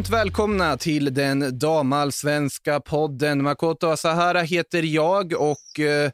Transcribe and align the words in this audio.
Varmt 0.00 0.08
välkomna 0.08 0.76
till 0.76 1.14
den 1.14 1.58
damallsvenska 1.58 2.80
podden. 2.80 3.42
Makoto 3.42 3.86
Asahara 3.86 4.40
heter 4.40 4.82
jag 4.82 5.32
och 5.32 5.80
eh, 5.80 6.10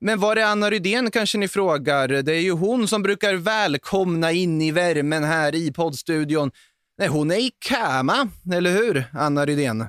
men 0.00 0.20
var 0.20 0.36
är 0.36 0.44
Anna 0.44 0.70
Rydén 0.70 1.10
kanske 1.10 1.38
ni 1.38 1.48
frågar? 1.48 2.08
Det 2.08 2.32
är 2.32 2.40
ju 2.40 2.50
hon 2.50 2.88
som 2.88 3.02
brukar 3.02 3.34
välkomna 3.34 4.32
in 4.32 4.62
i 4.62 4.70
värmen 4.70 5.24
här 5.24 5.54
i 5.54 5.72
poddstudion. 5.72 6.50
Nej, 6.98 7.08
hon 7.08 7.30
är 7.30 7.36
i 7.36 7.50
Kama, 7.58 8.28
eller 8.52 8.70
hur 8.70 9.04
Anna 9.12 9.46
Rydén? 9.46 9.86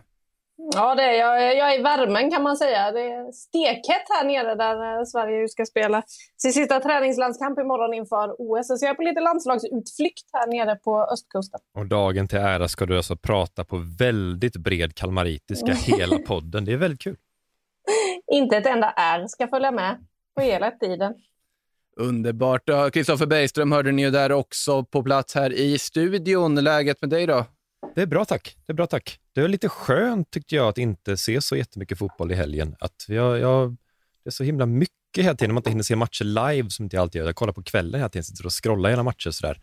Ja, 0.75 0.95
det 0.95 1.03
är 1.03 1.13
jag. 1.13 1.55
Jag 1.57 1.73
är 1.73 1.79
i 1.79 1.83
värmen 1.83 2.31
kan 2.31 2.43
man 2.43 2.57
säga. 2.57 2.91
Det 2.91 2.99
är 2.99 3.31
stekhett 3.31 4.05
här 4.09 4.25
nere 4.25 4.55
där 4.55 4.99
eh, 4.99 5.03
Sverige 5.03 5.47
ska 5.47 5.65
spela 5.65 6.03
sin 6.37 6.53
sista 6.53 6.79
träningslandskamp 6.79 7.59
imorgon 7.59 7.93
inför 7.93 8.35
OS. 8.37 8.67
Så 8.67 8.85
jag 8.85 8.91
är 8.91 8.95
på 8.95 9.01
lite 9.01 9.21
landslagsutflykt 9.21 10.29
här 10.33 10.47
nere 10.47 10.75
på 10.75 11.07
östkusten. 11.13 11.59
Och 11.77 11.85
dagen 11.85 12.27
till 12.27 12.37
ära 12.37 12.67
ska 12.67 12.85
du 12.85 12.97
alltså 12.97 13.15
prata 13.15 13.63
på 13.65 13.81
väldigt 13.99 14.57
bred 14.57 14.95
kalmaritiska 14.95 15.73
hela 15.97 16.17
podden. 16.17 16.65
Det 16.65 16.73
är 16.73 16.77
väldigt 16.77 17.01
kul. 17.01 17.17
Inte 18.31 18.57
ett 18.57 18.65
enda 18.65 18.93
R 18.97 19.25
ska 19.27 19.47
följa 19.47 19.71
med 19.71 19.97
på 20.35 20.41
hela 20.41 20.71
tiden. 20.71 21.13
Underbart. 21.97 22.69
Kristoffer 22.93 23.25
Bergström 23.25 23.71
hörde 23.71 23.91
ni 23.91 24.01
ju 24.01 24.11
där 24.11 24.31
också 24.31 24.83
på 24.83 25.03
plats 25.03 25.35
här 25.35 25.53
i 25.53 25.77
studion. 25.77 26.55
Läget 26.55 27.01
med 27.01 27.09
dig 27.09 27.27
då? 27.27 27.45
Det 27.95 28.01
är 28.01 28.05
bra 28.05 28.25
tack. 28.25 28.57
Det 28.65 28.71
är 28.71 28.75
bra 28.75 28.87
tack. 28.87 29.19
Det 29.35 29.41
är 29.41 29.47
lite 29.47 29.69
skönt 29.69 30.31
tyckte 30.31 30.55
jag 30.55 30.67
att 30.67 30.77
inte 30.77 31.17
se 31.17 31.41
så 31.41 31.55
jättemycket 31.55 31.97
fotboll 31.97 32.31
i 32.31 32.35
helgen. 32.35 32.75
Att 32.79 33.05
jag, 33.07 33.39
jag, 33.39 33.71
det 34.23 34.29
är 34.29 34.31
så 34.31 34.43
himla 34.43 34.65
mycket 34.65 34.95
hela 35.17 35.35
tiden, 35.35 35.53
man 35.53 35.59
inte 35.59 35.69
hinner 35.69 35.83
se 35.83 35.95
matcher 35.95 36.23
live 36.23 36.69
som 36.69 36.83
inte 36.83 36.95
jag 36.95 37.01
alltid 37.01 37.19
gör. 37.19 37.25
Jag 37.25 37.35
kollar 37.35 37.53
på 37.53 37.63
kvällen 37.63 37.99
hela 37.99 38.09
tiden, 38.09 38.23
sitter 38.23 38.45
och 38.45 38.63
scrollar 38.63 38.89
hela 38.89 39.03
matcher 39.03 39.31
sådär. 39.31 39.59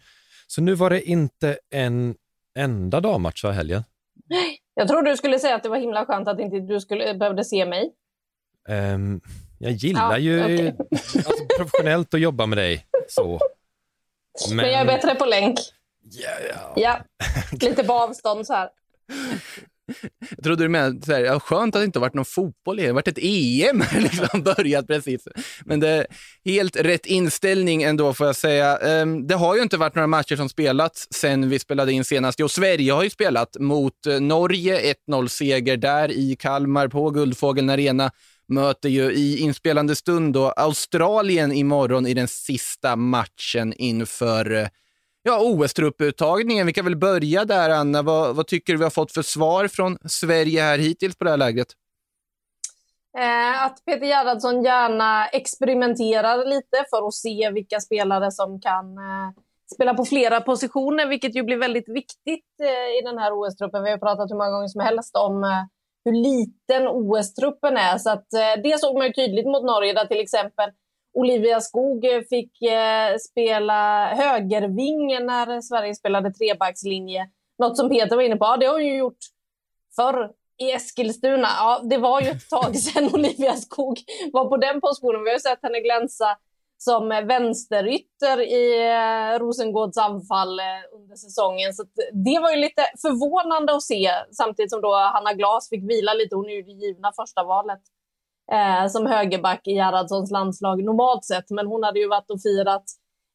Så 0.47 0.61
nu 0.63 0.75
var 0.75 0.91
det 0.91 1.03
inte 1.03 1.59
en 1.71 2.15
enda 2.55 3.01
dammatch 3.01 3.45
i 3.45 3.49
helgen. 3.49 3.85
Jag 4.75 4.89
trodde 4.89 5.11
du 5.11 5.17
skulle 5.17 5.39
säga 5.39 5.55
att 5.55 5.63
det 5.63 5.69
var 5.69 5.79
himla 5.79 6.07
skönt 6.07 6.29
att 6.29 6.41
inte 6.41 6.61
du 6.61 6.81
skulle, 6.81 7.15
behövde 7.15 7.45
se 7.45 7.67
mig. 7.67 7.93
Um, 8.69 9.21
jag 9.59 9.73
gillar 9.73 10.11
ja, 10.11 10.19
ju 10.19 10.45
okay. 10.45 10.73
alltså, 10.99 11.45
professionellt 11.59 12.15
att 12.15 12.21
jobba 12.21 12.47
med 12.47 12.59
dig. 12.59 12.87
så. 13.09 13.41
Men, 14.49 14.57
Men 14.57 14.73
jag 14.73 14.81
är 14.81 14.87
bättre 14.87 15.15
på 15.15 15.27
länk. 15.27 15.59
Yeah, 16.21 16.73
ja, 16.77 16.99
lite 17.61 17.85
på 17.85 17.93
avstånd 17.93 18.47
så 18.47 18.53
här. 18.53 18.69
Jag 20.31 20.45
trodde 20.45 20.65
du 20.65 20.69
menade 20.69 21.07
så 21.07 21.13
här, 21.13 21.21
ja, 21.21 21.41
skönt 21.41 21.75
att 21.77 21.81
det 21.81 21.85
inte 21.85 21.99
varit 21.99 22.15
någon 22.15 22.25
fotboll 22.25 22.79
i 22.79 22.83
det. 22.83 22.89
har 22.89 22.95
varit 22.95 23.09
ett 23.09 23.19
EM 23.19 23.83
liksom 24.03 24.43
börjat 24.43 24.87
precis. 24.87 25.29
Men 25.65 25.81
det 25.81 25.89
är 25.89 26.07
helt 26.45 26.77
rätt 26.77 27.07
inställning 27.07 27.83
ändå 27.83 28.15
får 28.15 28.27
jag 28.27 28.37
säga. 28.37 28.79
Ehm, 28.79 29.27
det 29.27 29.35
har 29.35 29.57
ju 29.57 29.63
inte 29.63 29.77
varit 29.77 29.95
några 29.95 30.07
matcher 30.07 30.37
som 30.37 30.49
spelats 30.49 31.09
sen 31.11 31.49
vi 31.49 31.59
spelade 31.59 31.93
in 31.93 32.05
senast. 32.05 32.39
Jo, 32.39 32.49
Sverige 32.49 32.93
har 32.93 33.03
ju 33.03 33.11
spelat 33.11 33.57
mot 33.61 34.07
eh, 34.07 34.21
Norge, 34.21 34.95
1-0-seger 35.09 35.77
där 35.77 36.13
i 36.13 36.37
Kalmar 36.39 36.89
på 36.89 37.11
Guldfågeln 37.11 37.71
Arena. 37.71 38.11
Möter 38.49 38.89
ju 38.89 39.13
i 39.13 39.39
inspelande 39.39 39.97
stund 39.97 40.35
då 40.35 40.49
Australien 40.49 41.53
imorgon 41.53 42.07
i 42.07 42.15
den 42.15 42.29
sista 42.29 42.97
matchen 42.97 43.73
inför 43.73 44.53
eh, 44.53 44.69
Ja, 45.25 45.41
OS-trupputtagningen. 45.43 46.67
Vi 46.67 46.73
kan 46.73 46.85
väl 46.85 46.97
börja 46.97 47.45
där, 47.45 47.71
Anna. 47.71 48.03
Vad, 48.03 48.37
vad, 48.37 48.47
tycker 48.47 48.73
du 48.73 48.79
vi 48.79 48.85
har 48.85 48.91
fått 48.91 49.13
för 49.13 49.23
svar 49.23 49.69
från 49.69 49.99
Sverige 50.05 50.63
här 50.63 50.79
hittills 50.79 51.17
på 51.17 51.25
det 51.25 51.31
här 51.31 51.37
lägret? 51.37 51.69
Eh, 53.19 53.65
att 53.65 53.85
Peter 53.85 54.07
Gerhardsson 54.07 54.65
gärna 54.65 55.27
experimenterar 55.27 56.45
lite 56.47 56.85
för 56.91 57.07
att 57.09 57.15
se 57.15 57.51
vilka 57.51 57.81
spelare 57.81 58.31
som 58.31 58.61
kan 58.61 58.99
eh, 58.99 59.43
spela 59.75 59.95
på 59.95 60.05
flera 60.05 60.41
positioner, 60.41 61.07
vilket 61.07 61.37
ju 61.37 61.43
blir 61.43 61.57
väldigt 61.57 61.89
viktigt 61.89 62.61
eh, 62.63 62.99
i 62.99 63.03
den 63.05 63.19
här 63.19 63.33
OS-truppen. 63.33 63.85
Vi 63.85 63.91
har 63.91 63.99
pratat 63.99 64.31
hur 64.31 64.37
många 64.37 64.51
gånger 64.51 64.69
som 64.69 64.81
helst 64.81 65.17
om 65.17 65.45
eh, 65.45 65.65
hur 66.05 66.13
liten 66.13 66.89
OS-truppen 66.89 67.77
är. 67.77 67.99
Så 67.99 68.11
att, 68.11 68.33
eh, 68.33 68.63
det 68.63 68.81
såg 68.81 68.97
man 68.99 69.07
ju 69.07 69.13
tydligt 69.13 69.47
mot 69.47 69.65
Norge, 69.65 69.93
där 69.93 70.07
till 70.07 70.21
exempel 70.21 70.71
Olivia 71.15 71.61
Skog 71.61 72.05
eh, 72.05 72.23
fick 72.31 72.63
eh, 72.63 73.17
spela 73.31 74.07
högerving 74.15 75.27
när 75.27 75.61
Sverige 75.61 75.95
spelade 75.95 76.33
trebackslinje. 76.33 77.29
Något 77.59 77.77
som 77.77 77.91
Peter 77.91 78.17
var 78.17 78.23
inne 78.23 78.37
på, 78.37 78.45
ja, 78.45 78.57
det 78.57 78.67
har 78.67 78.73
hon 78.73 78.87
ju 78.87 78.97
gjort 78.97 79.19
förr 79.97 80.31
i 80.59 80.73
Eskilstuna. 80.73 81.49
Ja, 81.59 81.81
det 81.85 81.99
var 81.99 82.21
ju 82.21 82.29
ett 82.29 82.49
tag 82.49 82.77
sedan 82.85 83.11
Olivia 83.15 83.57
Skog 83.57 83.99
var 84.33 84.49
på 84.49 84.57
den 84.57 84.81
positionen. 84.81 85.25
Vi 85.25 85.31
har 85.31 85.37
ju 85.37 85.41
sett 85.41 85.63
henne 85.63 85.81
glänsa 85.81 86.37
som 86.79 87.13
eh, 87.13 87.25
vänsterytter 87.25 88.41
i 88.41 88.89
eh, 88.89 89.39
Rosengårds 89.39 89.99
anfall 89.99 90.61
eh, 90.61 90.65
under 90.93 91.17
säsongen. 91.17 91.75
Så 91.75 91.83
eh, 91.83 91.89
det 92.13 92.39
var 92.39 92.51
ju 92.51 92.57
lite 92.57 92.83
förvånande 93.03 93.75
att 93.75 93.83
se, 93.83 94.11
samtidigt 94.33 94.71
som 94.71 94.81
då 94.81 94.95
Hanna 94.95 95.33
Glas 95.33 95.69
fick 95.69 95.91
vila 95.91 96.15
lite. 96.15 96.37
Hon 96.37 96.51
är 96.51 96.55
ju 96.55 96.63
det 96.63 96.87
givna 96.87 97.13
första 97.17 97.45
valet 97.45 97.81
eh, 98.53 98.89
som 98.89 99.07
högerback 99.07 99.67
i 99.67 99.73
Gerhardssons 99.73 100.31
landslag 100.31 100.85
normalt 100.85 101.25
sett. 101.25 101.51
Men 101.51 101.67
hon 101.67 101.83
hade 101.83 102.01
ju 102.01 102.09
varit 102.09 102.31
och 102.31 102.43
firat 102.43 102.85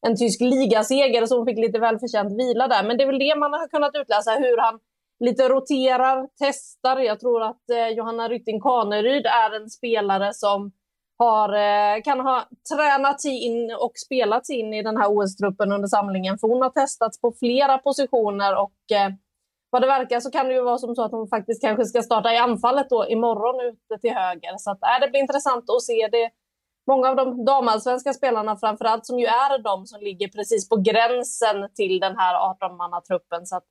en 0.06 0.16
tysk 0.16 0.40
ligaseger 0.40 1.26
så 1.26 1.36
hon 1.36 1.46
fick 1.46 1.58
lite 1.58 1.78
välförtjänt 1.78 2.38
vila 2.38 2.68
där. 2.68 2.84
Men 2.84 2.96
det 2.96 3.04
är 3.04 3.06
väl 3.06 3.18
det 3.18 3.36
man 3.38 3.52
har 3.52 3.68
kunnat 3.68 3.94
utläsa, 3.94 4.30
hur 4.30 4.56
han 4.56 4.78
lite 5.24 5.48
roterar, 5.48 6.28
testar. 6.38 6.98
Jag 6.98 7.20
tror 7.20 7.42
att 7.42 7.70
eh, 7.70 7.88
Johanna 7.88 8.28
Rytting 8.28 8.60
Kaneryd 8.60 9.26
är 9.26 9.56
en 9.56 9.70
spelare 9.70 10.32
som 10.34 10.72
har, 11.18 11.48
eh, 11.54 12.02
kan 12.02 12.20
ha 12.20 12.48
tränat 12.74 13.24
in 13.24 13.76
och 13.80 13.92
spelat 14.06 14.48
in 14.48 14.74
i 14.74 14.82
den 14.82 14.96
här 14.96 15.08
OS-truppen 15.08 15.72
under 15.72 15.88
samlingen. 15.88 16.38
För 16.38 16.48
hon 16.48 16.62
har 16.62 16.70
testats 16.70 17.20
på 17.20 17.32
flera 17.38 17.78
positioner 17.78 18.56
och 18.56 18.96
eh, 18.96 19.12
vad 19.70 19.82
det 19.82 19.86
verkar 19.86 20.20
så 20.20 20.30
kan 20.30 20.46
det 20.46 20.54
ju 20.54 20.62
vara 20.62 20.78
som 20.78 20.94
så 20.94 21.02
att 21.04 21.12
hon 21.12 21.28
faktiskt 21.28 21.62
kanske 21.62 21.84
ska 21.84 22.02
starta 22.02 22.32
i 22.32 22.36
anfallet 22.36 22.90
då 22.90 23.08
imorgon 23.08 23.60
ute 23.60 24.00
till 24.00 24.14
höger. 24.14 24.56
Så 24.58 24.70
att, 24.70 24.82
äh, 24.82 25.00
det 25.00 25.10
blir 25.10 25.20
intressant 25.20 25.70
att 25.70 25.82
se 25.82 26.08
det. 26.12 26.30
Många 26.86 27.08
av 27.08 27.16
de 27.16 27.44
damallsvenska 27.44 28.12
spelarna 28.12 28.56
framförallt 28.56 29.06
som 29.06 29.18
ju 29.18 29.26
är 29.26 29.62
de 29.62 29.86
som 29.86 30.00
ligger 30.00 30.28
precis 30.28 30.68
på 30.68 30.76
gränsen 30.76 31.68
till 31.74 32.00
den 32.00 32.16
här 32.16 32.34
18-mannatruppen. 32.34 33.44
Så 33.44 33.56
att, 33.56 33.64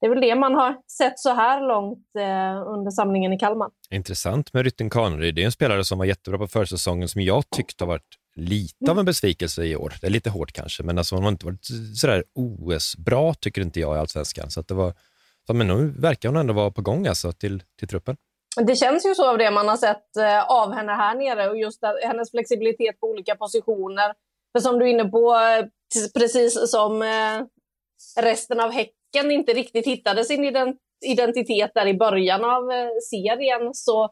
det 0.00 0.06
är 0.06 0.10
väl 0.10 0.20
det 0.20 0.34
man 0.34 0.54
har 0.54 0.76
sett 0.98 1.18
så 1.18 1.34
här 1.34 1.68
långt 1.68 2.06
eh, 2.18 2.72
under 2.72 2.90
samlingen 2.90 3.32
i 3.32 3.38
Kalmar. 3.38 3.70
Intressant 3.90 4.52
med 4.52 4.64
Rytting 4.64 4.90
Kaneryd. 4.90 5.34
Det 5.34 5.42
är 5.42 5.44
en 5.44 5.52
spelare 5.52 5.84
som 5.84 5.98
var 5.98 6.04
jättebra 6.04 6.38
på 6.38 6.46
försäsongen 6.46 7.08
som 7.08 7.22
jag 7.22 7.50
tyckte 7.50 7.84
har 7.84 7.88
varit 7.88 8.18
lite 8.34 8.90
av 8.90 8.98
en 8.98 9.04
besvikelse 9.04 9.64
i 9.64 9.76
år. 9.76 9.94
Det 10.00 10.06
är 10.06 10.10
lite 10.10 10.30
hårt 10.30 10.52
kanske, 10.52 10.82
men 10.82 10.98
alltså 10.98 11.14
hon 11.14 11.24
har 11.24 11.30
inte 11.30 11.46
varit 11.46 11.68
sådär 11.94 12.24
OS-bra 12.34 13.34
tycker 13.34 13.62
inte 13.62 13.80
jag 13.80 13.96
i 13.96 13.98
Allsvenskan. 13.98 14.50
Så 14.50 14.62
det 14.62 14.74
var 14.74 14.94
men 15.54 15.66
nu 15.66 15.94
verkar 15.98 16.28
hon 16.28 16.36
ändå 16.36 16.54
vara 16.54 16.70
på 16.70 16.82
gång 16.82 17.06
alltså, 17.06 17.32
till, 17.32 17.62
till 17.78 17.88
truppen. 17.88 18.16
Det 18.66 18.76
känns 18.76 19.06
ju 19.06 19.14
så 19.14 19.30
av 19.30 19.38
det 19.38 19.50
man 19.50 19.68
har 19.68 19.76
sett 19.76 20.16
eh, 20.16 20.50
av 20.50 20.72
henne 20.72 20.92
här 20.92 21.14
nere 21.14 21.50
och 21.50 21.58
just 21.58 21.80
hennes 22.02 22.30
flexibilitet 22.30 23.00
på 23.00 23.06
olika 23.06 23.34
positioner. 23.36 24.14
För 24.52 24.60
som 24.60 24.78
du 24.78 24.84
är 24.84 24.90
inne 24.90 25.04
på, 25.04 25.34
eh, 25.34 25.66
precis 26.14 26.70
som 26.70 27.02
eh, 27.02 27.40
resten 28.20 28.60
av 28.60 28.70
Häcken 28.70 29.30
inte 29.30 29.52
riktigt 29.52 29.86
hittade 29.86 30.24
sin 30.24 30.56
identitet 31.06 31.70
där 31.74 31.86
i 31.86 31.94
början 31.94 32.44
av 32.44 32.70
serien 33.10 33.74
så 33.74 34.10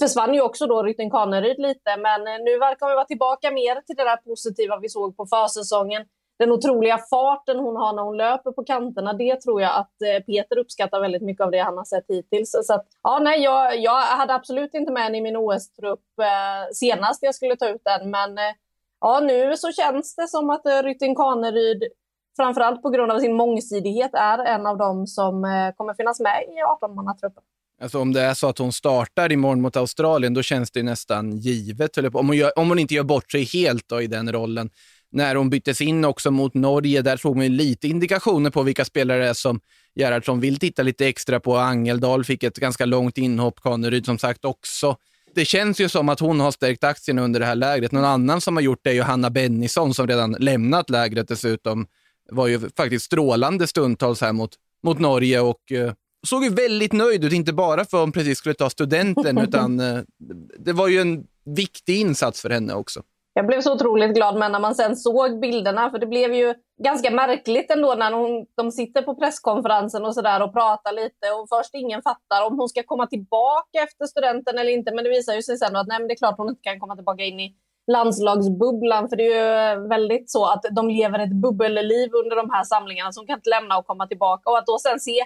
försvann 0.00 0.34
ju 0.34 0.40
också 0.40 0.66
då 0.66 0.82
Rytten 0.82 1.10
Kaneryd 1.10 1.58
lite. 1.58 1.96
Men 1.96 2.44
nu 2.44 2.58
verkar 2.58 2.86
hon 2.86 2.94
vara 2.94 3.04
tillbaka 3.04 3.50
mer 3.50 3.80
till 3.80 3.96
det 3.96 4.04
där 4.04 4.16
positiva 4.16 4.78
vi 4.78 4.88
såg 4.88 5.16
på 5.16 5.26
försäsongen 5.26 6.02
den 6.38 6.52
otroliga 6.52 6.98
farten 7.10 7.58
hon 7.58 7.76
har 7.76 7.92
när 7.92 8.02
hon 8.02 8.16
löper 8.16 8.52
på 8.52 8.64
kanterna, 8.64 9.12
det 9.12 9.40
tror 9.40 9.62
jag 9.62 9.76
att 9.76 10.02
eh, 10.02 10.24
Peter 10.24 10.58
uppskattar 10.58 11.00
väldigt 11.00 11.22
mycket 11.22 11.44
av 11.44 11.50
det 11.50 11.58
han 11.58 11.76
har 11.76 11.84
sett 11.84 12.04
hittills. 12.08 12.50
Så 12.62 12.74
att, 12.74 12.86
ja, 13.02 13.18
nej, 13.18 13.42
jag, 13.42 13.78
jag 13.80 14.00
hade 14.00 14.34
absolut 14.34 14.74
inte 14.74 14.92
med 14.92 15.02
henne 15.02 15.18
i 15.18 15.20
min 15.20 15.36
OS-trupp 15.36 16.18
eh, 16.20 16.72
senast 16.72 17.22
jag 17.22 17.34
skulle 17.34 17.56
ta 17.56 17.68
ut 17.68 17.82
den, 17.84 18.10
men 18.10 18.38
eh, 18.38 18.54
ja, 19.00 19.20
nu 19.20 19.56
så 19.56 19.72
känns 19.72 20.16
det 20.16 20.28
som 20.28 20.50
att 20.50 20.66
eh, 20.66 20.82
Rytting 20.82 21.14
Kaneryd, 21.14 21.82
framförallt 22.36 22.82
på 22.82 22.90
grund 22.90 23.12
av 23.12 23.18
sin 23.18 23.36
mångsidighet, 23.36 24.10
är 24.14 24.38
en 24.38 24.66
av 24.66 24.78
dem 24.78 25.06
som 25.06 25.44
eh, 25.44 25.74
kommer 25.76 25.94
finnas 25.94 26.20
med 26.20 26.42
i 26.42 26.84
18-mannatruppen. 26.84 27.42
Alltså 27.82 28.00
om 28.00 28.12
det 28.12 28.20
är 28.20 28.34
så 28.34 28.48
att 28.48 28.58
hon 28.58 28.72
startar 28.72 29.32
imorgon 29.32 29.60
mot 29.60 29.76
Australien, 29.76 30.34
då 30.34 30.42
känns 30.42 30.70
det 30.70 30.82
nästan 30.82 31.36
givet. 31.36 31.98
Om 31.98 32.26
hon, 32.26 32.36
gör, 32.36 32.58
om 32.58 32.68
hon 32.68 32.78
inte 32.78 32.94
gör 32.94 33.02
bort 33.02 33.32
sig 33.32 33.44
helt 33.44 33.88
då, 33.88 34.02
i 34.02 34.06
den 34.06 34.32
rollen 34.32 34.70
när 35.12 35.34
hon 35.34 35.50
byttes 35.50 35.80
in 35.80 36.04
också 36.04 36.30
mot 36.30 36.54
Norge. 36.54 37.02
Där 37.02 37.16
såg 37.16 37.36
man 37.36 37.56
lite 37.56 37.88
indikationer 37.88 38.50
på 38.50 38.62
vilka 38.62 38.84
spelare 38.84 39.18
det 39.18 39.28
är 39.28 39.34
som 39.34 39.60
Gerhardsson 39.94 40.40
vill 40.40 40.58
titta 40.58 40.82
lite 40.82 41.06
extra 41.06 41.40
på. 41.40 41.56
Angeldal 41.56 42.24
fick 42.24 42.42
ett 42.42 42.56
ganska 42.56 42.84
långt 42.84 43.18
inhopp, 43.18 43.60
Kaneryd 43.60 44.06
som 44.06 44.18
sagt 44.18 44.44
också. 44.44 44.96
Det 45.34 45.44
känns 45.44 45.80
ju 45.80 45.88
som 45.88 46.08
att 46.08 46.20
hon 46.20 46.40
har 46.40 46.50
stärkt 46.50 46.84
aktierna 46.84 47.22
under 47.22 47.40
det 47.40 47.46
här 47.46 47.54
lägret. 47.54 47.92
Någon 47.92 48.04
annan 48.04 48.40
som 48.40 48.56
har 48.56 48.62
gjort 48.62 48.80
det 48.82 48.90
är 48.90 48.94
ju 48.94 49.02
Hanna 49.02 49.30
Bennison 49.30 49.94
som 49.94 50.06
redan 50.06 50.36
lämnat 50.38 50.90
lägret 50.90 51.28
dessutom. 51.28 51.86
Var 52.30 52.46
ju 52.46 52.60
faktiskt 52.76 53.04
strålande 53.04 53.66
stundtals 53.66 54.20
här 54.20 54.32
mot, 54.32 54.50
mot 54.82 54.98
Norge 54.98 55.40
och 55.40 55.72
eh, 55.72 55.92
såg 56.26 56.44
ju 56.44 56.50
väldigt 56.50 56.92
nöjd 56.92 57.24
ut, 57.24 57.32
inte 57.32 57.52
bara 57.52 57.84
för 57.84 57.96
att 57.96 58.02
hon 58.02 58.12
precis 58.12 58.38
skulle 58.38 58.54
ta 58.54 58.70
studenten, 58.70 59.38
utan 59.48 59.80
eh, 59.80 60.00
det 60.58 60.72
var 60.72 60.88
ju 60.88 61.00
en 61.00 61.26
viktig 61.44 62.00
insats 62.00 62.40
för 62.40 62.50
henne 62.50 62.74
också. 62.74 63.02
Jag 63.34 63.46
blev 63.46 63.60
så 63.60 63.74
otroligt 63.74 64.14
glad 64.14 64.36
men 64.36 64.52
när 64.52 64.60
man 64.60 64.74
sen 64.74 64.96
såg 64.96 65.40
bilderna, 65.40 65.90
för 65.90 65.98
det 65.98 66.06
blev 66.06 66.34
ju 66.34 66.54
ganska 66.82 67.10
märkligt 67.10 67.70
ändå 67.70 67.94
när 67.94 68.12
hon, 68.12 68.46
de 68.56 68.70
sitter 68.70 69.02
på 69.02 69.14
presskonferensen 69.14 70.04
och 70.04 70.14
sådär 70.14 70.42
och 70.42 70.52
pratar 70.52 70.92
lite 70.92 71.26
och 71.30 71.48
först 71.48 71.74
ingen 71.74 72.02
fattar 72.02 72.46
om 72.46 72.58
hon 72.58 72.68
ska 72.68 72.82
komma 72.82 73.06
tillbaka 73.06 73.78
efter 73.84 74.06
studenten 74.06 74.58
eller 74.58 74.72
inte. 74.72 74.94
Men 74.94 75.04
det 75.04 75.10
visar 75.10 75.34
ju 75.34 75.42
sig 75.42 75.58
sen 75.58 75.76
att 75.76 75.86
nej, 75.86 75.98
det 75.98 76.14
är 76.14 76.16
klart 76.16 76.38
hon 76.38 76.48
inte 76.48 76.62
kan 76.62 76.80
komma 76.80 76.96
tillbaka 76.96 77.22
in 77.22 77.40
i 77.40 77.54
landslagsbubblan. 77.92 79.08
För 79.08 79.16
det 79.16 79.26
är 79.26 79.74
ju 79.74 79.88
väldigt 79.88 80.30
så 80.30 80.46
att 80.46 80.64
de 80.70 80.88
lever 80.88 81.18
ett 81.18 81.34
bubbelliv 81.42 82.10
under 82.14 82.36
de 82.36 82.50
här 82.50 82.64
samlingarna 82.64 83.12
så 83.12 83.20
hon 83.20 83.26
kan 83.26 83.38
inte 83.38 83.50
lämna 83.50 83.78
och 83.78 83.86
komma 83.86 84.06
tillbaka. 84.06 84.50
Och 84.50 84.58
att 84.58 84.66
då 84.66 84.78
sen 84.78 85.00
se 85.00 85.18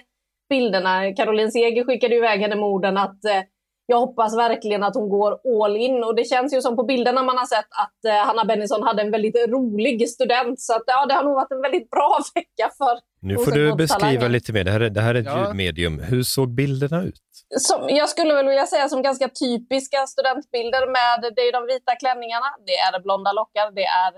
bilderna. 0.49 1.13
Caroline 1.13 1.51
Seger 1.51 1.83
skickade 1.83 2.15
iväg 2.15 2.39
henne 2.41 2.55
med 2.55 2.65
orden 2.65 2.97
att 2.97 3.25
eh, 3.25 3.41
jag 3.89 3.99
hoppas 3.99 4.37
verkligen 4.37 4.83
att 4.83 4.95
hon 4.95 5.09
går 5.09 5.63
all 5.63 5.77
in. 5.77 6.03
Och 6.03 6.15
det 6.15 6.23
känns 6.23 6.53
ju 6.53 6.61
som 6.61 6.75
på 6.75 6.83
bilderna 6.83 7.23
man 7.23 7.37
har 7.37 7.45
sett 7.45 7.71
att 7.83 8.05
eh, 8.05 8.27
Hanna 8.27 8.45
Bennison 8.45 8.83
hade 8.83 9.01
en 9.01 9.11
väldigt 9.11 9.35
rolig 9.49 10.09
student. 10.09 10.61
Så 10.61 10.73
att, 10.75 10.83
ja, 10.85 11.05
det 11.05 11.13
har 11.13 11.23
nog 11.23 11.35
varit 11.35 11.51
en 11.51 11.61
väldigt 11.61 11.89
bra 11.89 12.19
vecka 12.35 12.69
för 12.77 12.99
Nu 13.21 13.35
får 13.35 13.51
du 13.51 13.75
beskriva 13.75 14.27
lite 14.27 14.53
mer. 14.53 14.63
Det 14.63 14.71
här 14.71 14.79
är, 14.79 14.89
det 14.89 15.01
här 15.01 15.15
är 15.15 15.19
ett 15.19 15.25
ja. 15.25 15.45
ljudmedium. 15.45 15.99
Hur 15.99 16.23
såg 16.23 16.49
bilderna 16.49 17.03
ut? 17.03 17.21
Som, 17.59 17.89
jag 17.89 18.09
skulle 18.09 18.33
väl 18.33 18.47
vilja 18.47 18.65
säga 18.65 18.89
som 18.89 19.01
ganska 19.01 19.27
typiska 19.29 20.07
studentbilder 20.07 20.83
med 20.97 21.33
det 21.35 21.41
är 21.41 21.51
de 21.51 21.65
vita 21.73 21.95
klänningarna, 21.95 22.49
det 22.67 22.77
är 22.85 22.99
blonda 23.03 23.31
lockar, 23.31 23.71
det 23.71 23.85
är 23.85 24.11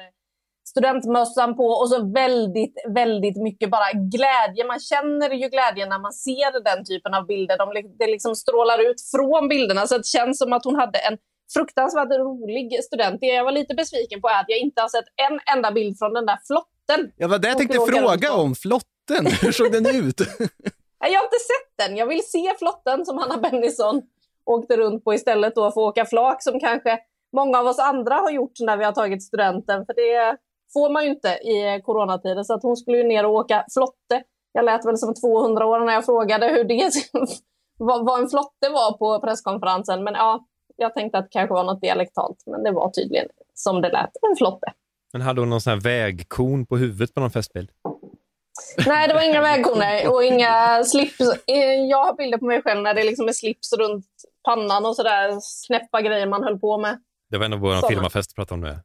studentmössan 0.71 1.56
på 1.56 1.68
och 1.80 1.89
så 1.89 2.12
väldigt, 2.21 2.75
väldigt 2.88 3.38
mycket 3.38 3.71
bara 3.71 3.92
glädje. 3.92 4.66
Man 4.68 4.80
känner 4.80 5.30
ju 5.30 5.50
glädjen 5.50 5.89
när 5.89 6.00
man 6.00 6.13
ser 6.13 6.63
den 6.63 6.86
typen 6.86 7.13
av 7.13 7.25
bilder. 7.25 7.57
De, 7.57 7.68
det 8.00 8.07
liksom 8.07 8.36
strålar 8.36 8.89
ut 8.89 9.01
från 9.13 9.48
bilderna 9.48 9.88
så 9.88 9.98
det 9.98 10.06
känns 10.06 10.38
som 10.39 10.54
att 10.54 10.66
hon 10.66 10.75
hade 10.75 11.00
en 11.00 11.18
fruktansvärt 11.54 12.12
rolig 12.12 12.83
student. 12.83 13.21
Det 13.21 13.27
jag 13.27 13.44
var 13.44 13.51
lite 13.51 13.74
besviken 13.75 14.21
på 14.21 14.27
är 14.27 14.39
att 14.39 14.45
jag 14.48 14.60
inte 14.60 14.81
har 14.81 14.89
sett 14.89 15.10
en 15.30 15.39
enda 15.56 15.71
bild 15.71 15.98
från 16.00 16.13
den 16.13 16.25
där 16.25 16.39
flotten. 16.48 17.12
Ja, 17.18 17.27
vad 17.27 17.42
det 17.42 17.48
jag 17.48 17.57
tänkte 17.57 17.80
fråga 17.80 18.33
om. 18.33 18.56
Flotten, 18.56 19.25
hur 19.42 19.51
såg 19.51 19.72
den 19.72 19.86
ut? 19.86 20.19
jag 21.00 21.19
har 21.19 21.27
inte 21.30 21.44
sett 21.51 21.88
den. 21.88 21.98
Jag 21.98 22.07
vill 22.07 22.24
se 22.25 22.54
flotten 22.60 23.06
som 23.06 23.18
Hanna 23.18 23.38
Bennison 23.38 24.01
åkte 24.45 24.77
runt 24.77 25.04
på 25.04 25.13
istället 25.13 25.56
då 25.56 25.62
för 25.72 25.81
att 25.81 25.89
åka 25.89 26.06
flak 26.06 26.44
som 26.44 26.60
kanske 26.60 27.00
många 27.33 27.60
av 27.60 27.68
oss 27.68 27.80
andra 27.80 28.15
har 28.15 28.31
gjort 28.31 28.60
när 28.60 28.77
vi 28.77 28.86
har 28.86 28.92
tagit 28.92 29.24
studenten. 29.24 29.86
För 29.86 29.94
det 29.94 30.38
får 30.74 30.89
man 30.89 31.04
ju 31.04 31.10
inte 31.10 31.30
i 31.30 31.81
coronatider. 31.86 32.44
Så 32.44 32.54
att 32.54 32.63
hon 32.63 32.77
skulle 32.77 32.98
ju 32.98 33.04
ner 33.04 33.25
och 33.25 33.33
åka 33.33 33.66
flotte. 33.74 34.24
Jag 34.51 34.66
lät 34.66 34.86
väl 34.86 34.98
som 34.98 35.16
200 35.16 35.66
år 35.66 35.80
när 35.80 35.94
jag 35.94 36.06
frågade 36.06 36.48
hur 36.48 36.63
det, 36.63 36.92
vad 37.77 38.21
en 38.21 38.30
flotte 38.30 38.69
var 38.69 38.98
på 38.98 39.19
presskonferensen. 39.19 40.04
Men 40.04 40.13
ja, 40.13 40.45
jag 40.75 40.94
tänkte 40.94 41.18
att 41.18 41.25
det 41.25 41.31
kanske 41.31 41.54
var 41.54 41.63
något 41.63 41.81
dialektalt, 41.81 42.44
men 42.45 42.63
det 42.63 42.71
var 42.71 42.89
tydligen 42.89 43.27
som 43.54 43.81
det 43.81 43.89
lät, 43.92 44.12
en 44.30 44.36
flotte. 44.38 44.74
Men 45.13 45.21
hade 45.21 45.42
hon 45.42 45.50
någon 45.50 45.62
sån 45.62 45.74
här 45.74 45.80
vägkon 45.80 46.66
på 46.66 46.77
huvudet 46.77 47.13
på 47.13 47.19
någon 47.19 47.31
festbild? 47.31 47.69
Nej, 48.88 49.07
det 49.07 49.13
var 49.13 49.30
inga 49.30 49.42
vägkoner 49.42 50.13
och 50.13 50.24
inga 50.24 50.83
slips. 50.83 51.18
Jag 51.89 52.06
har 52.06 52.18
bilder 52.18 52.38
på 52.38 52.45
mig 52.45 52.62
själv 52.62 52.81
när 52.81 52.94
det 52.94 53.04
liksom 53.04 53.27
är 53.27 53.31
slips 53.33 53.74
runt 53.74 54.06
pannan 54.45 54.86
och 54.86 54.95
sådär 54.95 55.38
snäppa 55.42 56.01
grejer 56.01 56.27
man 56.27 56.44
höll 56.44 56.60
på 56.60 56.77
med. 56.77 57.00
Det 57.30 57.38
var 57.38 57.45
en 57.45 57.54
av 57.54 57.60
våra 57.60 57.88
filmafest 57.88 58.36
pratade 58.36 58.54
om 58.54 58.62
det. 58.62 58.80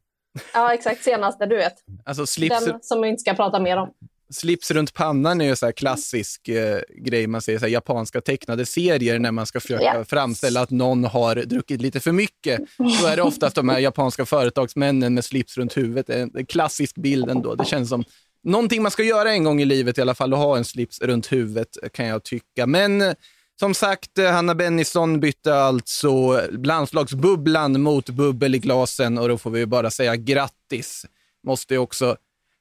Ja, 0.53 0.73
exakt. 0.73 1.03
Senaste, 1.03 1.45
du 1.45 1.55
vet. 1.55 1.75
Alltså, 2.05 2.25
slips... 2.25 2.65
Den 2.65 2.79
som 2.81 3.01
vi 3.01 3.07
inte 3.07 3.21
ska 3.21 3.33
prata 3.33 3.59
mer 3.59 3.77
om. 3.77 3.89
Slips 4.29 4.71
runt 4.71 4.93
pannan 4.93 5.41
är 5.41 5.45
ju 5.45 5.55
så 5.55 5.71
klassisk 5.71 6.47
eh, 6.47 6.79
grej 6.97 7.27
man 7.27 7.41
ser 7.41 7.67
i 7.67 7.71
japanska 7.71 8.21
tecknade 8.21 8.65
serier 8.65 9.19
när 9.19 9.31
man 9.31 9.45
ska 9.45 9.59
försöka 9.59 9.97
yes. 9.97 10.07
framställa 10.07 10.61
att 10.61 10.69
någon 10.69 11.03
har 11.03 11.35
druckit 11.35 11.81
lite 11.81 11.99
för 11.99 12.11
mycket. 12.11 12.61
Då 12.77 13.07
är 13.07 13.15
det 13.15 13.21
oftast 13.21 13.55
de 13.55 13.69
här 13.69 13.79
japanska 13.79 14.25
företagsmännen 14.25 15.13
med 15.13 15.25
slips 15.25 15.57
runt 15.57 15.77
huvudet. 15.77 16.09
En, 16.09 16.31
en 16.37 16.45
klassisk 16.45 16.95
bild 16.95 17.29
ändå. 17.29 17.55
Det 17.55 17.65
känns 17.65 17.89
som 17.89 18.03
någonting 18.43 18.81
man 18.81 18.91
ska 18.91 19.03
göra 19.03 19.31
en 19.31 19.43
gång 19.43 19.61
i 19.61 19.65
livet 19.65 19.97
i 19.97 20.01
alla 20.01 20.15
fall, 20.15 20.33
att 20.33 20.39
ha 20.39 20.57
en 20.57 20.65
slips 20.65 21.01
runt 21.01 21.31
huvudet 21.31 21.77
kan 21.93 22.05
jag 22.05 22.23
tycka. 22.23 22.67
Men 22.67 23.15
som 23.59 23.73
sagt, 23.73 24.17
eh, 24.17 24.31
Hanna 24.31 24.55
Bennison 24.55 25.19
bytte 25.19 25.55
alltså 25.55 26.41
landslagsbubblan 26.51 27.81
mot 27.81 28.09
bubbel 28.09 28.55
i 28.55 28.59
glasen 28.59 29.17
och 29.17 29.29
då 29.29 29.37
får 29.37 29.51
vi 29.51 29.65
bara 29.65 29.91
säga 29.91 30.15
grattis. 30.15 31.05
Måste 31.43 31.77
också 31.77 32.17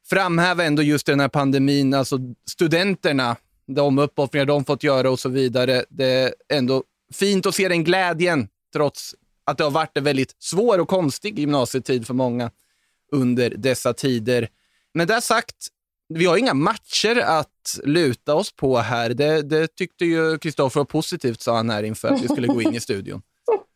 framhäva 0.07 0.65
ändå 0.65 0.83
just 0.83 1.07
den 1.07 1.21
här 1.21 1.29
pandemin, 1.29 1.95
alltså 1.95 2.19
studenterna, 2.51 3.37
de 3.67 3.99
uppoffringar 3.99 4.47
de 4.47 4.65
fått 4.65 4.83
göra 4.83 5.11
och 5.11 5.21
så 5.21 5.29
vidare. 5.29 5.85
Det 5.89 6.07
är 6.07 6.35
ändå 6.49 6.83
fint 7.13 7.47
att 7.47 7.55
se 7.55 7.69
den 7.69 7.85
glädjen, 7.85 8.49
trots 8.73 9.15
att 9.45 9.59
det 9.59 9.65
har 9.65 9.71
varit 9.71 9.97
en 9.97 10.05
väldigt 10.05 10.37
svår 10.39 10.79
och 10.79 10.89
konstig 10.89 11.39
gymnasietid 11.39 12.07
för 12.07 12.15
många 12.15 12.51
under 13.13 13.51
dessa 13.51 13.95
tider. 13.95 14.49
Men 14.95 15.07
det 15.07 15.21
sagt, 15.21 15.57
vi 16.09 16.27
har 16.27 16.37
inga 16.37 16.55
matcher 16.55 17.17
att 17.17 17.81
luta 17.85 18.35
oss 18.35 18.57
på 18.57 18.79
här. 18.79 19.11
Det, 19.11 19.43
det 19.43 19.69
tyckte 19.77 20.05
ju 20.05 20.39
Kristoffer 20.39 20.81
var 20.81 20.85
positivt, 20.85 21.41
sa 21.41 21.57
han 21.57 21.71
här 21.71 21.83
inför 21.83 22.09
att 22.09 22.23
vi 22.23 22.29
skulle 22.29 22.47
gå 22.47 22.63
in 22.63 22.75
i 22.75 22.81
studion. 22.89 23.23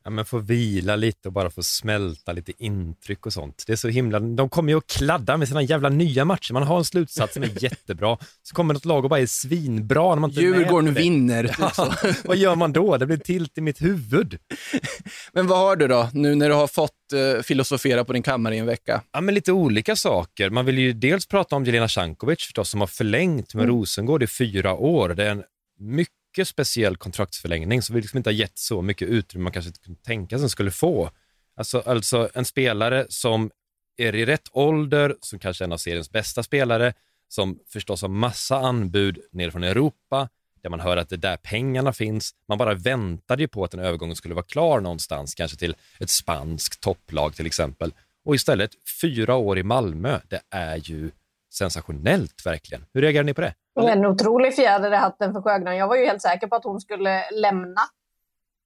Ja, 0.08 0.12
men 0.12 0.25
få 0.25 0.38
vila 0.38 0.96
lite 0.96 1.28
och 1.28 1.32
bara 1.32 1.50
få 1.50 1.62
smälta 1.62 2.32
lite 2.32 2.52
intryck 2.58 3.26
och 3.26 3.32
sånt. 3.32 3.64
Det 3.66 3.72
är 3.72 3.76
så 3.76 3.88
himla... 3.88 4.20
De 4.20 4.49
kommer 4.49 4.72
ju 4.72 4.78
att 4.78 4.87
kladda 4.87 5.37
med 5.37 5.49
sina 5.49 5.62
jävla 5.62 5.88
nya 5.88 6.25
matcher. 6.25 6.52
Man 6.52 6.62
har 6.62 6.78
en 6.78 6.84
slutsats 6.84 7.34
som 7.34 7.43
är 7.43 7.50
jättebra, 7.62 8.19
så 8.43 8.55
kommer 8.55 8.75
något 8.75 8.84
lag 8.84 9.05
och 9.05 9.10
bara 9.10 9.20
är 9.20 9.26
svinbra. 9.26 10.08
När 10.14 10.20
man 10.20 10.31
inte 10.31 10.43
Djurgården 10.43 10.94
vinner. 10.94 11.56
Ja, 11.76 11.94
vad 12.25 12.37
gör 12.37 12.55
man 12.55 12.72
då? 12.72 12.96
Det 12.96 13.06
blir 13.06 13.16
tilt 13.16 13.58
i 13.58 13.60
mitt 13.60 13.82
huvud. 13.82 14.38
Men 15.32 15.46
vad 15.46 15.58
har 15.58 15.76
du 15.76 15.88
då, 15.88 16.10
nu 16.12 16.34
när 16.34 16.49
du 16.49 16.55
har 16.55 16.66
fått 16.66 16.93
uh, 17.14 17.43
filosofera 17.43 18.05
på 18.05 18.12
din 18.12 18.22
kammare 18.22 18.55
i 18.55 18.58
en 18.58 18.66
vecka? 18.66 19.02
Ja, 19.12 19.20
men 19.20 19.34
lite 19.34 19.52
olika 19.52 19.96
saker. 19.96 20.50
Man 20.50 20.64
vill 20.64 20.78
ju 20.78 20.93
dels 20.93 21.26
prata 21.26 21.56
om 21.56 21.64
Jelena 21.64 21.88
Cankovic 21.88 22.43
förstås, 22.43 22.70
som 22.70 22.81
har 22.81 22.87
förlängt 22.87 23.55
med 23.55 23.64
mm. 23.64 23.76
Rosengård 23.76 24.22
i 24.22 24.26
fyra 24.26 24.75
år. 24.75 25.08
Det 25.08 25.25
är 25.25 25.31
en 25.31 25.43
mycket 25.78 26.18
mycket 26.38 26.49
speciell 26.49 26.96
kontraktsförlängning 26.96 27.82
som 27.82 27.94
vi 27.94 28.00
liksom 28.00 28.17
inte 28.17 28.31
har 28.31 28.35
gett 28.35 28.58
så 28.58 28.82
mycket 28.82 29.08
utrymme 29.08 29.43
man 29.43 29.52
kanske 29.52 29.69
inte 29.69 29.81
kunde 29.81 30.00
tänka 30.00 30.38
sig 30.38 30.50
skulle 30.50 30.70
få. 30.70 31.11
Alltså, 31.56 31.82
alltså 31.87 32.29
en 32.35 32.44
spelare 32.44 33.06
som 33.08 33.50
är 33.96 34.14
i 34.14 34.26
rätt 34.26 34.49
ålder, 34.52 35.17
som 35.20 35.38
kanske 35.38 35.64
är 35.64 35.67
en 35.67 35.73
av 35.73 35.79
seriens 35.79 36.11
bästa 36.11 36.43
spelare, 36.43 36.93
som 37.29 37.58
förstås 37.67 38.03
har 38.03 38.08
massa 38.08 38.58
anbud 38.58 39.19
ner 39.32 39.51
från 39.51 39.65
Europa, 39.65 40.29
där 40.63 40.70
man 40.70 40.81
hör 40.81 40.96
att 40.96 41.08
det 41.08 41.15
är 41.15 41.31
där 41.31 41.36
pengarna 41.36 41.93
finns. 41.93 42.34
Man 42.48 42.58
bara 42.58 42.74
väntade 42.74 43.43
ju 43.43 43.48
på 43.48 43.65
att 43.65 43.70
den 43.70 43.81
övergången 43.81 44.17
skulle 44.17 44.34
vara 44.34 44.46
klar 44.46 44.81
någonstans, 44.81 45.34
kanske 45.34 45.56
till 45.56 45.77
ett 46.01 46.10
spanskt 46.10 46.81
topplag 46.81 47.34
till 47.34 47.46
exempel. 47.46 47.93
Och 48.24 48.34
istället 48.34 48.70
fyra 49.01 49.34
år 49.34 49.58
i 49.58 49.63
Malmö, 49.63 50.20
det 50.29 50.41
är 50.51 50.77
ju 50.77 51.10
sensationellt 51.50 52.46
verkligen. 52.46 52.84
Hur 52.94 53.02
reagerar 53.02 53.24
ni 53.24 53.34
på 53.34 53.40
det? 53.40 53.55
En 53.81 54.06
otrolig 54.06 54.55
fjäder 54.55 54.93
i 54.93 54.96
hatten 54.96 55.32
för 55.32 55.43
Sjögran. 55.43 55.76
Jag 55.76 55.88
var 55.88 55.96
ju 55.96 56.06
helt 56.06 56.22
säker 56.22 56.46
på 56.46 56.56
att 56.56 56.64
hon 56.64 56.81
skulle 56.81 57.31
lämna. 57.31 57.81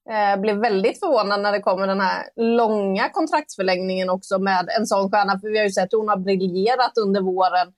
Eh, 0.09 0.41
blev 0.41 0.57
väldigt 0.57 0.99
förvånad 0.99 1.41
när 1.41 1.51
det 1.51 1.59
kommer 1.59 1.87
den 1.87 1.99
här 1.99 2.29
långa 2.35 3.09
kontraktsförlängningen 3.09 4.09
också 4.09 4.39
med 4.39 4.69
en 4.79 4.85
sån 4.85 5.11
stjärna. 5.11 5.39
För 5.39 5.47
vi 5.47 5.57
har 5.57 5.65
ju 5.65 5.71
sett 5.71 5.93
hur 5.93 5.97
hon 5.97 6.09
har 6.09 6.17
briljerat 6.17 6.97
under 6.97 7.21
våren. 7.21 7.73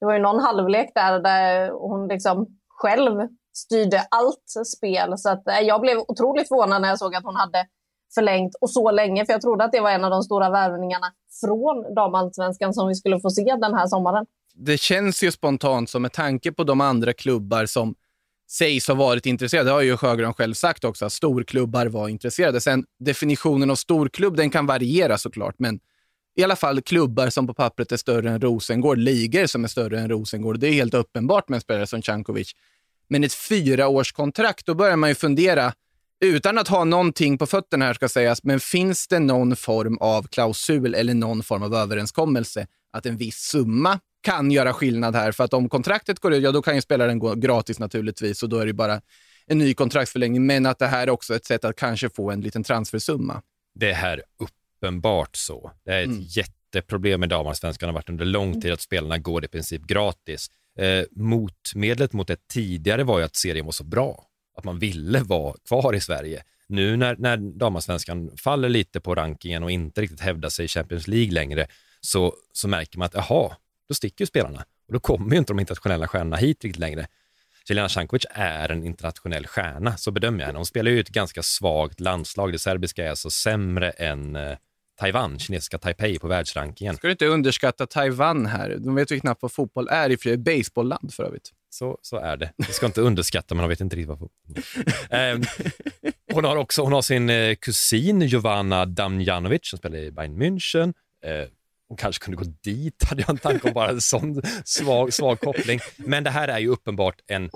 Det 0.00 0.06
var 0.06 0.12
ju 0.12 0.20
någon 0.20 0.40
halvlek 0.40 0.90
där, 0.94 1.20
där 1.20 1.70
hon 1.70 2.08
liksom 2.08 2.46
själv 2.68 3.28
styrde 3.54 4.06
allt 4.10 4.66
spel. 4.76 5.18
Så 5.18 5.30
att, 5.30 5.48
eh, 5.48 5.60
jag 5.60 5.80
blev 5.80 5.98
otroligt 5.98 6.48
förvånad 6.48 6.82
när 6.82 6.88
jag 6.88 6.98
såg 6.98 7.14
att 7.14 7.24
hon 7.24 7.36
hade 7.36 7.66
förlängt 8.14 8.54
och 8.60 8.70
så 8.70 8.90
länge. 8.90 9.26
För 9.26 9.32
jag 9.32 9.42
trodde 9.42 9.64
att 9.64 9.72
det 9.72 9.80
var 9.80 9.90
en 9.90 10.04
av 10.04 10.10
de 10.10 10.22
stora 10.22 10.50
värvningarna 10.50 11.06
från 11.40 11.94
damallsvenskan 11.94 12.74
som 12.74 12.88
vi 12.88 12.94
skulle 12.94 13.20
få 13.20 13.30
se 13.30 13.56
den 13.60 13.74
här 13.74 13.86
sommaren 13.86 14.26
det 14.54 14.78
känns 14.80 15.22
ju 15.22 15.32
spontant 15.32 15.90
som 15.90 16.02
med 16.02 16.12
tanke 16.12 16.52
på 16.52 16.64
de 16.64 16.80
andra 16.80 17.12
klubbar 17.12 17.66
som 17.66 17.94
sägs 18.50 18.88
ha 18.88 18.94
varit 18.94 19.26
intresserade. 19.26 19.68
Det 19.68 19.74
har 19.74 19.80
ju 19.80 19.96
Sjögran 19.96 20.34
själv 20.34 20.54
sagt 20.54 20.84
också, 20.84 21.04
att 21.04 21.12
storklubbar 21.12 21.86
var 21.86 22.08
intresserade. 22.08 22.60
Sen 22.60 22.84
definitionen 22.98 23.70
av 23.70 23.76
storklubb, 23.76 24.36
den 24.36 24.50
kan 24.50 24.66
variera 24.66 25.18
såklart, 25.18 25.54
men 25.58 25.80
i 26.36 26.44
alla 26.44 26.56
fall 26.56 26.82
klubbar 26.82 27.30
som 27.30 27.46
på 27.46 27.54
pappret 27.54 27.92
är 27.92 27.96
större 27.96 28.30
än 28.30 28.40
Rosengård, 28.40 28.98
ligor 28.98 29.46
som 29.46 29.64
är 29.64 29.68
större 29.68 30.00
än 30.00 30.08
Rosengård. 30.08 30.58
Det 30.58 30.68
är 30.68 30.72
helt 30.72 30.94
uppenbart 30.94 31.48
med 31.48 31.56
en 31.56 31.60
spelare 31.60 31.86
som 31.86 32.02
Cankovic. 32.02 32.52
Men 33.08 33.24
ett 33.24 33.34
fyraårskontrakt, 33.34 34.66
då 34.66 34.74
börjar 34.74 34.96
man 34.96 35.08
ju 35.08 35.14
fundera, 35.14 35.72
utan 36.20 36.58
att 36.58 36.68
ha 36.68 36.84
någonting 36.84 37.38
på 37.38 37.46
fötterna 37.46 37.84
här 37.84 37.94
ska 37.94 38.08
sägas, 38.08 38.44
men 38.44 38.60
finns 38.60 39.08
det 39.08 39.18
någon 39.18 39.56
form 39.56 39.98
av 39.98 40.22
klausul 40.22 40.94
eller 40.94 41.14
någon 41.14 41.42
form 41.42 41.62
av 41.62 41.74
överenskommelse 41.74 42.66
att 42.92 43.06
en 43.06 43.16
viss 43.16 43.36
summa 43.36 44.00
kan 44.22 44.50
göra 44.50 44.72
skillnad 44.72 45.16
här. 45.16 45.32
För 45.32 45.44
att 45.44 45.54
om 45.54 45.68
kontraktet 45.68 46.20
går 46.20 46.32
ut, 46.32 46.42
ja 46.42 46.52
då 46.52 46.62
kan 46.62 46.74
ju 46.74 46.80
spelaren 46.80 47.18
gå 47.18 47.34
gratis 47.34 47.78
naturligtvis 47.78 48.42
och 48.42 48.48
då 48.48 48.58
är 48.58 48.66
det 48.66 48.72
bara 48.72 49.00
en 49.46 49.58
ny 49.58 49.74
kontraktsförlängning. 49.74 50.46
Men 50.46 50.66
att 50.66 50.78
det 50.78 50.86
här 50.86 51.06
är 51.06 51.10
också 51.10 51.34
ett 51.34 51.44
sätt 51.44 51.64
att 51.64 51.76
kanske 51.76 52.10
få 52.10 52.30
en 52.30 52.40
liten 52.40 52.64
transfersumma. 52.64 53.42
Det 53.74 53.92
är 53.92 54.22
uppenbart 54.38 55.36
så. 55.36 55.72
Det 55.84 55.92
är 55.92 56.02
ett 56.02 56.06
mm. 56.06 56.22
jätteproblem 56.22 57.20
med 57.20 57.28
damallsvenskan 57.28 57.88
har 57.88 57.94
varit 57.94 58.08
under 58.08 58.24
lång 58.24 58.60
tid 58.60 58.72
att 58.72 58.80
spelarna 58.80 59.18
går 59.18 59.44
i 59.44 59.48
princip 59.48 59.82
gratis. 59.82 60.50
Eh, 60.78 61.04
motmedlet 61.10 62.12
mot 62.12 62.28
det 62.28 62.48
tidigare 62.48 63.04
var 63.04 63.18
ju 63.18 63.24
att 63.24 63.36
serien 63.36 63.64
var 63.64 63.72
så 63.72 63.84
bra, 63.84 64.26
att 64.56 64.64
man 64.64 64.78
ville 64.78 65.20
vara 65.20 65.54
kvar 65.68 65.94
i 65.94 66.00
Sverige. 66.00 66.42
nu 66.66 66.96
när, 66.96 67.16
när 67.16 67.36
damallsvenskan 67.36 68.30
faller 68.36 68.68
lite 68.68 69.00
på 69.00 69.14
rankingen 69.14 69.62
och 69.62 69.70
inte 69.70 70.00
riktigt 70.00 70.20
hävdar 70.20 70.48
sig 70.48 70.64
i 70.64 70.68
Champions 70.68 71.08
League 71.08 71.32
längre, 71.32 71.66
så, 72.06 72.34
så 72.52 72.68
märker 72.68 72.98
man 72.98 73.06
att 73.06 73.14
jaha, 73.14 73.56
då 73.88 73.94
sticker 73.94 74.22
ju 74.22 74.26
spelarna. 74.26 74.64
Och 74.86 74.92
då 74.92 75.00
kommer 75.00 75.32
ju 75.32 75.38
inte 75.38 75.52
de 75.52 75.60
internationella 75.60 76.08
stjärnorna 76.08 76.36
hit 76.36 76.64
riktigt 76.64 76.80
längre. 76.80 77.06
Jelena 77.68 77.88
Cankovic 77.88 78.26
är 78.30 78.68
en 78.68 78.84
internationell 78.84 79.46
stjärna, 79.46 79.96
så 79.96 80.10
bedömer 80.10 80.38
jag 80.38 80.46
henne. 80.46 80.58
Hon 80.58 80.66
spelar 80.66 80.90
ju 80.90 81.00
ett 81.00 81.08
ganska 81.08 81.42
svagt 81.42 82.00
landslag. 82.00 82.52
Det 82.52 82.58
serbiska 82.58 83.04
är 83.04 83.10
alltså 83.10 83.30
sämre 83.30 83.90
än 83.90 84.36
eh, 84.36 84.56
Taiwan, 85.00 85.38
kinesiska 85.38 85.78
Taipei 85.78 86.18
på 86.18 86.28
världsrankingen. 86.28 86.96
Ska 86.96 87.06
du 87.06 87.12
inte 87.12 87.26
underskatta 87.26 87.86
Taiwan 87.86 88.46
här? 88.46 88.76
De 88.78 88.94
vet 88.94 89.12
ju 89.12 89.20
knappt 89.20 89.42
vad 89.42 89.52
fotboll 89.52 89.88
är 89.88 90.10
i 90.10 90.16
för 90.16 90.36
baseballland 90.36 91.14
för 91.14 91.22
övrigt. 91.22 91.52
Så, 91.70 91.98
så 92.02 92.16
är 92.16 92.36
det. 92.36 92.52
Det 92.56 92.72
ska 92.72 92.86
inte 92.86 93.00
underskatta, 93.00 93.54
men 93.54 93.62
de 93.62 93.68
vet 93.68 93.80
inte 93.80 93.96
riktigt 93.96 94.08
vad 94.08 94.18
fotboll 94.18 94.64
är. 95.10 95.34
Eh, 95.34 95.40
hon 96.32 96.44
har 96.44 96.56
också 96.56 96.82
hon 96.82 96.92
har 96.92 97.02
sin 97.02 97.30
eh, 97.30 97.54
kusin 97.54 98.20
Jovana 98.20 98.86
Damjanovic 98.86 99.60
som 99.66 99.78
spelar 99.78 99.98
i 99.98 100.10
Bayern 100.10 100.42
München. 100.42 100.94
Hon 101.92 101.96
kanske 101.96 102.24
kunde 102.24 102.44
gå 102.44 102.52
dit, 102.62 103.04
hade 103.08 103.22
jag 103.22 103.30
en 103.30 103.38
tanke 103.38 103.68
om 103.68 103.74
bara 103.74 103.90
en 103.90 104.00
sån 104.00 104.42
svag, 104.64 105.12
svag 105.12 105.40
koppling. 105.40 105.80
Men 105.96 106.24
det 106.24 106.30
här 106.30 106.48
är 106.48 106.58
ju 106.58 106.68
uppenbart 106.68 107.20
en, 107.26 107.50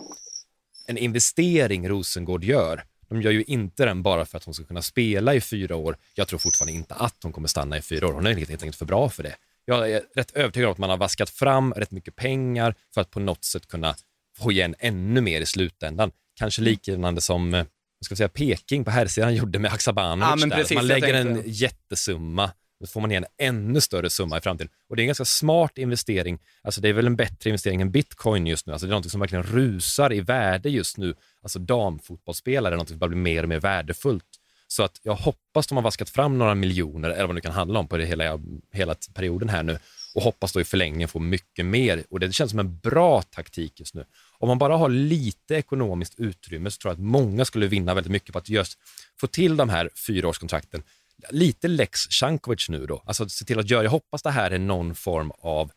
en 0.86 0.98
investering 0.98 1.88
Rosengård 1.88 2.44
gör. 2.44 2.84
De 3.08 3.22
gör 3.22 3.30
ju 3.30 3.42
inte 3.42 3.84
den 3.84 4.02
bara 4.02 4.26
för 4.26 4.38
att 4.38 4.44
hon 4.44 4.54
ska 4.54 4.64
kunna 4.64 4.82
spela 4.82 5.34
i 5.34 5.40
fyra 5.40 5.76
år. 5.76 5.96
Jag 6.14 6.28
tror 6.28 6.38
fortfarande 6.38 6.72
inte 6.72 6.94
att 6.94 7.16
hon 7.22 7.32
kommer 7.32 7.48
stanna 7.48 7.78
i 7.78 7.82
fyra 7.82 8.08
år. 8.08 8.12
Hon 8.12 8.26
är 8.26 8.34
helt 8.34 8.50
enkelt 8.50 8.76
för 8.76 8.86
bra 8.86 9.08
för 9.08 9.22
det. 9.22 9.34
Jag 9.64 9.90
är 9.90 10.02
rätt 10.14 10.30
övertygad 10.30 10.66
om 10.66 10.72
att 10.72 10.78
man 10.78 10.90
har 10.90 10.96
vaskat 10.96 11.30
fram 11.30 11.72
rätt 11.72 11.90
mycket 11.90 12.16
pengar 12.16 12.74
för 12.94 13.00
att 13.00 13.10
på 13.10 13.20
något 13.20 13.44
sätt 13.44 13.68
kunna 13.68 13.94
få 14.38 14.52
igen 14.52 14.74
ännu 14.78 15.20
mer 15.20 15.40
i 15.40 15.46
slutändan. 15.46 16.10
Kanske 16.34 16.62
liknande 16.62 17.20
som 17.20 17.54
eh, 17.54 17.64
ska 18.04 18.16
säga, 18.16 18.28
Peking 18.28 18.84
på 18.84 18.90
här 18.90 19.06
sidan 19.06 19.34
gjorde 19.34 19.58
med 19.58 19.70
Haksabanovic. 19.70 20.44
Ja, 20.44 20.56
precis, 20.56 20.74
man 20.74 20.86
lägger 20.86 21.14
en 21.14 21.42
jättesumma 21.46 22.50
då 22.80 22.86
får 22.86 23.00
man 23.00 23.10
igen 23.10 23.24
en 23.36 23.48
ännu 23.48 23.80
större 23.80 24.10
summa 24.10 24.38
i 24.38 24.40
framtiden. 24.40 24.72
Och 24.88 24.96
det 24.96 25.00
är 25.00 25.04
en 25.04 25.08
ganska 25.08 25.24
smart 25.24 25.78
investering. 25.78 26.38
Alltså 26.62 26.80
det 26.80 26.88
är 26.88 26.92
väl 26.92 27.06
en 27.06 27.16
bättre 27.16 27.50
investering 27.50 27.80
än 27.80 27.90
bitcoin 27.90 28.46
just 28.46 28.66
nu. 28.66 28.72
Alltså 28.72 28.86
det 28.86 28.92
är 28.92 28.96
något 28.96 29.10
som 29.10 29.20
verkligen 29.20 29.44
rusar 29.44 30.12
i 30.12 30.20
värde 30.20 30.70
just 30.70 30.96
nu. 30.96 31.14
Alltså 31.42 31.58
damfotbollsspelare 31.58 32.74
är 32.74 32.78
något 32.78 32.88
som 32.88 32.98
bara 32.98 33.08
blir 33.08 33.18
mer 33.18 33.42
och 33.42 33.48
mer 33.48 33.60
värdefullt. 33.60 34.24
Så 34.68 34.82
att 34.82 35.00
jag 35.02 35.14
hoppas 35.14 35.66
de 35.66 35.76
har 35.76 35.82
vaskat 35.82 36.10
fram 36.10 36.38
några 36.38 36.54
miljoner, 36.54 37.10
eller 37.10 37.26
vad 37.26 37.36
det 37.36 37.40
kan 37.40 37.52
handla 37.52 37.78
om 37.78 37.88
på 37.88 37.96
det 37.96 38.04
hela, 38.04 38.40
hela 38.72 38.94
perioden 39.14 39.48
här 39.48 39.62
nu 39.62 39.78
och 40.16 40.22
hoppas 40.22 40.52
då 40.52 40.60
i 40.60 40.64
förlängningen 40.64 41.08
få 41.08 41.18
mycket 41.18 41.66
mer. 41.66 42.04
Och 42.10 42.20
det 42.20 42.32
känns 42.32 42.50
som 42.50 42.60
en 42.60 42.78
bra 42.78 43.22
taktik 43.22 43.80
just 43.80 43.94
nu. 43.94 44.04
Om 44.38 44.48
man 44.48 44.58
bara 44.58 44.76
har 44.76 44.88
lite 44.88 45.54
ekonomiskt 45.54 46.14
utrymme 46.18 46.70
så 46.70 46.78
tror 46.78 46.90
jag 46.90 46.94
att 46.94 47.04
många 47.04 47.44
skulle 47.44 47.66
vinna 47.66 47.94
väldigt 47.94 48.12
mycket 48.12 48.32
på 48.32 48.38
att 48.38 48.48
just 48.48 48.78
få 49.20 49.26
till 49.26 49.56
de 49.56 49.68
här 49.68 49.90
fyraårskontrakten 50.06 50.82
lite 51.30 51.68
lex 51.68 52.06
Cankovic 52.20 52.68
nu 52.68 52.86
då. 52.86 53.02
Alltså 53.06 53.28
se 53.28 53.44
till 53.44 53.58
att 53.58 53.70
göra, 53.70 53.82
jag 53.82 53.90
hoppas 53.90 54.22
det 54.22 54.30
här 54.30 54.50
är 54.50 54.58
någon 54.58 54.94
form 54.94 55.32
av, 55.38 55.70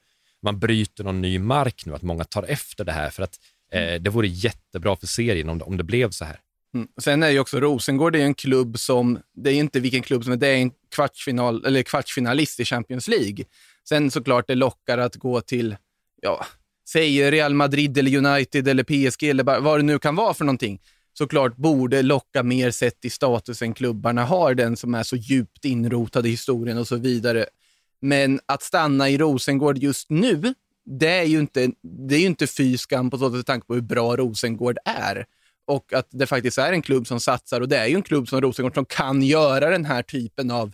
man 0.44 0.60
bryter 0.60 1.04
någon 1.04 1.22
ny 1.22 1.40
mark 1.40 1.86
nu, 1.86 1.96
att 1.96 2.02
många 2.02 2.24
tar 2.24 2.44
efter 2.44 2.86
det 2.86 2.92
här 2.92 3.10
för 3.10 3.24
att 3.24 3.40
eh, 3.72 3.94
det 4.02 4.10
vore 4.10 4.28
jättebra 4.28 4.96
för 4.96 5.08
serien 5.08 5.50
om 5.50 5.58
det, 5.58 5.66
om 5.66 5.78
det 5.78 5.84
blev 5.84 6.10
så 6.10 6.26
här. 6.26 6.40
Mm. 6.74 6.88
Sen 7.02 7.24
är 7.24 7.30
ju 7.30 7.40
också 7.40 7.60
Rosengård 7.60 8.16
är 8.16 8.20
en 8.20 8.34
klubb 8.34 8.80
som, 8.80 9.20
det 9.36 9.50
är 9.50 9.54
inte 9.54 9.80
vilken 9.80 10.02
klubb 10.02 10.24
som 10.24 10.34
är, 10.34 10.38
det 10.38 10.48
är 10.48 10.58
en 10.58 10.72
kvartsfinal, 10.96 11.66
eller 11.66 11.84
kvartsfinalist 11.84 12.60
i 12.60 12.66
Champions 12.66 13.08
League. 13.08 13.46
Sen 13.90 14.12
såklart 14.12 14.48
det 14.48 14.56
lockar 14.56 14.98
att 14.98 15.16
gå 15.16 15.42
till, 15.42 15.76
ja, 16.22 16.46
säg 16.90 17.32
Real 17.32 17.54
Madrid 17.54 17.98
eller 17.98 18.18
United 18.18 18.68
eller 18.68 18.84
PSG 18.84 19.24
eller 19.24 19.60
vad 19.60 19.80
det 19.80 19.84
nu 19.84 20.00
kan 20.00 20.16
vara 20.16 20.34
för 20.34 20.46
någonting 20.46 20.80
såklart 21.20 21.56
borde 21.56 22.02
locka 22.02 22.44
mer 22.44 22.72
sett 22.72 23.06
i 23.06 23.10
statusen 23.10 23.74
klubbarna 23.74 24.26
har, 24.26 24.54
den 24.54 24.78
som 24.78 24.96
är 24.96 25.04
så 25.04 25.16
djupt 25.16 25.66
inrotad 25.66 26.26
i 26.26 26.30
historien 26.30 26.78
och 26.78 26.88
så 26.88 26.96
vidare. 26.96 27.46
Men 28.02 28.40
att 28.46 28.64
stanna 28.64 29.10
i 29.10 29.18
Rosengård 29.18 29.78
just 29.78 30.10
nu, 30.10 30.54
det 30.86 31.08
är 31.08 31.24
ju 31.24 31.40
inte, 31.40 31.72
det 31.82 32.16
är 32.16 32.20
ju 32.20 32.26
inte 32.26 32.48
fy 32.48 32.78
skam 32.78 33.10
på 33.10 33.18
så 33.18 33.38
sätt 33.38 33.46
tanke 33.46 33.68
på 33.68 33.74
hur 33.74 33.82
bra 33.82 34.16
Rosengård 34.16 34.78
är. 34.86 35.26
Och 35.66 35.94
att 35.94 36.08
det 36.10 36.28
faktiskt 36.28 36.58
är 36.58 36.74
en 36.74 36.82
klubb 36.82 37.08
som 37.08 37.20
satsar 37.20 37.62
och 37.62 37.70
det 37.70 37.78
är 37.78 37.88
ju 37.88 37.96
en 37.96 38.04
klubb 38.04 38.30
som 38.30 38.42
Rosengård 38.42 38.74
som 38.74 38.86
kan 38.86 39.22
göra 39.22 39.70
den 39.70 39.86
här 39.86 40.02
typen 40.02 40.52
av 40.52 40.74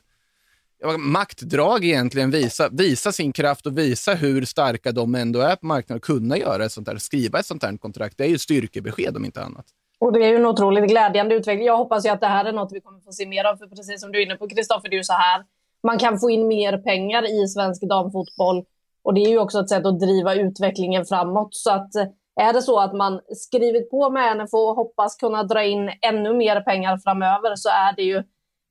maktdrag 0.97 1.85
egentligen, 1.85 2.31
visa, 2.31 2.69
visa 2.69 3.11
sin 3.11 3.33
kraft 3.33 3.65
och 3.65 3.77
visa 3.77 4.13
hur 4.13 4.45
starka 4.45 4.91
de 4.91 5.15
ändå 5.15 5.39
är 5.39 5.55
på 5.55 5.65
marknaden 5.65 5.97
och 5.97 6.03
kunna 6.03 6.37
göra 6.37 6.65
ett 6.65 6.71
sånt 6.71 6.87
där, 6.87 6.97
skriva 6.97 7.39
ett 7.39 7.45
sånt 7.45 7.63
här 7.63 7.77
kontrakt. 7.77 8.17
Det 8.17 8.23
är 8.23 8.29
ju 8.29 8.37
styrkebesked 8.37 9.17
om 9.17 9.25
inte 9.25 9.43
annat. 9.43 9.65
Och 9.99 10.13
det 10.13 10.19
är 10.19 10.29
ju 10.29 10.35
en 10.35 10.45
otroligt 10.45 10.89
glädjande 10.89 11.35
utveckling. 11.35 11.65
Jag 11.65 11.77
hoppas 11.77 12.05
ju 12.05 12.09
att 12.09 12.21
det 12.21 12.27
här 12.27 12.45
är 12.45 12.53
något 12.53 12.71
vi 12.71 12.81
kommer 12.81 12.99
få 12.99 13.11
se 13.11 13.25
mer 13.25 13.43
av. 13.45 13.57
För 13.57 13.67
precis 13.67 14.01
som 14.01 14.11
du 14.11 14.19
är 14.19 14.25
inne 14.25 14.35
på, 14.35 14.47
Kristoffer, 14.47 14.89
det 14.89 14.95
är 14.95 14.97
ju 14.97 15.03
så 15.03 15.13
här. 15.13 15.45
Man 15.83 15.97
kan 15.97 16.19
få 16.19 16.29
in 16.29 16.47
mer 16.47 16.77
pengar 16.77 17.43
i 17.43 17.47
svensk 17.47 17.81
damfotboll. 17.81 18.65
Och 19.03 19.13
det 19.13 19.21
är 19.21 19.29
ju 19.29 19.39
också 19.39 19.59
ett 19.59 19.69
sätt 19.69 19.85
att 19.85 19.99
driva 19.99 20.35
utvecklingen 20.35 21.05
framåt. 21.05 21.49
Så 21.51 21.71
att 21.71 21.91
är 22.41 22.53
det 22.53 22.61
så 22.61 22.79
att 22.79 22.93
man 22.93 23.21
skrivit 23.29 23.91
på 23.91 24.09
med 24.09 24.37
NFO 24.37 24.57
och 24.57 24.75
hoppas 24.75 25.15
kunna 25.15 25.43
dra 25.43 25.63
in 25.63 25.91
ännu 26.01 26.33
mer 26.33 26.61
pengar 26.61 26.97
framöver 26.97 27.55
så 27.55 27.69
är 27.69 27.95
det 27.95 28.01
ju 28.01 28.23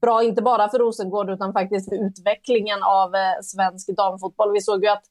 bra, 0.02 0.22
inte 0.22 0.42
bara 0.42 0.68
för 0.68 0.78
Rosengård 0.78 1.30
utan 1.30 1.52
faktiskt 1.52 1.88
för 1.88 2.06
utvecklingen 2.06 2.82
av 2.82 3.14
eh, 3.14 3.40
svensk 3.42 3.96
damfotboll. 3.96 4.52
Vi 4.52 4.60
såg 4.60 4.84
ju 4.84 4.90
att 4.90 5.04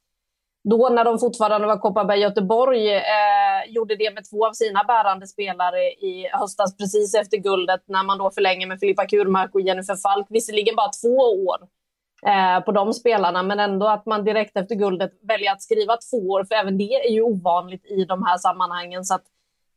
då 0.63 0.89
när 0.89 1.03
de 1.05 1.19
fortfarande 1.19 1.67
var 1.67 1.77
Kopparberg 1.77 2.19
Göteborg 2.19 2.93
eh, 2.95 3.01
gjorde 3.67 3.95
det 3.95 4.13
med 4.13 4.29
två 4.29 4.47
av 4.47 4.53
sina 4.53 4.83
bärande 4.83 5.27
spelare 5.27 5.81
i 5.81 6.29
höstas 6.31 6.77
precis 6.77 7.15
efter 7.15 7.37
guldet 7.37 7.83
när 7.85 8.03
man 8.03 8.17
då 8.17 8.31
förlänger 8.31 8.67
med 8.67 8.79
Filippa 8.79 9.05
Kurmark 9.05 9.55
och 9.55 9.61
Jennifer 9.61 9.95
Falk. 9.95 10.27
Visserligen 10.29 10.75
bara 10.75 10.91
två 11.01 11.17
år 11.17 11.57
eh, 12.25 12.63
på 12.65 12.71
de 12.71 12.93
spelarna 12.93 13.43
men 13.43 13.59
ändå 13.59 13.87
att 13.87 14.05
man 14.05 14.23
direkt 14.23 14.57
efter 14.57 14.75
guldet 14.75 15.11
väljer 15.21 15.51
att 15.51 15.61
skriva 15.61 15.97
två 15.97 16.17
år 16.17 16.43
för 16.43 16.55
även 16.55 16.77
det 16.77 16.93
är 16.93 17.11
ju 17.11 17.21
ovanligt 17.21 17.85
i 17.85 18.05
de 18.05 18.23
här 18.23 18.37
sammanhangen. 18.37 19.05
Så 19.05 19.15
att 19.15 19.23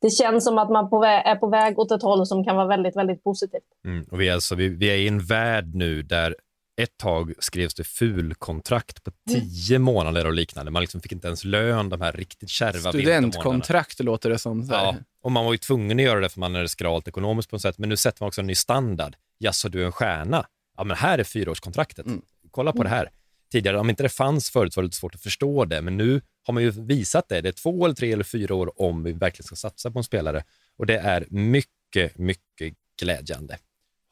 det 0.02 0.10
känns 0.10 0.44
som 0.44 0.58
att 0.58 0.70
man 0.70 0.90
på 0.90 1.04
är 1.04 1.36
på 1.36 1.46
väg 1.46 1.78
åt 1.78 1.90
ett 1.90 2.02
håll 2.02 2.26
som 2.26 2.44
kan 2.44 2.56
vara 2.56 2.66
väldigt, 2.66 2.96
väldigt 2.96 3.24
positivt. 3.24 3.62
Mm, 3.84 4.06
och 4.10 4.20
vi, 4.20 4.28
är 4.28 4.34
alltså, 4.34 4.54
vi, 4.54 4.68
vi 4.68 4.90
är 4.90 4.96
i 4.96 5.08
en 5.08 5.18
värld 5.18 5.74
nu 5.74 6.02
där 6.02 6.34
ett 6.76 6.97
tag 6.97 7.33
skrevs 7.38 7.75
det 7.75 7.85
fulkontrakt 7.85 9.04
på 9.04 9.11
mm. 9.28 9.40
tio 9.40 9.78
månader 9.78 10.26
och 10.26 10.33
liknande. 10.33 10.71
Man 10.71 10.83
liksom 10.83 11.00
fick 11.00 11.12
inte 11.12 11.26
ens 11.26 11.45
lön 11.45 11.88
de 11.88 12.00
här 12.00 12.12
riktigt 12.12 12.49
kärva 12.49 12.92
Studentkontrakt 12.92 14.00
låter 14.00 14.30
det 14.30 14.38
som. 14.38 14.68
Ja, 14.71 14.97
och 15.23 15.33
man 15.33 15.45
var 15.45 15.52
ju 15.52 15.59
tvungen 15.59 15.99
att 15.99 16.04
göra 16.04 16.21
det 16.21 16.28
för 16.28 16.40
man 16.40 16.56
är 16.56 16.66
skralt 16.66 17.09
ekonomiskt 17.09 17.50
på 17.50 17.56
något 17.56 17.62
sätt. 17.62 17.78
Men 17.78 17.88
nu 17.88 17.97
sätter 17.97 18.23
man 18.23 18.28
också 18.28 18.40
en 18.40 18.47
ny 18.47 18.54
standard. 18.54 19.16
Jaså, 19.38 19.68
du 19.68 19.83
är 19.83 19.87
en 19.87 19.92
stjärna? 19.92 20.47
Ja, 20.76 20.85
men 20.85 20.97
här 20.97 21.18
är 21.18 21.25
fyraårskontraktet. 21.25 22.06
Mm. 22.06 22.23
Kolla 22.50 22.73
på 22.73 22.78
mm. 22.78 22.90
det 22.90 22.97
här. 22.97 23.11
Tidigare, 23.52 23.78
om 23.78 23.90
inte 23.90 24.02
det 24.02 24.09
fanns 24.09 24.50
förut 24.50 24.76
var 24.76 24.83
det 24.83 24.87
lite 24.87 24.97
svårt 24.97 25.14
att 25.14 25.23
förstå 25.23 25.64
det, 25.64 25.83
men 25.83 25.97
nu 25.97 26.21
har 26.47 26.54
man 26.54 26.62
ju 26.62 26.71
visat 26.71 27.28
det. 27.28 27.40
Det 27.40 27.49
är 27.49 27.52
två 27.52 27.85
eller 27.85 27.95
tre 27.95 28.12
eller 28.12 28.25
fyra 28.25 28.54
år 28.54 28.83
om 28.83 29.02
vi 29.02 29.12
verkligen 29.12 29.47
ska 29.47 29.56
satsa 29.56 29.90
på 29.90 29.99
en 29.99 30.04
spelare 30.04 30.45
och 30.78 30.87
det 30.87 30.99
är 30.99 31.26
mycket, 31.30 32.18
mycket 32.18 32.75
glädjande 33.00 33.59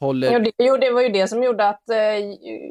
håller... 0.00 0.32
Jo 0.32 0.38
det, 0.38 0.52
jo, 0.58 0.76
det 0.76 0.90
var 0.90 1.02
ju 1.02 1.08
det 1.08 1.28
som 1.28 1.42
gjorde 1.42 1.68
att 1.68 1.90
eh, 1.90 1.96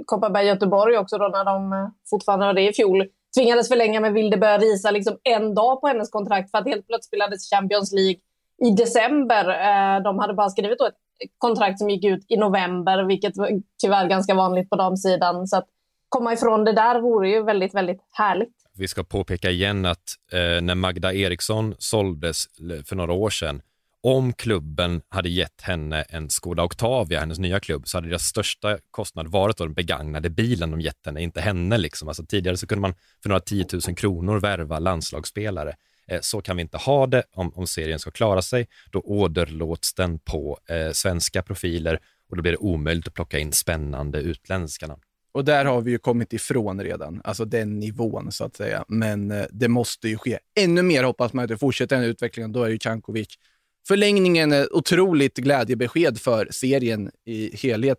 Kopparberg 0.05 0.45
Göteborg 0.45 0.97
också, 0.97 1.17
då, 1.17 1.27
när 1.27 1.45
de 1.45 1.73
eh, 1.73 1.87
fortfarande 2.09 2.45
var 2.45 2.53
det 2.53 2.69
i 2.69 2.73
fjol, 2.73 3.07
tvingades 3.37 3.69
förlänga 3.69 3.99
med 3.99 4.13
Vilde 4.13 4.37
Börja 4.37 4.57
Risa 4.57 4.91
liksom 4.91 5.17
en 5.23 5.55
dag 5.55 5.81
på 5.81 5.87
hennes 5.87 6.09
kontrakt 6.09 6.51
för 6.51 6.57
att 6.57 6.67
helt 6.67 6.87
plötsligt 6.87 7.05
spelades 7.05 7.49
Champions 7.49 7.93
League 7.93 8.19
i 8.65 8.69
december. 8.77 9.49
Eh, 9.49 10.03
de 10.03 10.19
hade 10.19 10.33
bara 10.33 10.49
skrivit 10.49 10.79
då 10.79 10.85
ett 10.85 10.95
kontrakt 11.37 11.79
som 11.79 11.89
gick 11.89 12.05
ut 12.05 12.25
i 12.29 12.37
november, 12.37 13.03
vilket 13.03 13.37
var 13.37 13.49
tyvärr 13.81 14.07
ganska 14.07 14.33
vanligt 14.33 14.69
på 14.69 14.75
damsidan. 14.75 15.47
Så 15.47 15.57
att 15.57 15.67
komma 16.09 16.33
ifrån 16.33 16.65
det 16.65 16.73
där 16.73 17.01
vore 17.01 17.29
ju 17.29 17.43
väldigt, 17.43 17.75
väldigt 17.75 18.01
härligt. 18.11 18.53
Vi 18.77 18.87
ska 18.87 19.03
påpeka 19.03 19.49
igen 19.49 19.85
att 19.85 20.03
eh, 20.31 20.61
när 20.61 20.75
Magda 20.75 21.13
Eriksson 21.13 21.75
såldes 21.79 22.45
för 22.85 22.95
några 22.95 23.13
år 23.13 23.29
sedan 23.29 23.61
om 24.03 24.33
klubben 24.33 25.01
hade 25.09 25.29
gett 25.29 25.61
henne 25.61 26.01
en 26.01 26.29
Skoda 26.29 26.63
Octavia, 26.63 27.19
hennes 27.19 27.39
nya 27.39 27.59
klubb, 27.59 27.87
så 27.87 27.97
hade 27.97 28.07
deras 28.07 28.23
största 28.23 28.77
kostnad 28.91 29.27
varit 29.27 29.57
den 29.57 29.73
begagnade 29.73 30.29
bilen 30.29 30.71
de 30.71 30.81
gett 30.81 31.05
henne, 31.05 31.21
inte 31.21 31.41
henne. 31.41 31.77
Liksom. 31.77 32.07
Alltså, 32.07 32.25
tidigare 32.25 32.57
så 32.57 32.67
kunde 32.67 32.81
man 32.81 32.93
för 33.21 33.29
några 33.29 33.39
tiotusen 33.39 33.95
kronor 33.95 34.39
värva 34.39 34.79
landslagsspelare. 34.79 35.75
Eh, 36.07 36.19
så 36.21 36.41
kan 36.41 36.55
vi 36.55 36.61
inte 36.61 36.77
ha 36.77 37.07
det 37.07 37.23
om, 37.31 37.51
om 37.55 37.67
serien 37.67 37.99
ska 37.99 38.11
klara 38.11 38.41
sig. 38.41 38.67
Då 38.91 38.99
åderlåts 38.99 39.93
den 39.93 40.19
på 40.19 40.59
eh, 40.69 40.91
svenska 40.91 41.41
profiler 41.41 41.99
och 42.29 42.35
då 42.35 42.41
blir 42.41 42.51
det 42.51 42.57
omöjligt 42.57 43.07
att 43.07 43.13
plocka 43.13 43.39
in 43.39 43.51
spännande 43.51 44.19
utländska 44.19 44.87
namn. 44.87 45.01
Och 45.31 45.45
där 45.45 45.65
har 45.65 45.81
vi 45.81 45.91
ju 45.91 45.97
kommit 45.97 46.33
ifrån 46.33 46.81
redan, 46.81 47.21
alltså 47.23 47.45
den 47.45 47.79
nivån 47.79 48.31
så 48.31 48.43
att 48.43 48.55
säga. 48.55 48.85
Men 48.87 49.31
eh, 49.31 49.45
det 49.51 49.67
måste 49.67 50.09
ju 50.09 50.17
ske 50.17 50.39
ännu 50.55 50.81
mer 50.81 51.03
hoppas 51.03 51.33
man 51.33 51.43
att 51.43 51.49
det 51.49 51.57
fortsätter 51.57 51.95
den 51.95 52.05
utvecklingen. 52.05 52.51
Då 52.51 52.63
är 52.63 52.69
ju 52.69 52.77
Cankovic 52.77 53.27
Förlängningen 53.87 54.51
är 54.51 54.75
otroligt 54.75 55.37
glädjebesked 55.37 56.21
för 56.21 56.47
serien 56.51 57.11
i 57.25 57.55
helhet. 57.57 57.97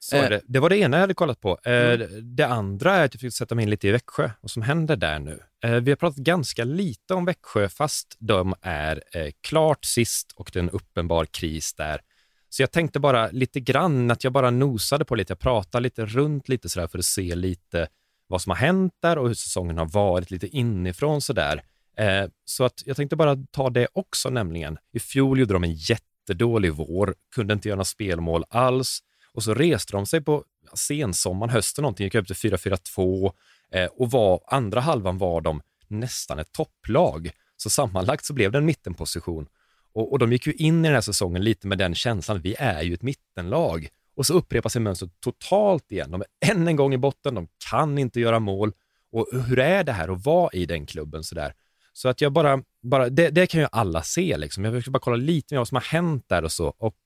Så 0.00 0.16
är 0.16 0.30
det. 0.30 0.40
det 0.44 0.60
var 0.60 0.70
det 0.70 0.78
ena 0.78 0.96
jag 0.96 1.00
hade 1.00 1.14
kollat 1.14 1.40
på. 1.40 1.58
Eh, 1.64 1.72
mm. 1.72 2.36
Det 2.36 2.46
andra 2.46 2.94
är 2.94 3.04
att 3.04 3.14
jag 3.14 3.20
fick 3.20 3.34
sätta 3.34 3.54
mig 3.54 3.62
in 3.62 3.70
lite 3.70 3.88
i 3.88 3.90
Växjö, 3.90 4.30
vad 4.40 4.50
som 4.50 4.62
händer 4.62 4.96
där 4.96 5.18
nu. 5.18 5.40
Eh, 5.64 5.70
vi 5.74 5.90
har 5.90 5.96
pratat 5.96 6.18
ganska 6.18 6.64
lite 6.64 7.14
om 7.14 7.24
Växjö, 7.24 7.68
fast 7.68 8.16
de 8.18 8.54
är 8.62 9.02
eh, 9.12 9.30
klart 9.40 9.84
sist 9.84 10.32
och 10.36 10.50
det 10.52 10.58
är 10.58 10.62
en 10.62 10.70
uppenbar 10.70 11.24
kris 11.24 11.74
där. 11.74 12.00
Så 12.48 12.62
jag 12.62 12.70
tänkte 12.70 13.00
bara 13.00 13.30
lite 13.30 13.60
grann 13.60 14.10
att 14.10 14.24
jag 14.24 14.32
bara 14.32 14.50
nosade 14.50 15.04
på 15.04 15.14
lite, 15.14 15.30
jag 15.30 15.38
pratade 15.38 15.82
lite 15.82 16.06
runt 16.06 16.48
lite 16.48 16.68
sådär 16.68 16.86
för 16.86 16.98
att 16.98 17.04
se 17.04 17.34
lite 17.34 17.88
vad 18.26 18.42
som 18.42 18.50
har 18.50 18.56
hänt 18.56 18.92
där 19.02 19.18
och 19.18 19.28
hur 19.28 19.34
säsongen 19.34 19.78
har 19.78 19.86
varit 19.86 20.30
lite 20.30 20.46
inifrån 20.46 21.20
sådär. 21.20 21.62
Eh, 21.98 22.28
så 22.44 22.64
att 22.64 22.82
jag 22.86 22.96
tänkte 22.96 23.16
bara 23.16 23.36
ta 23.50 23.70
det 23.70 23.88
också 23.92 24.30
nämligen. 24.30 24.78
I 24.92 25.00
fjol 25.00 25.38
gjorde 25.38 25.52
de 25.52 25.64
en 25.64 25.74
jättedålig 25.74 26.72
vår, 26.72 27.14
kunde 27.34 27.54
inte 27.54 27.68
göra 27.68 27.76
några 27.76 27.84
spelmål 27.84 28.44
alls 28.48 29.00
och 29.32 29.42
så 29.42 29.54
reste 29.54 29.92
de 29.92 30.06
sig 30.06 30.20
på 30.20 30.44
sensommaren, 30.74 31.50
hösten 31.50 31.82
någonting, 31.82 32.04
gick 32.04 32.14
upp 32.14 32.26
till 32.26 32.36
4-4-2 32.36 33.32
eh, 33.72 33.84
och 33.86 34.10
var, 34.10 34.40
andra 34.46 34.80
halvan 34.80 35.18
var 35.18 35.40
de 35.40 35.62
nästan 35.88 36.38
ett 36.38 36.52
topplag. 36.52 37.30
Så 37.56 37.70
sammanlagt 37.70 38.24
så 38.24 38.32
blev 38.34 38.52
det 38.52 38.58
en 38.58 38.64
mittenposition. 38.64 39.48
Och, 39.92 40.12
och 40.12 40.18
de 40.18 40.32
gick 40.32 40.46
ju 40.46 40.52
in 40.52 40.84
i 40.84 40.88
den 40.88 40.94
här 40.94 41.00
säsongen 41.00 41.44
lite 41.44 41.66
med 41.66 41.78
den 41.78 41.94
känslan, 41.94 42.40
vi 42.40 42.54
är 42.58 42.82
ju 42.82 42.94
ett 42.94 43.02
mittenlag. 43.02 43.88
Och 44.14 44.26
så 44.26 44.34
upprepar 44.34 44.70
sig 44.70 44.82
mönstret 44.82 45.10
totalt 45.20 45.92
igen. 45.92 46.10
De 46.10 46.20
är 46.20 46.50
än 46.50 46.68
en 46.68 46.76
gång 46.76 46.94
i 46.94 46.98
botten, 46.98 47.34
de 47.34 47.48
kan 47.70 47.98
inte 47.98 48.20
göra 48.20 48.40
mål. 48.40 48.72
Och 49.12 49.28
hur 49.32 49.58
är 49.58 49.84
det 49.84 49.92
här 49.92 50.08
att 50.08 50.24
vara 50.24 50.50
i 50.52 50.66
den 50.66 50.86
klubben 50.86 51.24
sådär? 51.24 51.54
Så 51.98 52.08
att 52.08 52.20
jag 52.20 52.32
bara, 52.32 52.62
bara 52.82 53.08
det, 53.08 53.30
det 53.30 53.46
kan 53.46 53.60
ju 53.60 53.66
alla 53.72 54.02
se 54.02 54.36
liksom. 54.36 54.64
Jag 54.64 54.74
försöker 54.74 54.90
bara 54.90 54.98
kolla 54.98 55.16
lite 55.16 55.54
mer 55.54 55.58
vad 55.58 55.68
som 55.68 55.76
har 55.76 55.82
hänt 55.82 56.24
där 56.28 56.44
och 56.44 56.52
så. 56.52 56.74
Och 56.78 56.98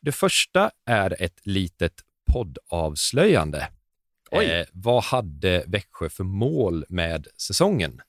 det 0.00 0.12
första 0.12 0.70
är 0.86 1.22
ett 1.22 1.40
litet 1.42 1.92
poddavslöjande. 2.32 3.68
Eh, 4.30 4.66
vad 4.72 5.02
hade 5.02 5.64
Växjö 5.66 6.08
för 6.08 6.24
mål 6.24 6.84
med 6.88 7.26
säsongen? 7.36 8.00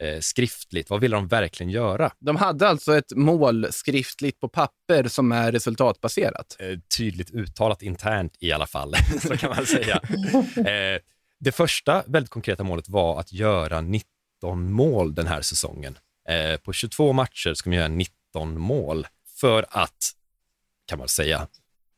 Eh, 0.00 0.20
skriftligt, 0.20 0.90
vad 0.90 1.00
ville 1.00 1.16
de 1.16 1.28
verkligen 1.28 1.70
göra? 1.70 2.10
De 2.18 2.36
hade 2.36 2.68
alltså 2.68 2.96
ett 2.96 3.12
mål 3.16 3.66
skriftligt 3.70 4.40
på 4.40 4.48
papper 4.48 5.08
som 5.08 5.32
är 5.32 5.52
resultatbaserat. 5.52 6.56
Eh, 6.58 6.78
tydligt 6.96 7.30
uttalat 7.30 7.82
internt 7.82 8.36
i 8.40 8.52
alla 8.52 8.66
fall, 8.66 8.94
så 9.22 9.36
kan 9.36 9.50
man 9.56 9.66
säga. 9.66 10.00
Eh, 10.56 11.00
det 11.40 11.52
första 11.52 12.02
väldigt 12.06 12.30
konkreta 12.30 12.64
målet 12.64 12.88
var 12.88 13.20
att 13.20 13.32
göra 13.32 13.80
19 14.42 14.72
mål 14.72 15.14
den 15.14 15.26
här 15.26 15.42
säsongen. 15.42 15.98
Eh, 16.28 16.56
på 16.60 16.72
22 16.72 17.12
matcher 17.12 17.54
ska 17.54 17.70
man 17.70 17.76
göra 17.76 17.88
19 17.88 18.60
mål 18.60 19.06
för 19.40 19.66
att, 19.70 20.12
kan 20.86 20.98
man 20.98 21.08
säga, 21.08 21.46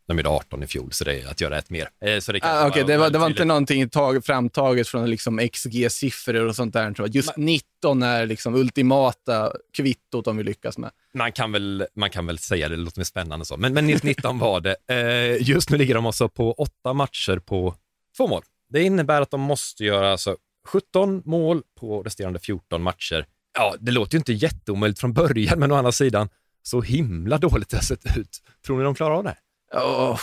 de 0.06 0.16
gjorde 0.16 0.28
18 0.28 0.62
i 0.62 0.66
fjol, 0.66 0.92
så 0.92 1.04
det 1.04 1.20
är 1.20 1.26
att 1.30 1.40
göra 1.40 1.58
ett 1.58 1.70
mer. 1.70 1.88
Eh, 2.04 2.18
så 2.18 2.32
det, 2.32 2.40
ah, 2.42 2.68
okay, 2.68 2.82
det, 2.82 2.96
var, 2.96 3.10
det 3.10 3.18
var 3.18 3.26
inte 3.26 3.44
någonting 3.44 3.88
tag, 3.88 4.24
framtaget 4.24 4.88
från 4.88 5.10
liksom 5.10 5.40
XG-siffror 5.40 6.46
och 6.46 6.56
sånt 6.56 6.72
där. 6.72 7.08
Just 7.08 7.36
man, 7.36 7.46
19 7.46 8.02
är 8.02 8.26
liksom 8.26 8.54
ultimata 8.54 9.52
kvittot 9.72 10.26
om 10.26 10.36
vi 10.36 10.42
lyckas 10.42 10.78
med. 10.78 10.90
Man 11.14 11.32
kan 11.32 11.52
väl, 11.52 11.86
man 11.94 12.10
kan 12.10 12.26
väl 12.26 12.38
säga 12.38 12.68
det, 12.68 12.76
det 12.76 12.82
låter 12.82 12.98
mer 12.98 13.04
spännande 13.04 13.44
så. 13.44 13.56
Men, 13.56 13.74
men 13.74 13.86
19 13.86 14.38
var 14.38 14.60
det. 14.60 14.76
Eh, 14.90 15.48
just 15.48 15.70
nu 15.70 15.78
ligger 15.78 15.94
de 15.94 16.06
också 16.06 16.28
på 16.28 16.52
åtta 16.52 16.92
matcher 16.92 17.38
på 17.38 17.74
två 18.16 18.26
mål. 18.26 18.42
Det 18.68 18.82
innebär 18.82 19.20
att 19.20 19.30
de 19.30 19.40
måste 19.40 19.84
göra 19.84 20.12
alltså 20.12 20.36
17 20.70 21.22
mål 21.24 21.62
på 21.80 22.02
resterande 22.02 22.38
14 22.38 22.82
matcher. 22.82 23.26
Ja, 23.54 23.74
det 23.80 23.92
låter 23.92 24.14
ju 24.14 24.18
inte 24.18 24.32
jätteomöjligt 24.32 25.00
från 25.00 25.12
början, 25.12 25.58
men 25.58 25.72
å 25.72 25.74
andra 25.74 25.92
sidan, 25.92 26.28
så 26.62 26.80
himla 26.80 27.38
dåligt 27.38 27.68
det 27.68 27.76
har 27.76 27.82
sett 27.82 28.16
ut. 28.16 28.42
Tror 28.66 28.78
ni 28.78 28.84
de 28.84 28.94
klarar 28.94 29.14
av 29.14 29.24
det? 29.24 29.36
Oh, 29.74 30.18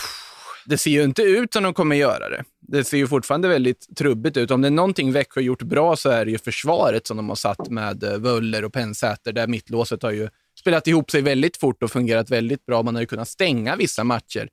det 0.66 0.78
ser 0.78 0.92
ju 0.92 1.04
inte 1.04 1.22
ut 1.22 1.54
som 1.54 1.64
de 1.64 1.74
kommer 1.74 1.96
göra 1.96 2.30
det. 2.30 2.44
Det 2.62 2.84
ser 2.84 2.98
ju 2.98 3.08
fortfarande 3.08 3.48
väldigt 3.48 3.98
trubbigt 3.98 4.38
ut. 4.38 4.52
Om 4.52 4.62
det 4.62 4.68
är 4.68 4.72
någonting 4.72 5.12
Växjö 5.12 5.42
gjort 5.42 5.64
bra 5.64 5.96
så 5.96 6.10
är 6.10 6.26
det 6.26 6.32
ju 6.32 6.38
försvaret 6.38 7.08
som 7.08 7.18
de 7.18 7.30
har 7.30 7.36
satt 7.36 7.70
med 7.70 8.04
eh, 8.04 8.10
völler 8.10 8.20
Wöller 8.20 8.66
och 8.66 8.74
Pennsäter, 8.74 9.34
där 9.34 9.48
mittlåset 9.48 10.04
har 10.04 10.12
ju 10.12 10.30
spelat 10.60 10.88
ihop 10.88 11.12
sig 11.12 11.22
väldigt 11.22 11.58
fort 11.58 11.84
och 11.84 11.92
fungerat 11.92 12.30
väldigt 12.30 12.66
bra. 12.66 12.84
Man 12.84 12.96
har 12.96 13.02
ju 13.02 13.08
kunnat 13.08 13.28
stänga 13.28 13.76
vissa 13.76 14.04
matcher. 14.04 14.50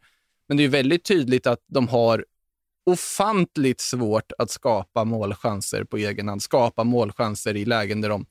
Men 0.48 0.56
det 0.56 0.60
är 0.60 0.64
ju 0.64 0.70
väldigt 0.70 1.04
tydligt 1.04 1.46
att 1.46 1.60
de 1.68 1.88
har 1.88 2.24
ofantligt 2.86 3.80
svårt 3.80 4.32
att 4.38 4.50
skapa 4.50 5.04
målchanser 5.04 5.84
på 5.84 5.96
egen 5.96 6.28
hand. 6.28 6.42
Skapa 6.42 6.84
målchanser 6.84 7.56
i 7.56 7.64
lägen 7.64 8.00
där 8.00 8.08
de, 8.08 8.26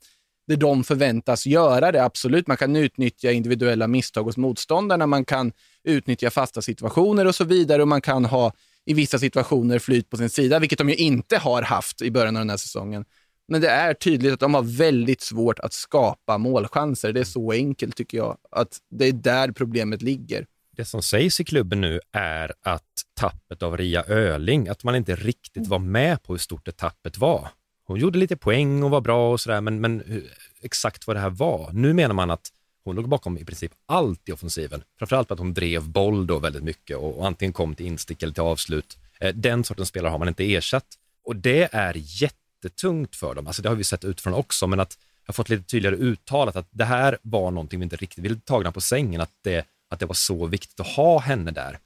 där 0.48 0.58
de 0.58 0.84
förväntas 0.84 1.46
göra 1.46 1.92
det. 1.92 2.04
Absolut, 2.04 2.48
man 2.48 2.58
kan 2.58 2.76
utnyttja 2.76 3.32
individuella 3.32 3.88
misstag 3.88 4.24
hos 4.24 4.38
motståndarna. 4.38 5.08
Man 5.08 5.26
kan 5.26 5.52
utnyttja 5.84 6.30
fasta 6.30 6.62
situationer 6.62 7.28
och 7.28 7.36
så 7.36 7.44
vidare 7.44 7.82
och 7.82 7.88
man 7.88 8.02
kan 8.02 8.26
ha 8.26 8.54
i 8.86 8.94
vissa 8.94 9.20
situationer 9.20 9.80
flyt 9.80 10.10
på 10.10 10.18
sin 10.18 10.30
sida, 10.30 10.60
vilket 10.60 10.78
de 10.78 10.90
ju 10.90 10.96
inte 10.96 11.38
har 11.38 11.62
haft 11.62 12.02
i 12.02 12.12
början 12.12 12.36
av 12.36 12.42
den 12.42 12.50
här 12.50 12.58
säsongen. 12.58 13.06
Men 13.48 13.62
det 13.62 13.70
är 13.70 13.94
tydligt 13.94 14.34
att 14.34 14.40
de 14.40 14.54
har 14.54 14.62
väldigt 14.62 15.22
svårt 15.22 15.60
att 15.60 15.74
skapa 15.74 16.38
målchanser. 16.38 17.14
Det 17.14 17.20
är 17.20 17.24
så 17.24 17.52
enkelt 17.52 17.96
tycker 17.96 18.18
jag, 18.18 18.38
att 18.52 18.78
det 18.90 19.06
är 19.06 19.12
där 19.12 19.52
problemet 19.52 20.02
ligger. 20.02 20.46
Det 20.76 20.86
som 20.86 21.04
sägs 21.04 21.40
i 21.40 21.44
klubben 21.44 21.82
nu 21.82 22.00
är 22.12 22.54
att 22.62 22.84
tappet 23.14 23.64
av 23.64 23.78
Ria 23.78 24.04
Öling, 24.04 24.70
att 24.70 24.84
man 24.84 24.96
inte 24.96 25.16
riktigt 25.16 25.68
var 25.68 25.80
med 25.80 26.24
på 26.24 26.34
hur 26.34 26.38
stort 26.38 26.66
det 26.66 26.72
tappet 26.72 27.18
var. 27.18 27.48
Hon 27.86 28.00
gjorde 28.00 28.20
lite 28.20 28.38
poäng 28.38 28.84
och 28.84 28.90
var 28.90 29.02
bra 29.02 29.32
och 29.32 29.42
sådär, 29.42 29.62
men, 29.62 29.82
men 29.82 30.24
exakt 30.62 31.08
vad 31.08 31.16
det 31.16 31.20
här 31.20 31.30
var. 31.30 31.70
Nu 31.74 31.94
menar 31.94 32.14
man 32.14 32.32
att 32.32 32.52
hon 32.84 32.96
låg 32.96 33.10
bakom 33.10 33.38
i 33.38 33.46
princip 33.46 33.72
allt 33.86 34.30
i 34.30 34.32
offensiven. 34.32 34.84
Framförallt 35.00 35.32
att 35.32 35.40
hon 35.40 35.54
drev 35.54 35.90
boll 35.90 36.28
då 36.28 36.40
väldigt 36.40 36.64
mycket 36.64 36.98
och, 36.98 37.20
och 37.20 37.28
antingen 37.28 37.54
kom 37.54 37.76
till 37.76 37.86
instick 37.86 38.24
eller 38.24 38.34
till 38.34 38.44
avslut. 38.44 38.98
Eh, 39.20 39.36
den 39.36 39.64
sortens 39.64 39.90
spelare 39.90 40.12
har 40.12 40.20
man 40.20 40.28
inte 40.28 40.54
ersatt 40.54 40.88
och 41.24 41.36
det 41.36 41.70
är 41.72 41.94
jättetungt 41.98 43.16
för 43.16 43.36
dem. 43.36 43.48
Alltså 43.48 43.62
det 43.62 43.70
har 43.70 43.76
vi 43.76 43.84
sett 43.84 44.06
utifrån 44.06 44.34
också, 44.34 44.68
men 44.68 44.80
att 44.80 44.98
jag 45.26 45.28
har 45.28 45.34
fått 45.34 45.50
lite 45.50 45.64
tydligare 45.64 45.96
uttalat 45.96 46.56
att 46.56 46.68
det 46.72 46.86
här 46.86 47.18
var 47.22 47.52
någonting 47.52 47.80
vi 47.80 47.84
inte 47.84 47.96
riktigt 47.96 48.24
ville 48.24 48.36
tagna 48.36 48.72
på 48.72 48.82
sängen, 48.82 49.22
att 49.22 49.32
det, 49.44 49.66
att 49.94 50.00
det 50.00 50.06
var 50.06 50.14
så 50.14 50.46
viktigt 50.46 50.80
att 50.80 50.88
ha 50.88 51.20
henne 51.20 51.52
där. 51.52 51.80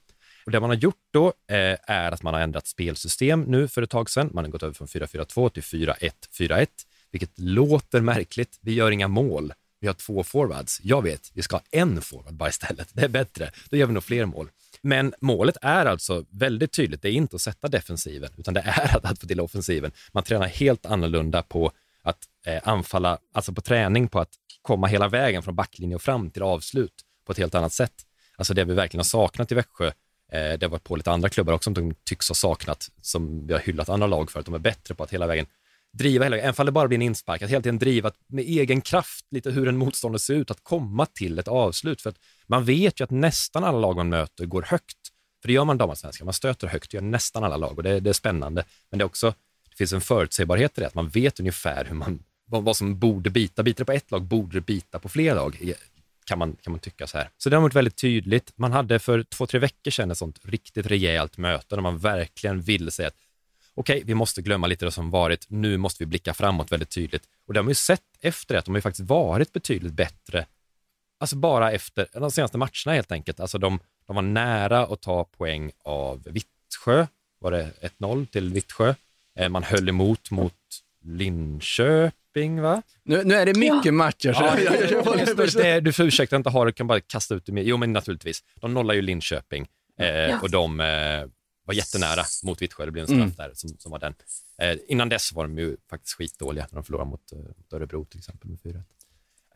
Och 0.46 0.52
det 0.52 0.60
man 0.60 0.70
har 0.70 0.76
gjort 0.76 1.08
då 1.12 1.26
eh, 1.26 1.76
är 1.82 2.12
att 2.12 2.22
man 2.22 2.34
har 2.34 2.40
ändrat 2.40 2.66
spelsystem 2.66 3.42
nu 3.42 3.68
för 3.68 3.82
ett 3.82 3.90
tag 3.90 4.10
sedan. 4.10 4.30
Man 4.32 4.44
har 4.44 4.50
gått 4.50 4.62
över 4.62 4.74
från 4.74 4.88
4-4-2 4.88 5.48
till 5.48 5.62
4-1-4-1, 5.62 6.66
vilket 7.10 7.38
låter 7.38 8.00
märkligt. 8.00 8.58
Vi 8.60 8.74
gör 8.74 8.90
inga 8.90 9.08
mål 9.08 9.52
vi 9.80 9.86
har 9.86 9.94
två 9.94 10.24
forwards. 10.24 10.80
Jag 10.82 11.02
vet, 11.02 11.30
vi 11.34 11.42
ska 11.42 11.56
ha 11.56 11.62
en 11.70 12.02
forward 12.02 12.34
bara 12.34 12.48
istället. 12.48 12.88
Det 12.92 13.04
är 13.04 13.08
bättre. 13.08 13.50
Då 13.70 13.76
gör 13.76 13.86
vi 13.86 13.92
nog 13.92 14.04
fler 14.04 14.24
mål. 14.24 14.50
Men 14.82 15.14
målet 15.20 15.56
är 15.62 15.86
alltså 15.86 16.24
väldigt 16.30 16.72
tydligt. 16.72 17.02
Det 17.02 17.08
är 17.08 17.12
inte 17.12 17.36
att 17.36 17.42
sätta 17.42 17.68
defensiven, 17.68 18.30
utan 18.36 18.54
det 18.54 18.60
är 18.60 18.96
att, 18.96 19.04
att 19.04 19.20
få 19.20 19.26
till 19.26 19.40
offensiven. 19.40 19.92
Man 20.12 20.22
tränar 20.22 20.46
helt 20.46 20.86
annorlunda 20.86 21.42
på 21.42 21.72
att 22.02 22.18
eh, 22.46 22.68
anfalla, 22.68 23.18
alltså 23.34 23.52
på 23.52 23.60
träning 23.60 24.08
på 24.08 24.20
att 24.20 24.30
komma 24.62 24.86
hela 24.86 25.08
vägen 25.08 25.42
från 25.42 25.54
backlinje 25.54 25.94
och 25.94 26.02
fram 26.02 26.30
till 26.30 26.42
avslut 26.42 26.94
på 27.28 27.32
ett 27.32 27.38
helt 27.38 27.54
annat 27.54 27.72
sätt. 27.72 27.92
Alltså 28.36 28.54
det 28.54 28.64
vi 28.64 28.74
verkligen 28.74 29.00
har 29.00 29.04
saknat 29.04 29.52
i 29.52 29.54
Växjö, 29.54 29.86
eh, 29.86 29.92
det 30.32 30.62
har 30.62 30.68
varit 30.68 30.84
på 30.84 30.96
lite 30.96 31.10
andra 31.10 31.28
klubbar 31.28 31.52
också 31.52 31.74
som 31.74 31.74
de 31.74 31.94
tycks 32.04 32.28
ha 32.28 32.34
saknat, 32.34 32.90
som 33.00 33.46
vi 33.46 33.52
har 33.52 33.60
hyllat 33.60 33.88
andra 33.88 34.06
lag 34.06 34.30
för, 34.30 34.40
att 34.40 34.46
de 34.46 34.54
är 34.54 34.58
bättre 34.58 34.94
på 34.94 35.04
att 35.04 35.10
hela 35.10 35.26
vägen 35.26 35.46
driva 35.92 36.24
hela 36.24 36.36
vägen, 36.36 36.48
även 36.48 36.60
om 36.60 36.66
det 36.66 36.72
bara 36.72 36.88
blir 36.88 36.98
en 36.98 37.02
inspark, 37.02 37.42
att 37.42 37.50
hela 37.50 37.62
tiden 37.62 37.78
driva 37.78 38.12
med 38.26 38.44
egen 38.44 38.80
kraft 38.80 39.26
lite 39.30 39.50
hur 39.50 39.68
en 39.68 39.76
motståndare 39.76 40.20
ser 40.20 40.34
ut, 40.34 40.50
att 40.50 40.64
komma 40.64 41.06
till 41.06 41.38
ett 41.38 41.48
avslut. 41.48 42.02
För 42.02 42.10
att 42.10 42.18
man 42.46 42.64
vet 42.64 43.00
ju 43.00 43.04
att 43.04 43.10
nästan 43.10 43.64
alla 43.64 43.78
lag 43.78 43.96
man 43.96 44.08
möter 44.08 44.46
går 44.46 44.62
högt. 44.62 44.98
För 45.42 45.48
det 45.48 45.52
gör 45.52 45.64
man 45.64 45.78
damallsvenskan, 45.78 46.24
man 46.24 46.34
stöter 46.34 46.66
högt, 46.66 46.90
det 46.90 46.94
gör 46.94 47.02
nästan 47.02 47.44
alla 47.44 47.56
lag 47.56 47.76
och 47.76 47.82
det, 47.82 48.00
det, 48.00 48.10
är 48.10 48.14
spännande. 48.14 48.64
Men 48.90 48.98
det 48.98 49.02
är 49.02 49.06
också, 49.06 49.34
det 49.70 49.76
finns 49.76 49.92
en 49.92 50.00
förutsägbarhet 50.00 50.78
i 50.78 50.80
det, 50.80 50.86
att 50.86 50.94
man 50.94 51.08
vet 51.08 51.40
ungefär 51.40 51.84
hur 51.84 51.94
man, 51.94 52.22
vad, 52.44 52.64
vad 52.64 52.76
som 52.76 52.98
borde 52.98 53.30
bita. 53.30 53.62
Biter 53.62 53.78
det 53.78 53.84
på 53.84 53.92
ett 53.92 54.10
lag, 54.10 54.22
borde 54.22 54.56
det 54.56 54.60
bita 54.60 54.98
på 54.98 55.08
fler 55.08 55.34
lag? 55.34 55.74
Kan 56.28 56.38
man, 56.38 56.56
kan 56.62 56.70
man 56.70 56.80
tycka 56.80 57.06
så 57.06 57.18
här. 57.18 57.30
Så 57.38 57.50
det 57.50 57.56
har 57.56 57.62
varit 57.62 57.74
väldigt 57.74 57.96
tydligt. 57.96 58.52
Man 58.56 58.72
hade 58.72 58.98
för 58.98 59.22
två, 59.22 59.46
tre 59.46 59.60
veckor 59.60 59.90
sedan 59.90 60.10
ett 60.10 60.18
sånt 60.18 60.38
riktigt 60.42 60.86
rejält 60.86 61.36
möte 61.38 61.74
där 61.74 61.82
man 61.82 61.98
verkligen 61.98 62.60
ville 62.60 62.90
säga 62.90 63.08
att 63.08 63.16
okej, 63.74 63.96
okay, 63.96 64.06
vi 64.06 64.14
måste 64.14 64.42
glömma 64.42 64.66
lite 64.66 64.84
det 64.84 64.90
som 64.90 65.10
varit, 65.10 65.50
nu 65.50 65.76
måste 65.76 66.04
vi 66.04 66.06
blicka 66.06 66.34
framåt 66.34 66.72
väldigt 66.72 66.90
tydligt. 66.90 67.22
Och 67.46 67.54
det 67.54 67.58
har 67.60 67.64
man 67.64 67.70
ju 67.70 67.74
sett 67.74 68.02
efter 68.20 68.54
det, 68.54 68.58
att 68.58 68.64
de 68.64 68.70
har 68.70 68.78
ju 68.78 68.82
faktiskt 68.82 69.08
varit 69.08 69.52
betydligt 69.52 69.92
bättre, 69.92 70.46
alltså 71.18 71.36
bara 71.36 71.72
efter 71.72 72.06
de 72.12 72.30
senaste 72.30 72.58
matcherna 72.58 72.94
helt 72.94 73.12
enkelt. 73.12 73.40
Alltså 73.40 73.58
de, 73.58 73.80
de 74.06 74.16
var 74.16 74.22
nära 74.22 74.86
att 74.86 75.00
ta 75.00 75.24
poäng 75.24 75.70
av 75.82 76.22
Vittsjö, 76.24 77.06
var 77.38 77.50
det 77.50 77.72
1-0 77.98 78.26
till 78.26 78.52
Vittsjö. 78.52 78.94
Eh, 79.34 79.48
man 79.48 79.62
höll 79.62 79.88
emot 79.88 80.30
mot 80.30 80.54
Linköping, 81.08 82.60
va? 82.60 82.82
Nu, 83.04 83.24
nu 83.24 83.34
är 83.34 83.46
det 83.46 83.58
mycket 83.58 83.84
ja. 83.84 83.92
matcher. 83.92 84.32
Så 84.32 84.42
ja, 84.42 84.60
jag, 84.60 84.90
jag, 84.90 85.66
jag, 85.66 85.84
du 85.84 85.92
får 85.92 86.06
ursäkta 86.06 86.36
att 86.36 86.40
inte 86.40 86.50
ha 86.50 86.64
det, 86.64 86.72
kan 86.72 86.86
bara 86.86 87.00
kasta 87.00 87.34
ut 87.34 87.46
det. 87.46 87.52
Med. 87.52 87.66
Jo, 87.66 87.76
men 87.76 87.92
naturligtvis. 87.92 88.40
De 88.60 88.74
nollar 88.74 88.94
ju 88.94 89.02
Linköping 89.02 89.66
eh, 90.00 90.06
ja. 90.06 90.40
och 90.42 90.50
de 90.50 90.80
eh, 90.80 90.86
var 91.68 91.74
jättenära 91.74 92.24
mot 92.44 92.62
Vittsjö. 92.62 92.84
Det 92.84 92.92
blev 92.92 93.02
en 93.02 93.06
straff 93.06 93.18
mm. 93.18 93.34
där 93.36 93.50
som, 93.54 93.70
som 93.78 93.92
var 93.92 93.98
den. 93.98 94.14
Eh, 94.62 94.76
innan 94.88 95.08
dess 95.08 95.32
var 95.32 95.44
de 95.44 95.58
ju 95.58 95.76
faktiskt 95.90 96.14
skitdåliga 96.14 96.66
när 96.70 96.76
de 96.76 96.84
förlorade 96.84 97.10
mot, 97.10 97.32
eh, 97.32 97.38
mot 97.38 97.72
Örebro 97.72 98.04
till 98.04 98.18
exempel 98.18 98.50
med 98.50 98.60
4 98.60 98.82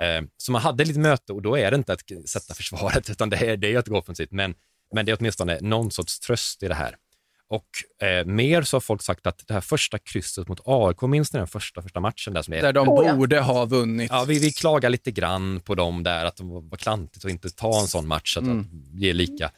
eh, 0.08 0.22
Så 0.36 0.52
man 0.52 0.62
hade 0.62 0.84
lite 0.84 1.00
möte 1.00 1.32
och 1.32 1.42
då 1.42 1.58
är 1.58 1.70
det 1.70 1.76
inte 1.76 1.92
att 1.92 2.00
sätta 2.26 2.54
försvaret 2.54 3.10
utan 3.10 3.30
det 3.30 3.36
är, 3.36 3.56
det 3.56 3.74
är 3.74 3.78
att 3.78 3.88
gå 3.88 3.98
offensivt. 3.98 4.30
Men, 4.30 4.54
men 4.94 5.06
det 5.06 5.12
är 5.12 5.16
åtminstone 5.20 5.58
någon 5.60 5.90
sorts 5.90 6.20
tröst 6.20 6.62
i 6.62 6.68
det 6.68 6.74
här. 6.74 6.96
Och 7.52 8.06
eh, 8.06 8.24
mer 8.26 8.62
så 8.62 8.76
har 8.76 8.80
folk 8.80 9.02
sagt 9.02 9.26
att 9.26 9.46
det 9.46 9.54
här 9.54 9.60
första 9.60 9.98
krysset 9.98 10.48
mot 10.48 10.60
AIK, 10.64 11.02
minns 11.02 11.32
ni 11.32 11.38
den 11.38 11.46
första, 11.46 11.82
första 11.82 12.00
matchen? 12.00 12.34
Där, 12.34 12.42
som 12.42 12.54
är, 12.54 12.62
där 12.62 12.72
de 12.72 12.88
oh, 12.88 13.16
borde 13.16 13.36
ja. 13.36 13.42
ha 13.42 13.64
vunnit. 13.64 14.10
Ja, 14.10 14.24
vi, 14.24 14.38
vi 14.38 14.52
klagar 14.52 14.90
lite 14.90 15.10
grann 15.10 15.60
på 15.60 15.74
dem 15.74 16.02
där, 16.02 16.24
att 16.24 16.36
de 16.36 16.68
var 16.68 16.78
klantigt 16.78 17.24
att 17.24 17.30
inte 17.30 17.50
ta 17.50 17.80
en 17.80 17.86
sån 17.86 18.06
match, 18.06 18.36
att 18.36 18.42
mm. 18.42 18.66
ge 18.92 19.12
lika. 19.12 19.50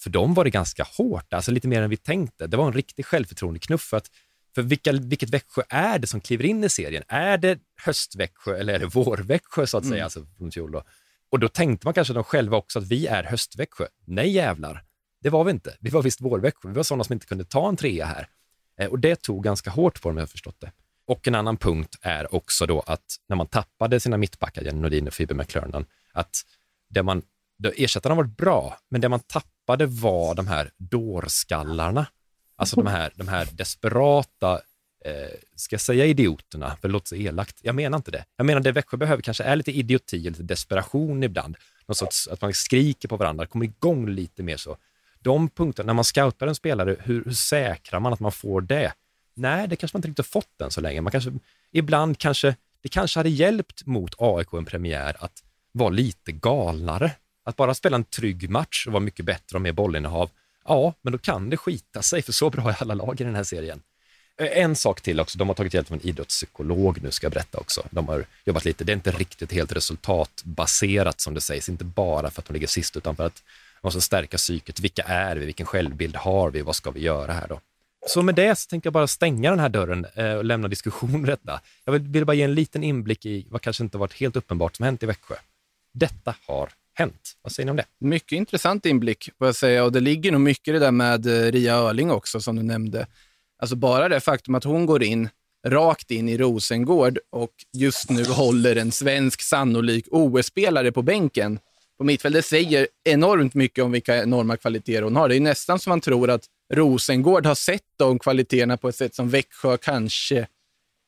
för 0.00 0.10
dem 0.10 0.34
var 0.34 0.44
det 0.44 0.50
ganska 0.50 0.86
hårt, 0.96 1.32
alltså 1.32 1.50
lite 1.50 1.68
mer 1.68 1.82
än 1.82 1.90
vi 1.90 1.96
tänkte. 1.96 2.46
Det 2.46 2.56
var 2.56 2.66
en 2.66 2.72
riktig 2.72 3.06
självförtroendeknuff 3.06 3.82
för 3.82 3.96
att 3.96 4.10
för 4.54 4.62
vilka, 4.62 4.92
vilket 4.92 5.30
Växjö 5.30 5.62
är 5.68 5.98
det 5.98 6.06
som 6.06 6.20
kliver 6.20 6.44
in 6.44 6.64
i 6.64 6.68
serien? 6.68 7.02
Är 7.08 7.38
det 7.38 7.58
höstväxjö 7.84 8.56
eller 8.56 8.74
är 8.74 8.78
det 8.78 8.86
vårväxjö 8.86 9.66
så 9.66 9.78
att 9.78 9.84
säga, 9.84 9.94
mm. 9.94 10.04
alltså 10.04 10.26
från 10.38 10.50
fjol 10.50 10.72
då? 10.72 10.82
Och 11.30 11.38
då 11.38 11.48
tänkte 11.48 11.86
man 11.86 11.94
kanske 11.94 12.14
de 12.14 12.24
själva 12.24 12.56
också 12.56 12.78
att 12.78 12.88
vi 12.88 13.06
är 13.06 13.24
höstväxjö. 13.24 13.86
Nej 14.04 14.30
jävlar, 14.30 14.84
det 15.20 15.30
var 15.30 15.44
vi 15.44 15.50
inte. 15.50 15.76
Vi 15.80 15.90
var 15.90 16.02
visst 16.02 16.20
vårväxjö. 16.20 16.68
Vi 16.68 16.74
var 16.74 16.82
sådana 16.82 17.04
som 17.04 17.12
inte 17.12 17.26
kunde 17.26 17.44
ta 17.44 17.68
en 17.68 17.76
trea 17.76 18.06
här. 18.06 18.28
Eh, 18.78 18.86
och 18.86 18.98
det 18.98 19.22
tog 19.22 19.44
ganska 19.44 19.70
hårt 19.70 20.02
på 20.02 20.08
dem, 20.08 20.16
jag 20.16 20.22
har 20.22 20.26
förstått 20.26 20.60
det. 20.60 20.72
Och 21.06 21.28
en 21.28 21.34
annan 21.34 21.56
punkt 21.56 21.96
är 22.02 22.34
också 22.34 22.66
då 22.66 22.80
att 22.86 23.16
när 23.28 23.36
man 23.36 23.46
tappade 23.46 24.00
sina 24.00 24.16
mittbackar, 24.16 24.62
Jenny 24.62 24.80
Nordin 24.80 25.06
och 25.06 25.14
Phoebe 25.14 25.34
McClernand, 25.34 25.86
att 26.12 26.36
det 26.88 27.02
man, 27.02 27.22
ersättarna 27.76 28.14
var 28.14 28.24
bra, 28.24 28.78
men 28.88 29.00
det 29.00 29.08
man 29.08 29.20
tappade 29.20 29.86
var 29.86 30.34
de 30.34 30.46
här 30.46 30.70
dårskallarna. 30.76 32.06
Alltså 32.56 32.76
de 32.76 32.86
här, 32.86 33.12
de 33.14 33.28
här 33.28 33.48
desperata, 33.52 34.60
eh, 35.04 35.38
ska 35.56 35.74
jag 35.74 35.80
säga 35.80 36.06
idioterna, 36.06 36.76
för 36.80 36.88
det 36.88 36.92
låter 36.92 37.06
så 37.08 37.14
elakt. 37.14 37.56
Jag 37.62 37.74
menar 37.74 37.96
inte 37.98 38.10
det. 38.10 38.24
Jag 38.36 38.46
menar 38.46 38.60
det 38.60 38.72
Växjö 38.72 38.96
behöver 38.96 39.22
kanske 39.22 39.44
är 39.44 39.56
lite 39.56 39.72
idioti, 39.72 40.18
lite 40.18 40.42
desperation 40.42 41.22
ibland. 41.22 41.56
Någon 41.86 41.94
sorts, 41.94 42.28
att 42.28 42.40
man 42.40 42.54
skriker 42.54 43.08
på 43.08 43.16
varandra, 43.16 43.46
kommer 43.46 43.64
igång 43.64 44.08
lite 44.08 44.42
mer 44.42 44.56
så. 44.56 44.76
De 45.20 45.48
punkterna, 45.48 45.86
när 45.86 45.94
man 45.94 46.04
scoutar 46.04 46.46
en 46.46 46.54
spelare, 46.54 46.96
hur, 47.00 47.24
hur 47.24 47.32
säkrar 47.32 48.00
man 48.00 48.12
att 48.12 48.20
man 48.20 48.32
får 48.32 48.60
det? 48.60 48.92
Nej, 49.34 49.68
det 49.68 49.76
kanske 49.76 49.96
man 49.96 50.00
inte 50.00 50.08
riktigt 50.08 50.26
fått 50.26 50.60
än 50.60 50.70
så 50.70 50.80
länge. 50.80 51.00
Man 51.00 51.10
kanske, 51.10 51.32
ibland 51.72 52.18
kanske, 52.18 52.56
det 52.82 52.88
kanske 52.88 53.18
hade 53.18 53.28
hjälpt 53.28 53.86
mot 53.86 54.14
AIK 54.18 54.52
en 54.52 54.64
premiär 54.64 55.16
att 55.20 55.42
vara 55.72 55.88
lite 55.88 56.32
galnare. 56.32 57.12
Att 57.44 57.56
bara 57.56 57.74
spela 57.74 57.96
en 57.96 58.04
trygg 58.04 58.50
match 58.50 58.86
och 58.86 58.92
vara 58.92 59.00
mycket 59.00 59.24
bättre 59.24 59.56
och 59.56 59.60
mer 59.60 59.72
bollinnehav. 59.72 60.30
Ja, 60.64 60.94
men 61.02 61.12
då 61.12 61.18
kan 61.18 61.50
det 61.50 61.56
skita 61.56 62.02
sig, 62.02 62.22
för 62.22 62.32
så 62.32 62.50
bra 62.50 62.70
är 62.70 62.76
alla 62.82 62.94
lag 62.94 63.20
i 63.20 63.24
den 63.24 63.34
här 63.34 63.44
serien. 63.44 63.82
Eh, 64.40 64.58
en 64.58 64.76
sak 64.76 65.00
till 65.00 65.20
också, 65.20 65.38
de 65.38 65.48
har 65.48 65.54
tagit 65.54 65.74
hjälp 65.74 65.90
av 65.90 65.98
en 65.98 66.06
idrottspsykolog 66.06 67.02
nu 67.02 67.10
ska 67.10 67.24
jag 67.24 67.32
berätta 67.32 67.58
också. 67.58 67.82
De 67.90 68.08
har 68.08 68.24
jobbat 68.44 68.64
lite, 68.64 68.84
det 68.84 68.92
är 68.92 68.94
inte 68.94 69.10
riktigt 69.10 69.52
helt 69.52 69.72
resultatbaserat 69.72 71.20
som 71.20 71.34
det 71.34 71.40
sägs, 71.40 71.68
inte 71.68 71.84
bara 71.84 72.30
för 72.30 72.40
att 72.40 72.46
de 72.46 72.54
ligger 72.54 72.66
sist, 72.66 72.96
utan 72.96 73.16
för 73.16 73.26
att 73.26 73.42
de 73.82 73.86
måste 73.86 74.00
stärka 74.00 74.36
psyket. 74.36 74.80
Vilka 74.80 75.02
är 75.02 75.36
vi? 75.36 75.46
Vilken 75.46 75.66
självbild 75.66 76.16
har 76.16 76.50
vi? 76.50 76.62
Vad 76.62 76.76
ska 76.76 76.90
vi 76.90 77.00
göra 77.00 77.32
här 77.32 77.48
då? 77.48 77.60
Så 78.06 78.22
med 78.22 78.34
det 78.34 78.58
så 78.58 78.68
tänkte 78.68 78.86
jag 78.86 78.92
bara 78.92 79.06
stänga 79.06 79.50
den 79.50 79.58
här 79.58 79.68
dörren 79.68 80.06
eh, 80.14 80.32
och 80.32 80.44
lämna 80.44 80.68
diskussion 80.68 81.22
detta. 81.26 81.60
Jag 81.84 81.92
vill, 81.92 82.02
vill 82.02 82.24
bara 82.24 82.34
ge 82.34 82.42
en 82.42 82.54
liten 82.54 82.84
inblick 82.84 83.26
i 83.26 83.46
vad 83.50 83.62
kanske 83.62 83.82
inte 83.82 83.98
varit 83.98 84.14
helt 84.14 84.36
uppenbart 84.36 84.76
som 84.76 84.84
hänt 84.84 85.02
i 85.02 85.06
Växjö. 85.06 85.34
Detta 85.94 86.34
har 86.46 86.68
hänt. 86.94 87.32
Vad 87.42 87.52
säger 87.52 87.64
ni 87.64 87.70
om 87.70 87.76
det? 87.76 87.84
Mycket 88.00 88.32
intressant 88.32 88.86
inblick, 88.86 89.30
får 89.38 89.46
jag 89.46 89.56
säga. 89.56 89.84
Och 89.84 89.92
det 89.92 90.00
ligger 90.00 90.32
nog 90.32 90.40
mycket 90.40 90.68
i 90.68 90.72
det 90.72 90.78
där 90.78 90.90
med 90.90 91.26
eh, 91.26 91.52
Ria 91.52 91.74
Örling 91.74 92.10
också, 92.10 92.40
som 92.40 92.56
du 92.56 92.62
nämnde. 92.62 93.06
Alltså 93.58 93.76
bara 93.76 94.08
det 94.08 94.20
faktum 94.20 94.54
att 94.54 94.64
hon 94.64 94.86
går 94.86 95.02
in 95.02 95.28
rakt 95.66 96.10
in 96.10 96.28
i 96.28 96.38
Rosengård 96.38 97.18
och 97.30 97.52
just 97.72 98.10
nu 98.10 98.24
håller 98.24 98.76
en 98.76 98.92
svensk 98.92 99.42
sannolik 99.42 100.06
OS-spelare 100.10 100.92
på 100.92 101.02
bänken 101.02 101.58
på 101.98 102.04
mittfältet 102.04 102.46
säger 102.46 102.88
enormt 103.04 103.54
mycket 103.54 103.84
om 103.84 103.92
vilka 103.92 104.22
enorma 104.22 104.56
kvaliteter 104.56 105.02
hon 105.02 105.16
har. 105.16 105.28
Det 105.28 105.36
är 105.36 105.40
nästan 105.40 105.78
som 105.78 105.90
man 105.90 106.00
tror 106.00 106.30
att 106.30 106.44
Rosengård 106.74 107.46
har 107.46 107.54
sett 107.54 107.82
de 107.96 108.18
kvaliteterna 108.18 108.76
på 108.76 108.88
ett 108.88 108.96
sätt 108.96 109.14
som 109.14 109.30
Växjö 109.30 109.76
kanske 109.76 110.46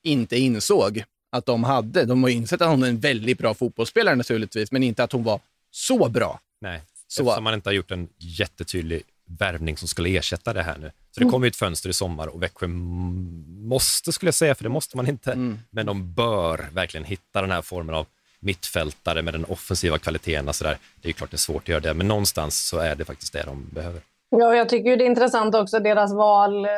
inte 0.04 0.36
insåg 0.36 1.04
att 1.32 1.46
de 1.46 1.64
hade. 1.64 2.04
De 2.04 2.22
har 2.22 2.30
insett 2.30 2.62
att 2.62 2.68
hon 2.68 2.82
är 2.82 2.88
en 2.88 3.00
väldigt 3.00 3.38
bra 3.38 3.54
fotbollsspelare 3.54 4.14
naturligtvis, 4.14 4.72
men 4.72 4.82
inte 4.82 5.04
att 5.04 5.12
hon 5.12 5.24
var 5.24 5.40
så 5.70 6.08
bra. 6.08 6.40
Nej, 6.60 6.82
så. 7.06 7.22
eftersom 7.22 7.44
man 7.44 7.54
inte 7.54 7.68
har 7.68 7.74
gjort 7.74 7.90
en 7.90 8.08
jättetydlig 8.18 9.02
värvning 9.38 9.76
som 9.76 9.88
skulle 9.88 10.16
ersätta 10.16 10.52
det 10.52 10.62
här 10.62 10.78
nu. 10.78 10.90
Så 11.10 11.20
det 11.20 11.24
mm. 11.24 11.32
kommer 11.32 11.46
ett 11.46 11.56
fönster 11.56 11.90
i 11.90 11.92
sommar 11.92 12.26
och 12.26 12.42
Växjö 12.42 12.66
måste, 12.66 14.12
skulle 14.12 14.28
jag 14.28 14.34
säga, 14.34 14.54
för 14.54 14.64
det 14.64 14.70
måste 14.70 14.96
man 14.96 15.08
inte, 15.08 15.32
mm. 15.32 15.58
men 15.70 15.86
de 15.86 16.12
bör 16.12 16.68
verkligen 16.72 17.04
hitta 17.04 17.40
den 17.40 17.50
här 17.50 17.62
formen 17.62 17.94
av 17.94 18.06
mittfältare 18.40 19.22
med 19.22 19.34
den 19.34 19.44
offensiva 19.44 19.98
kvaliteten. 19.98 20.52
Så 20.52 20.64
där. 20.64 20.76
Det 21.02 21.08
är 21.08 21.12
klart 21.12 21.30
det 21.30 21.34
är 21.34 21.38
svårt 21.38 21.62
att 21.62 21.68
göra 21.68 21.80
det, 21.80 21.94
men 21.94 22.08
någonstans 22.08 22.68
så 22.68 22.78
är 22.78 22.94
det 22.94 23.04
faktiskt 23.04 23.32
det 23.32 23.42
de 23.42 23.68
behöver. 23.72 24.00
Ja, 24.30 24.54
jag 24.54 24.68
tycker 24.68 24.96
det 24.96 25.04
är 25.04 25.06
intressant 25.06 25.54
också 25.54 25.78
deras 25.78 26.12
val 26.14 26.64
eh, 26.64 26.70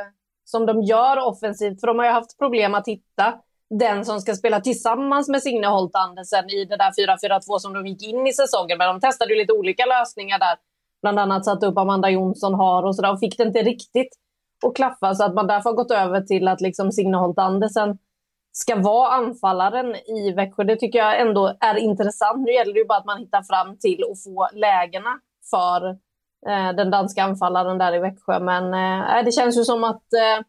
som 0.44 0.66
de 0.66 0.82
gör 0.82 1.16
offensivt, 1.18 1.80
för 1.80 1.86
de 1.86 1.98
har 1.98 2.06
ju 2.06 2.12
haft 2.12 2.38
problem 2.38 2.74
att 2.74 2.88
hitta 2.88 3.34
den 3.78 4.04
som 4.04 4.20
ska 4.20 4.34
spela 4.34 4.60
tillsammans 4.60 5.28
med 5.28 5.42
Signe 5.42 5.66
Holt 5.66 5.94
Andersen 5.94 6.50
i 6.50 6.64
det 6.64 6.76
där 6.76 6.90
4-4-2 6.90 7.58
som 7.58 7.72
de 7.72 7.86
gick 7.86 8.02
in 8.02 8.26
i 8.26 8.32
säsongen. 8.32 8.78
Men 8.78 8.88
de 8.88 9.00
testade 9.00 9.32
ju 9.32 9.38
lite 9.38 9.52
olika 9.52 9.86
lösningar 9.86 10.38
där. 10.38 10.56
Bland 11.02 11.18
annat 11.18 11.44
satte 11.44 11.66
upp 11.66 11.78
Amanda 11.78 12.10
Jonsson 12.10 12.54
har 12.54 12.82
och 12.82 12.96
sådär 12.96 13.12
och 13.12 13.20
fick 13.20 13.36
det 13.36 13.42
inte 13.42 13.62
riktigt 13.62 14.08
att 14.66 14.76
klaffa 14.76 15.14
så 15.14 15.24
att 15.24 15.34
man 15.34 15.46
därför 15.46 15.70
har 15.70 15.76
gått 15.76 15.90
över 15.90 16.20
till 16.20 16.48
att 16.48 16.60
liksom 16.60 16.92
Signe 16.92 17.16
Holt 17.16 17.38
Andersen 17.38 17.98
ska 18.52 18.76
vara 18.76 19.08
anfallaren 19.08 19.96
i 19.96 20.32
Växjö. 20.32 20.64
Det 20.64 20.76
tycker 20.76 20.98
jag 20.98 21.20
ändå 21.20 21.56
är 21.60 21.76
intressant. 21.76 22.46
Nu 22.46 22.52
gäller 22.52 22.72
det 22.72 22.78
ju 22.78 22.86
bara 22.86 22.98
att 22.98 23.06
man 23.06 23.18
hittar 23.18 23.42
fram 23.42 23.78
till 23.78 24.04
att 24.10 24.22
få 24.22 24.48
lägena 24.52 25.20
för 25.50 25.88
eh, 26.48 26.76
den 26.76 26.90
danska 26.90 27.22
anfallaren 27.22 27.78
där 27.78 27.94
i 27.94 27.98
Växjö. 27.98 28.40
Men 28.40 28.64
eh, 28.64 29.24
det 29.24 29.32
känns 29.32 29.58
ju 29.58 29.64
som 29.64 29.84
att 29.84 30.12
eh, 30.12 30.44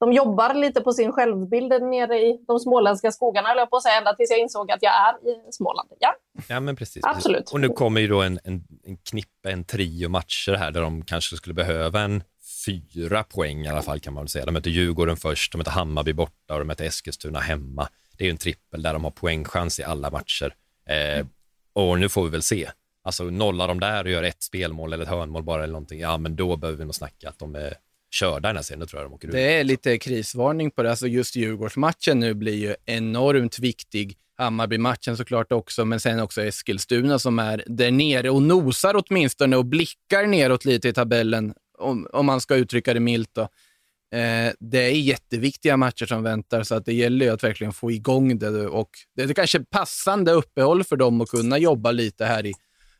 de 0.00 0.12
jobbar 0.12 0.54
lite 0.54 0.80
på 0.80 0.92
sin 0.92 1.12
självbild 1.12 1.82
nere 1.82 2.18
i 2.18 2.44
de 2.46 2.58
småländska 2.58 3.12
skogarna, 3.12 3.52
eller 3.52 3.66
på 3.66 3.76
att 3.76 3.82
säga, 3.82 3.98
ända 3.98 4.14
tills 4.14 4.30
jag 4.30 4.40
insåg 4.40 4.70
att 4.70 4.82
jag 4.82 4.92
är 4.94 5.28
i 5.28 5.52
Småland. 5.52 5.88
Ja, 5.98 6.14
ja 6.48 6.60
men 6.60 6.76
precis. 6.76 7.04
Absolut. 7.04 7.50
Och 7.52 7.60
nu 7.60 7.68
kommer 7.68 8.00
ju 8.00 8.08
då 8.08 8.22
en, 8.22 8.38
en, 8.44 8.64
en 8.84 8.96
knippe, 8.96 9.50
en 9.50 9.64
trio 9.64 10.08
matcher 10.08 10.52
här 10.52 10.70
där 10.70 10.80
de 10.80 11.04
kanske 11.04 11.36
skulle 11.36 11.54
behöva 11.54 12.00
en 12.00 12.22
fyra 12.66 13.22
poäng 13.22 13.64
i 13.64 13.68
alla 13.68 13.82
fall 13.82 14.00
kan 14.00 14.14
man 14.14 14.24
väl 14.24 14.28
säga. 14.28 14.44
De 14.44 14.52
möter 14.52 14.70
Djurgården 14.70 15.16
först, 15.16 15.52
de 15.52 15.58
möter 15.58 15.70
Hammarby 15.70 16.12
borta 16.12 16.54
och 16.54 16.58
de 16.58 16.64
möter 16.64 16.84
Eskilstuna 16.84 17.40
hemma. 17.40 17.88
Det 18.16 18.24
är 18.24 18.26
ju 18.26 18.30
en 18.30 18.36
trippel 18.36 18.82
där 18.82 18.92
de 18.92 19.04
har 19.04 19.10
poängchans 19.10 19.80
i 19.80 19.82
alla 19.82 20.10
matcher. 20.10 20.54
Eh, 20.88 21.26
och 21.72 21.98
nu 21.98 22.08
får 22.08 22.24
vi 22.24 22.30
väl 22.30 22.42
se. 22.42 22.70
Alltså 23.02 23.24
nollar 23.24 23.68
de 23.68 23.80
där 23.80 24.04
och 24.04 24.10
gör 24.10 24.22
ett 24.22 24.42
spelmål 24.42 24.92
eller 24.92 25.04
ett 25.04 25.10
hörnmål 25.10 25.42
bara 25.42 25.62
eller 25.62 25.72
någonting, 25.72 26.00
ja 26.00 26.18
men 26.18 26.36
då 26.36 26.56
behöver 26.56 26.78
vi 26.78 26.84
nog 26.84 26.94
snacka 26.94 27.28
att 27.28 27.38
de 27.38 27.54
är 27.54 27.74
körda 28.10 28.48
den 28.48 28.56
här 28.56 28.62
serien. 28.62 28.86
Tror 28.86 29.02
jag 29.02 29.10
de 29.10 29.14
åker 29.14 29.28
ut. 29.28 29.34
Det 29.34 29.58
är 29.58 29.64
lite 29.64 29.98
krisvarning 29.98 30.70
på 30.70 30.82
det. 30.82 30.90
Alltså 30.90 31.06
just 31.06 31.36
Djurgårdsmatchen 31.36 32.20
nu 32.20 32.34
blir 32.34 32.54
ju 32.54 32.74
enormt 32.86 33.58
viktig. 33.58 34.16
Hammarby-matchen 34.38 35.16
såklart 35.16 35.52
också, 35.52 35.84
men 35.84 36.00
sen 36.00 36.20
också 36.20 36.42
Eskilstuna 36.42 37.18
som 37.18 37.38
är 37.38 37.64
där 37.66 37.90
nere 37.90 38.30
och 38.30 38.42
nosar 38.42 39.02
åtminstone 39.06 39.56
och 39.56 39.64
blickar 39.64 40.26
neråt 40.26 40.64
lite 40.64 40.88
i 40.88 40.92
tabellen 40.92 41.54
om, 41.78 42.08
om 42.12 42.26
man 42.26 42.40
ska 42.40 42.54
uttrycka 42.56 42.94
det 42.94 43.00
milt. 43.00 43.30
Då. 43.32 43.42
Eh, 44.18 44.52
det 44.60 44.78
är 44.78 44.90
jätteviktiga 44.90 45.76
matcher 45.76 46.06
som 46.06 46.22
väntar, 46.22 46.62
så 46.62 46.74
att 46.74 46.84
det 46.84 46.94
gäller 46.94 47.26
ju 47.26 47.32
att 47.32 47.44
verkligen 47.44 47.72
få 47.72 47.90
igång 47.90 48.38
det. 48.38 48.66
Och 48.66 48.90
det 49.16 49.22
är 49.22 49.34
kanske 49.34 49.60
passande 49.60 50.32
uppehåll 50.32 50.84
för 50.84 50.96
dem 50.96 51.20
att 51.20 51.28
kunna 51.28 51.58
jobba 51.58 51.90
lite 51.90 52.24
här 52.24 52.46
i 52.46 52.52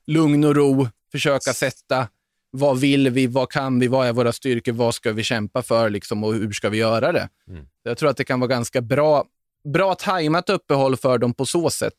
lugn 0.07 0.45
och 0.45 0.57
ro, 0.57 0.89
försöka 1.13 1.53
sätta 1.53 2.09
vad 2.51 2.81
vill 2.81 3.11
vi, 3.11 3.27
vad 3.27 3.51
kan 3.51 3.79
vi, 3.79 3.87
vad 3.89 4.07
är 4.07 4.13
våra 4.13 4.33
styrkor, 4.33 4.73
vad 4.73 4.95
ska 4.95 5.13
vi 5.13 5.23
kämpa 5.23 5.63
för 5.63 5.91
liksom, 5.91 6.25
och 6.25 6.35
hur 6.35 6.53
ska 6.53 6.69
vi 6.69 6.79
göra 6.79 7.13
det? 7.13 7.29
Mm. 7.49 7.67
Jag 7.83 7.99
tror 7.99 8.11
att 8.11 8.17
det 8.17 8.25
kan 8.25 8.41
vara 8.41 8.49
ganska 8.49 8.81
bra, 8.81 9.25
bra 9.65 9.95
tajmat 9.95 10.51
uppehåll 10.51 10.97
för 10.97 11.19
dem 11.19 11.35
på 11.35 11.47
så 11.47 11.71
sätt. 11.71 11.95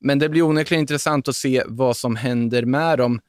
Men 0.00 0.18
det 0.18 0.28
blir 0.28 0.42
onekligen 0.42 0.80
intressant 0.80 1.28
att 1.28 1.36
se 1.36 1.62
vad 1.66 1.96
som 1.96 2.16
händer 2.16 2.64
med 2.64 2.98
dem 2.98 3.20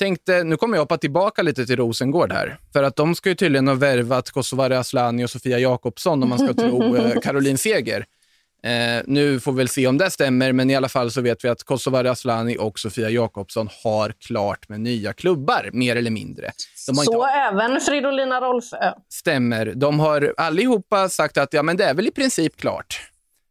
tänkte, 0.00 0.44
nu 0.44 0.56
kommer 0.56 0.76
jag 0.76 0.82
hoppa 0.82 0.98
tillbaka 0.98 1.42
lite 1.42 1.66
till 1.66 1.76
Rosengård 1.76 2.32
här. 2.32 2.58
För 2.72 2.82
att 2.82 2.96
de 2.96 3.14
ska 3.14 3.28
ju 3.28 3.34
tydligen 3.34 3.68
ha 3.68 3.74
värvat 3.74 4.30
Kosovare 4.30 4.78
Asllani 4.78 5.24
och 5.24 5.30
Sofia 5.30 5.58
Jakobsson 5.58 6.22
om 6.22 6.28
man 6.28 6.38
ska 6.38 6.54
tro 6.54 6.96
eh, 6.96 7.20
Caroline 7.22 7.58
Seger. 7.58 8.06
Eh, 8.62 9.02
nu 9.06 9.40
får 9.40 9.52
vi 9.52 9.58
väl 9.58 9.68
se 9.68 9.86
om 9.86 9.98
det 9.98 10.10
stämmer, 10.10 10.52
men 10.52 10.70
i 10.70 10.76
alla 10.76 10.88
fall 10.88 11.10
så 11.10 11.20
vet 11.20 11.44
vi 11.44 11.48
att 11.48 11.62
Kosovare 11.62 12.10
Asllani 12.10 12.56
och 12.58 12.78
Sofia 12.78 13.10
Jakobsson 13.10 13.68
har 13.84 14.14
klart 14.26 14.68
med 14.68 14.80
nya 14.80 15.12
klubbar, 15.12 15.70
mer 15.72 15.96
eller 15.96 16.10
mindre. 16.10 16.50
så 16.74 16.90
inte... 16.90 17.26
även 17.50 17.80
Fridolina 17.80 18.40
Rolfö? 18.40 18.92
Stämmer. 19.08 19.72
De 19.74 20.00
har 20.00 20.34
allihopa 20.36 21.08
sagt 21.08 21.38
att 21.38 21.52
ja, 21.52 21.62
men 21.62 21.76
det 21.76 21.84
är 21.84 21.94
väl 21.94 22.06
i 22.06 22.10
princip 22.10 22.56
klart. 22.56 23.00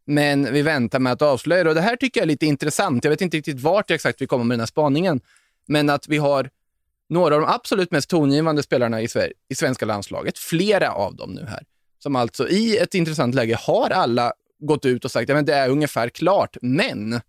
Men 0.06 0.52
vi 0.52 0.62
väntar 0.62 0.98
med 0.98 1.12
att 1.12 1.22
avslöja 1.22 1.64
det. 1.64 1.70
Och 1.70 1.74
det 1.74 1.80
här 1.80 1.96
tycker 1.96 2.20
jag 2.20 2.24
är 2.24 2.28
lite 2.28 2.46
intressant. 2.46 3.04
Jag 3.04 3.10
vet 3.10 3.20
inte 3.20 3.36
riktigt 3.36 3.60
vart 3.60 3.90
exakt 3.90 4.20
vi 4.20 4.26
kommer 4.26 4.44
med 4.44 4.54
den 4.54 4.60
här 4.60 4.66
spaningen. 4.66 5.20
Men 5.70 5.90
att 5.90 6.08
vi 6.08 6.18
har 6.18 6.50
några 7.08 7.34
av 7.34 7.40
de 7.40 7.50
absolut 7.50 7.90
mest 7.90 8.10
tongivande 8.10 8.62
spelarna 8.62 9.00
i, 9.02 9.08
Sver 9.08 9.32
i 9.48 9.54
svenska 9.54 9.86
landslaget, 9.86 10.38
flera 10.38 10.92
av 10.92 11.16
dem 11.16 11.30
nu 11.30 11.44
här, 11.44 11.64
som 11.98 12.16
alltså 12.16 12.48
i 12.48 12.76
ett 12.76 12.94
intressant 12.94 13.34
läge 13.34 13.58
har 13.60 13.90
alla 13.90 14.32
gått 14.58 14.84
ut 14.84 15.04
och 15.04 15.10
sagt 15.10 15.30
att 15.30 15.36
ja, 15.36 15.42
det 15.42 15.54
är 15.54 15.68
ungefär 15.68 16.08
klart, 16.08 16.56
men 16.62 17.20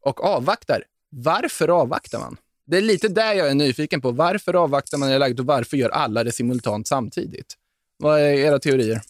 och 0.00 0.24
avvaktar. 0.24 0.84
Varför 1.10 1.68
avvaktar 1.68 2.18
man? 2.18 2.36
Det 2.66 2.76
är 2.76 2.82
lite 2.82 3.08
där 3.08 3.32
jag 3.32 3.50
är 3.50 3.54
nyfiken 3.54 4.00
på. 4.00 4.10
Varför 4.10 4.54
avvaktar 4.54 4.98
man 4.98 5.10
i 5.10 5.18
läget 5.18 5.40
och 5.40 5.46
varför 5.46 5.76
gör 5.76 5.90
alla 5.90 6.24
det 6.24 6.32
simultant 6.32 6.86
samtidigt? 6.86 7.54
Vad 7.96 8.20
är 8.20 8.24
era 8.24 8.58
teorier? 8.58 9.00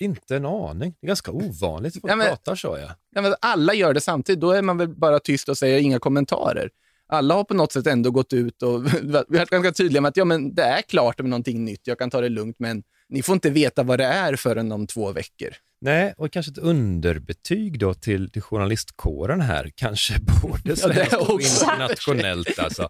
Inte 0.00 0.36
en 0.36 0.46
aning. 0.46 0.94
Det 1.00 1.06
är 1.06 1.08
ganska 1.08 1.32
ovanligt 1.32 1.96
att 1.96 2.00
folk 2.00 2.12
ja, 2.12 2.16
men, 2.16 2.28
pratar 2.28 2.54
så. 2.54 2.78
Ja. 2.78 3.22
Ja, 3.22 3.36
alla 3.40 3.74
gör 3.74 3.94
det 3.94 4.00
samtidigt. 4.00 4.40
Då 4.40 4.50
är 4.50 4.62
man 4.62 4.78
väl 4.78 4.88
bara 4.88 5.18
tyst 5.18 5.48
och 5.48 5.58
säger 5.58 5.78
inga 5.78 5.98
kommentarer. 5.98 6.70
Alla 7.08 7.34
har 7.34 7.44
på 7.44 7.54
något 7.54 7.72
sätt 7.72 7.86
ändå 7.86 8.10
gått 8.10 8.32
ut 8.32 8.62
och 8.62 8.82
varit 9.28 9.50
ganska 9.50 9.72
tydliga 9.72 10.00
med 10.00 10.08
att 10.08 10.16
ja, 10.16 10.24
men 10.24 10.54
det 10.54 10.62
är 10.62 10.82
klart 10.82 11.18
med 11.18 11.30
någonting 11.30 11.64
nytt, 11.64 11.86
jag 11.86 11.98
kan 11.98 12.10
ta 12.10 12.20
det 12.20 12.28
lugnt, 12.28 12.56
men 12.58 12.82
ni 13.08 13.22
får 13.22 13.32
inte 13.32 13.50
veta 13.50 13.82
vad 13.82 13.98
det 13.98 14.04
är 14.04 14.36
förrän 14.36 14.72
om 14.72 14.86
två 14.86 15.12
veckor. 15.12 15.48
Nej, 15.80 16.14
och 16.16 16.32
kanske 16.32 16.52
ett 16.52 16.58
underbetyg 16.58 17.78
då 17.78 17.94
till, 17.94 18.30
till 18.30 18.42
journalistkåren 18.42 19.40
här, 19.40 19.72
kanske 19.74 20.14
både 20.42 20.76
svenskt 20.76 21.12
ja, 21.12 21.18
och 21.18 21.40
internationellt. 21.40 22.58
Alltså. 22.58 22.88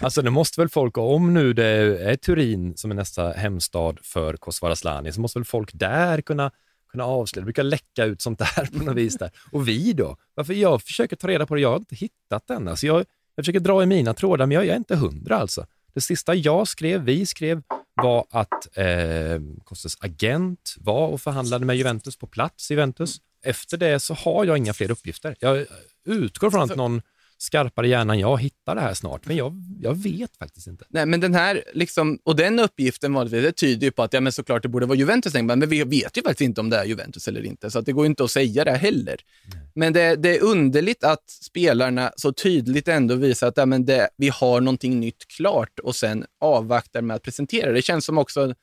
alltså 0.00 0.22
det 0.22 0.30
måste 0.30 0.60
väl 0.60 0.68
folk, 0.68 0.98
om 0.98 1.34
nu 1.34 1.52
det 1.52 1.66
är 2.10 2.16
Turin 2.16 2.76
som 2.76 2.90
är 2.90 2.94
nästa 2.94 3.32
hemstad 3.32 3.98
för 4.02 4.36
Kosovare 4.36 4.72
Asllani, 4.72 5.12
så 5.12 5.20
måste 5.20 5.38
väl 5.38 5.46
folk 5.46 5.70
där 5.74 6.20
kunna 6.20 6.50
kunna 6.94 7.04
avslöja. 7.04 7.42
Det 7.42 7.44
brukar 7.44 7.62
läcka 7.62 8.04
ut 8.04 8.22
sånt 8.22 8.38
där 8.38 8.78
på 8.78 8.84
något 8.84 8.96
vis. 8.96 9.18
Där. 9.18 9.30
Och 9.52 9.68
vi 9.68 9.92
då? 9.92 10.16
Varför 10.34 10.54
jag 10.54 10.82
försöker 10.82 11.16
ta 11.16 11.28
reda 11.28 11.46
på 11.46 11.54
det, 11.54 11.60
jag 11.60 11.70
har 11.70 11.76
inte 11.76 11.94
hittat 11.94 12.46
den. 12.46 12.68
Alltså 12.68 12.86
jag, 12.86 13.04
jag 13.34 13.44
försöker 13.44 13.60
dra 13.60 13.82
i 13.82 13.86
mina 13.86 14.14
trådar, 14.14 14.46
men 14.46 14.54
jag, 14.54 14.66
jag 14.66 14.72
är 14.72 14.76
inte 14.76 14.96
hundra 14.96 15.36
alltså. 15.36 15.66
Det 15.94 16.00
sista 16.00 16.34
jag 16.34 16.68
skrev, 16.68 17.04
vi 17.04 17.26
skrev, 17.26 17.62
var 18.02 18.26
att 18.30 18.78
eh, 18.78 19.40
Kostas 19.64 19.96
agent 20.00 20.74
var 20.78 21.08
och 21.08 21.20
förhandlade 21.20 21.66
med 21.66 21.76
Juventus 21.76 22.16
på 22.16 22.26
plats 22.26 22.70
i 22.70 22.74
Juventus. 22.74 23.16
Efter 23.44 23.76
det 23.76 24.00
så 24.00 24.14
har 24.14 24.44
jag 24.44 24.58
inga 24.58 24.72
fler 24.72 24.90
uppgifter. 24.90 25.36
Jag 25.40 25.66
utgår 26.06 26.50
från 26.50 26.62
att 26.62 26.76
någon 26.76 27.02
skarpare 27.38 27.88
hjärna 27.88 28.12
än 28.12 28.18
jag 28.18 28.40
hittar 28.40 28.74
det 28.74 28.80
här 28.80 28.94
snart, 28.94 29.26
men 29.26 29.36
jag, 29.36 29.62
jag 29.80 30.02
vet 30.02 30.36
faktiskt 30.36 30.66
inte. 30.66 30.84
Nej, 30.88 31.06
men 31.06 31.20
den 31.20 31.34
här, 31.34 31.64
liksom, 31.72 32.18
och 32.22 32.36
den 32.36 32.58
uppgiften 32.58 33.12
det 33.14 33.52
tyder 33.52 33.86
ju 33.86 33.90
på 33.90 34.02
att 34.02 34.12
ja, 34.12 34.20
men 34.20 34.32
såklart 34.32 34.62
det 34.62 34.68
borde 34.68 34.86
vara 34.86 34.98
Juventus, 34.98 35.34
men 35.34 35.68
vi 35.68 35.84
vet 35.84 36.16
ju 36.16 36.22
faktiskt 36.22 36.40
inte 36.40 36.60
om 36.60 36.70
det 36.70 36.76
är 36.76 36.84
Juventus 36.84 37.28
eller 37.28 37.44
inte, 37.44 37.70
så 37.70 37.80
det 37.80 37.92
går 37.92 38.06
inte 38.06 38.24
att 38.24 38.30
säga 38.30 38.64
det 38.64 38.72
heller. 38.76 39.16
Nej. 39.54 39.70
Men 39.74 39.92
det, 39.92 40.16
det, 40.16 40.38
är 40.38 40.42
underligt 40.42 41.04
att 41.04 41.30
spelarna 41.30 42.12
så 42.16 42.32
tydligt 42.32 42.88
ändå 42.88 43.14
visar 43.14 43.48
att 43.48 43.56
ja, 43.56 43.66
men 43.66 43.84
det, 43.84 44.08
vi 44.16 44.28
har 44.28 44.60
någonting 44.60 45.00
nytt 45.00 45.28
klart 45.28 45.78
och 45.78 45.96
sen 45.96 46.24
avvaktar 46.40 47.02
med 47.02 47.16
att 47.16 47.22
presentera. 47.22 47.72
Det 47.72 47.82
känns 47.82 48.04
som 48.04 48.18
också 48.18 48.54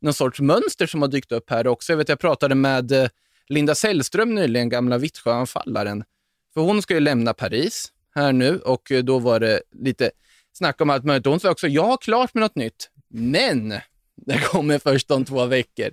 någon 0.00 0.14
sorts 0.14 0.40
mönster 0.40 0.86
som 0.86 1.02
har 1.02 1.08
dykt 1.08 1.32
upp 1.32 1.50
här 1.50 1.66
också. 1.66 1.92
Jag 1.92 1.96
vet, 1.96 2.08
jag 2.08 2.20
pratade 2.20 2.54
med 2.54 2.92
eh, 2.92 3.08
Linda 3.48 3.74
Sällström 3.74 4.34
nyligen, 4.34 4.68
gamla 4.68 4.98
Vittsjöanfallaren. 4.98 6.04
För 6.54 6.60
hon 6.60 6.82
ska 6.82 6.94
ju 6.94 7.00
lämna 7.00 7.34
Paris 7.34 7.92
här 8.14 8.32
nu 8.32 8.58
och 8.58 8.92
eh, 8.92 9.04
då 9.04 9.18
var 9.18 9.40
det 9.40 9.62
lite 9.72 10.10
snack 10.52 10.80
om 10.80 10.90
allt 10.90 11.04
möjligt. 11.04 11.26
Hon 11.26 11.40
sa 11.40 11.50
också, 11.50 11.68
jag 11.68 11.84
har 11.84 11.96
klart 11.96 12.34
med 12.34 12.40
något 12.40 12.56
nytt, 12.56 12.90
men 13.08 13.68
det 14.16 14.38
kommer 14.44 14.78
först 14.78 15.10
om 15.10 15.24
två 15.24 15.46
veckor. 15.46 15.90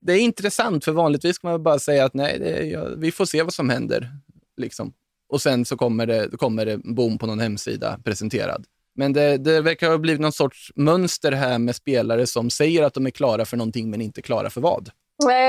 Det 0.00 0.12
är 0.12 0.18
intressant, 0.18 0.84
för 0.84 0.92
vanligtvis 0.92 1.38
kan 1.38 1.50
man 1.50 1.62
bara 1.62 1.78
säga 1.78 2.04
att 2.04 2.14
nej, 2.14 2.38
det, 2.38 2.64
ja, 2.64 2.88
vi 2.96 3.12
får 3.12 3.24
se 3.24 3.42
vad 3.42 3.54
som 3.54 3.70
händer. 3.70 4.10
Liksom. 4.56 4.92
Och 5.28 5.42
sen 5.42 5.64
så 5.64 5.76
kommer 5.76 6.06
det, 6.06 6.28
kommer 6.38 6.66
det 6.66 6.78
boom 6.78 7.18
på 7.18 7.26
någon 7.26 7.40
hemsida 7.40 7.98
presenterad. 8.04 8.64
Men 8.94 9.12
det, 9.12 9.36
det 9.36 9.60
verkar 9.60 9.90
ha 9.90 9.98
blivit 9.98 10.20
någon 10.20 10.32
sorts 10.32 10.72
mönster 10.74 11.32
här 11.32 11.58
med 11.58 11.76
spelare 11.76 12.26
som 12.26 12.50
säger 12.50 12.82
att 12.82 12.94
de 12.94 13.06
är 13.06 13.10
klara 13.10 13.44
för 13.44 13.56
någonting 13.56 13.90
men 13.90 14.00
inte 14.00 14.22
klara 14.22 14.50
för 14.50 14.60
vad. 14.60 14.90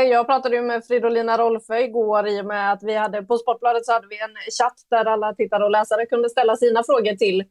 Jag 0.09 0.25
pratade 0.27 0.55
ju 0.55 0.61
med 0.61 0.85
Fridolina 0.85 1.37
Rolfö 1.37 1.77
igår 1.79 2.27
i 2.27 2.41
och 2.41 2.45
med 2.45 2.73
att 2.73 2.83
vi 2.83 2.95
hade 2.95 3.23
på 3.23 3.37
Sportbladet 3.37 3.85
så 3.85 3.91
hade 3.91 4.07
vi 4.07 4.15
en 4.15 4.35
chatt 4.59 4.77
där 4.89 5.05
alla 5.05 5.33
tittare 5.33 5.63
och 5.63 5.71
läsare 5.71 6.05
kunde 6.05 6.29
ställa 6.29 6.55
sina 6.55 6.83
frågor 6.83 7.15
till 7.15 7.43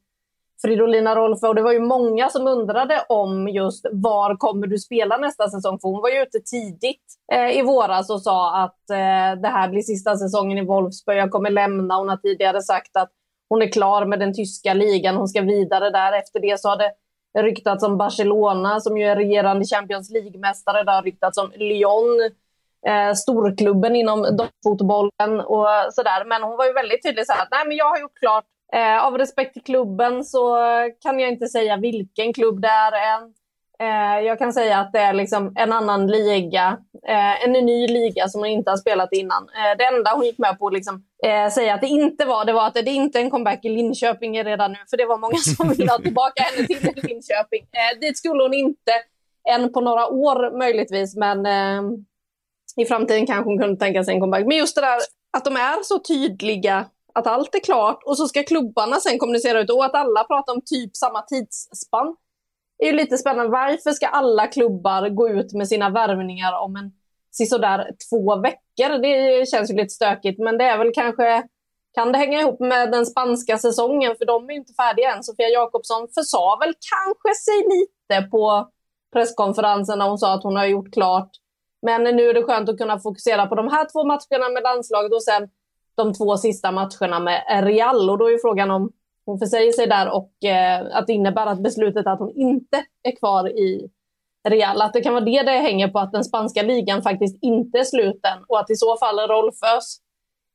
Fridolina 0.63 1.17
Rolfö. 1.17 1.49
Och 1.49 1.55
det 1.55 1.63
var 1.63 1.73
ju 1.73 1.81
många 1.81 2.29
som 2.29 2.47
undrade 2.47 3.05
om 3.09 3.49
just 3.49 3.87
var 3.93 4.37
kommer 4.37 4.67
du 4.67 4.79
spela 4.79 5.17
nästa 5.17 5.49
säsong? 5.49 5.79
För 5.79 5.89
hon 5.89 6.01
var 6.01 6.09
ju 6.09 6.23
ute 6.23 6.41
tidigt 6.41 7.05
eh, 7.33 7.59
i 7.59 7.63
våras 7.63 8.11
och 8.11 8.23
sa 8.23 8.65
att 8.65 8.91
eh, 8.91 9.41
det 9.43 9.49
här 9.49 9.69
blir 9.69 9.83
sista 9.83 10.17
säsongen 10.17 10.59
i 10.59 10.65
Wolfsburg. 10.65 11.19
Jag 11.19 11.31
kommer 11.31 11.51
lämna. 11.51 11.97
Hon 11.97 12.09
har 12.09 12.17
tidigare 12.17 12.63
sagt 12.63 12.97
att 12.97 13.11
hon 13.49 13.63
är 13.63 13.73
klar 13.73 14.07
med 14.07 14.21
den 14.21 14.35
tyska 14.35 14.75
ligan. 14.75 15.17
Hon 15.17 15.29
ska 15.29 15.41
vidare 15.41 15.91
där. 15.91 16.19
Efter 16.19 16.41
det 16.41 16.61
så 16.61 16.69
har 16.69 16.77
det 16.77 16.93
det 17.33 17.39
har 17.39 17.45
ryktats 17.45 17.85
om 17.85 17.99
Barcelona 17.99 18.81
som 18.81 18.99
ju 18.99 19.05
är 19.05 19.17
regerande 19.17 19.65
Champions 19.65 20.11
League-mästare. 20.11 20.85
Det 20.85 20.93
har 20.93 21.03
ryktats 21.03 21.39
om 21.39 21.53
Lyon, 21.57 22.31
eh, 22.87 23.15
storklubben 23.15 23.97
inom 23.97 24.39
fotbollen 24.65 25.41
och 25.41 25.67
sådär. 25.93 26.25
Men 26.25 26.43
hon 26.43 26.57
var 26.57 26.67
ju 26.67 26.73
väldigt 26.73 27.03
tydlig 27.03 27.27
så 27.27 27.33
här, 27.33 27.49
nej 27.51 27.65
men 27.67 27.77
jag 27.77 27.89
har 27.89 27.99
gjort 27.99 28.19
klart. 28.19 28.45
Eh, 28.73 29.05
av 29.07 29.19
respekt 29.19 29.53
till 29.53 29.63
klubben 29.63 30.25
så 30.25 30.57
kan 31.03 31.21
jag 31.21 31.31
inte 31.31 31.47
säga 31.47 31.77
vilken 31.77 32.33
klubb 32.33 32.61
det 32.61 32.69
är 32.69 32.93
än. 32.93 33.35
Eh, 33.81 34.21
jag 34.27 34.39
kan 34.39 34.53
säga 34.53 34.79
att 34.79 34.93
det 34.93 34.99
är 34.99 35.13
liksom 35.13 35.53
en 35.57 35.73
annan 35.73 36.07
liga, 36.07 36.79
eh, 37.09 37.45
en 37.45 37.53
ny 37.53 37.89
liga 37.89 38.29
som 38.29 38.41
hon 38.41 38.49
inte 38.49 38.71
har 38.71 38.77
spelat 38.77 39.13
innan. 39.13 39.43
Eh, 39.43 39.77
det 39.79 39.85
enda 39.85 40.11
hon 40.15 40.25
gick 40.25 40.39
med 40.39 40.59
på 40.59 40.67
att 40.67 40.73
liksom, 40.73 41.05
säga 41.55 41.75
att 41.75 41.81
det 41.81 41.87
inte 41.87 42.25
var, 42.25 42.45
det 42.45 42.53
var 42.53 42.67
att 42.67 42.75
det 42.75 42.91
inte 42.91 43.19
är 43.19 43.23
en 43.23 43.31
comeback 43.31 43.65
i 43.65 43.69
Linköping 43.69 44.45
redan 44.45 44.73
nu, 44.73 44.79
för 44.91 44.97
det 44.97 45.07
var 45.07 45.19
många 45.19 45.37
som 45.37 45.69
ville 45.69 45.91
ha 45.91 45.99
tillbaka 45.99 46.43
henne 46.43 46.67
till 46.67 46.77
Linköping. 47.03 47.63
Eh, 47.63 48.01
dit 48.01 48.19
skulle 48.19 48.43
hon 48.43 48.55
inte 48.55 48.93
än 49.49 49.73
på 49.73 49.81
några 49.81 50.09
år 50.09 50.59
möjligtvis, 50.59 51.17
men 51.17 51.47
i 52.77 52.85
framtiden 52.85 53.27
kanske 53.27 53.51
hon 53.51 53.59
kunde 53.59 53.77
tänka 53.77 54.05
sig 54.05 54.15
en 54.15 54.21
comeback. 54.21 54.47
Men 54.47 54.57
just 54.57 54.75
det 54.75 54.81
där 54.81 54.99
att 55.37 55.45
de 55.45 55.57
är 55.57 55.83
så 55.83 55.99
tydliga 55.99 56.87
att 57.15 57.27
allt 57.27 57.55
är 57.55 57.61
klart 57.61 58.03
och 58.05 58.17
så 58.17 58.29
ska 58.29 58.43
klubbarna 58.43 58.97
sen 58.97 59.19
kommunicera 59.19 59.61
ut 59.61 59.71
och 59.71 59.85
att 59.85 59.95
alla 59.95 60.25
pratar 60.25 60.53
om 60.53 60.61
typ 60.65 60.97
samma 60.97 61.23
tidsspann 61.23 62.17
är 62.81 62.87
ju 62.87 62.93
lite 62.93 63.19
spännande. 63.19 63.53
Varför 63.53 63.91
ska 63.91 64.07
alla 64.07 64.47
klubbar 64.47 65.09
gå 65.09 65.29
ut 65.29 65.53
med 65.53 65.69
sina 65.69 65.91
värvningar 65.91 66.59
om 66.59 66.77
en 66.77 66.93
sådär 67.49 67.91
två 68.11 68.37
veckor? 68.37 68.99
Det 69.03 69.49
känns 69.49 69.71
ju 69.71 69.75
lite 69.75 69.95
stökigt, 69.95 70.39
men 70.39 70.59
det 70.59 70.65
är 70.65 70.79
väl 70.79 70.93
kanske 70.95 71.43
kan 71.95 72.13
det 72.13 72.19
hänga 72.19 72.41
ihop 72.41 72.61
med 72.61 72.93
den 72.93 73.07
spanska 73.07 73.59
säsongen? 73.59 74.15
För 74.19 74.27
de 74.27 74.49
är 74.49 74.53
ju 74.53 74.59
inte 74.59 74.73
färdiga 74.73 75.15
än. 75.15 75.23
Sofia 75.23 75.49
Jakobsson 75.49 76.09
försa 76.15 76.57
väl 76.61 76.75
kanske 76.93 77.43
sig 77.45 77.63
lite 77.79 78.31
på 78.31 78.69
presskonferensen 79.13 79.99
när 79.99 80.09
hon 80.09 80.19
sa 80.19 80.35
att 80.35 80.43
hon 80.43 80.57
har 80.57 80.67
gjort 80.67 80.93
klart. 80.93 81.31
Men 81.83 82.17
nu 82.17 82.29
är 82.29 82.35
det 82.35 82.43
skönt 82.43 82.69
att 82.69 82.79
kunna 82.79 82.99
fokusera 82.99 83.47
på 83.47 83.55
de 83.55 83.69
här 83.69 83.87
två 83.93 84.05
matcherna 84.05 84.49
med 84.49 84.63
landslaget 84.63 85.13
och 85.13 85.23
sen 85.23 85.49
de 85.95 86.15
två 86.15 86.37
sista 86.37 86.73
matcherna 86.73 87.21
med 87.21 87.65
Real. 87.65 88.11
Och 88.11 88.19
då 88.19 88.27
är 88.27 88.31
ju 88.31 88.39
frågan 88.39 88.71
om 88.71 88.93
hon 89.31 89.39
försäger 89.39 89.73
sig 89.73 89.87
där 89.87 90.09
och 90.09 90.45
eh, 90.45 90.87
att 90.97 91.07
det 91.07 91.13
innebär 91.13 91.47
att 91.47 91.63
beslutet 91.63 92.07
att 92.07 92.19
hon 92.19 92.33
inte 92.37 92.85
är 93.03 93.17
kvar 93.17 93.49
i 93.49 93.91
Real, 94.49 94.83
att 94.83 94.93
det 94.93 95.01
kan 95.01 95.13
vara 95.13 95.25
det 95.25 95.43
det 95.43 95.51
hänger 95.51 95.89
på 95.89 95.99
att 95.99 96.13
den 96.13 96.25
spanska 96.25 96.63
ligan 96.63 97.03
faktiskt 97.03 97.39
inte 97.43 97.79
är 97.79 97.85
sluten 97.85 98.39
och 98.49 98.61
att 98.61 98.71
i 98.71 98.77
så 98.77 98.97
fall 98.97 99.19
Rolfös 99.19 99.99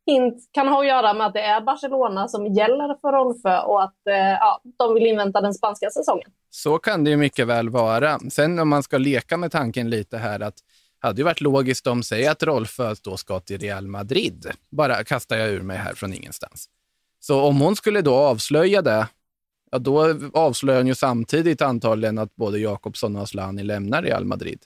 hint 0.06 0.50
kan 0.52 0.68
ha 0.68 0.82
att 0.82 0.88
göra 0.88 1.14
med 1.14 1.28
att 1.28 1.34
det 1.34 1.42
är 1.42 1.62
Barcelona 1.62 2.28
som 2.28 2.48
gäller 2.48 3.02
för 3.02 3.12
Rolfö 3.12 3.60
och 3.60 3.84
att 3.84 4.08
eh, 4.10 4.16
ja, 4.16 4.62
de 4.78 4.94
vill 4.94 5.06
invänta 5.06 5.42
den 5.42 5.54
spanska 5.54 5.90
säsongen. 5.90 6.32
Så 6.50 6.78
kan 6.78 7.04
det 7.04 7.10
ju 7.10 7.18
mycket 7.18 7.48
väl 7.48 7.70
vara. 7.70 8.20
Sen 8.32 8.60
om 8.60 8.70
man 8.70 8.84
ska 8.84 8.98
leka 8.98 9.38
med 9.38 9.52
tanken 9.52 9.90
lite 9.90 10.18
här 10.18 10.40
att 10.40 10.56
hade 11.00 11.18
ju 11.18 11.24
varit 11.24 11.42
logiskt 11.42 11.88
om, 11.88 12.04
säg 12.04 12.28
att 12.28 12.44
Rolfö 12.44 12.96
då 13.04 13.18
ska 13.18 13.40
till 13.40 13.60
Real 13.60 13.88
Madrid. 13.88 14.52
Bara 14.72 15.04
kastar 15.04 15.38
jag 15.38 15.50
ur 15.50 15.62
mig 15.62 15.78
här 15.78 15.94
från 15.94 16.14
ingenstans. 16.14 16.70
Så 17.28 17.42
om 17.42 17.62
hon 17.62 17.76
skulle 17.76 18.02
då 18.02 18.14
avslöja 18.16 18.82
det, 18.82 19.08
ja 19.72 19.80
då 19.80 20.20
avslöjar 20.34 20.80
hon 20.80 20.88
ju 20.88 20.96
samtidigt 20.96 21.62
antagligen 21.62 22.18
att 22.18 22.36
både 22.36 22.60
Jakobsson 22.60 23.16
och 23.16 23.22
Asllani 23.22 23.64
lämnar 23.64 24.04
Real 24.04 24.26
Madrid. 24.26 24.60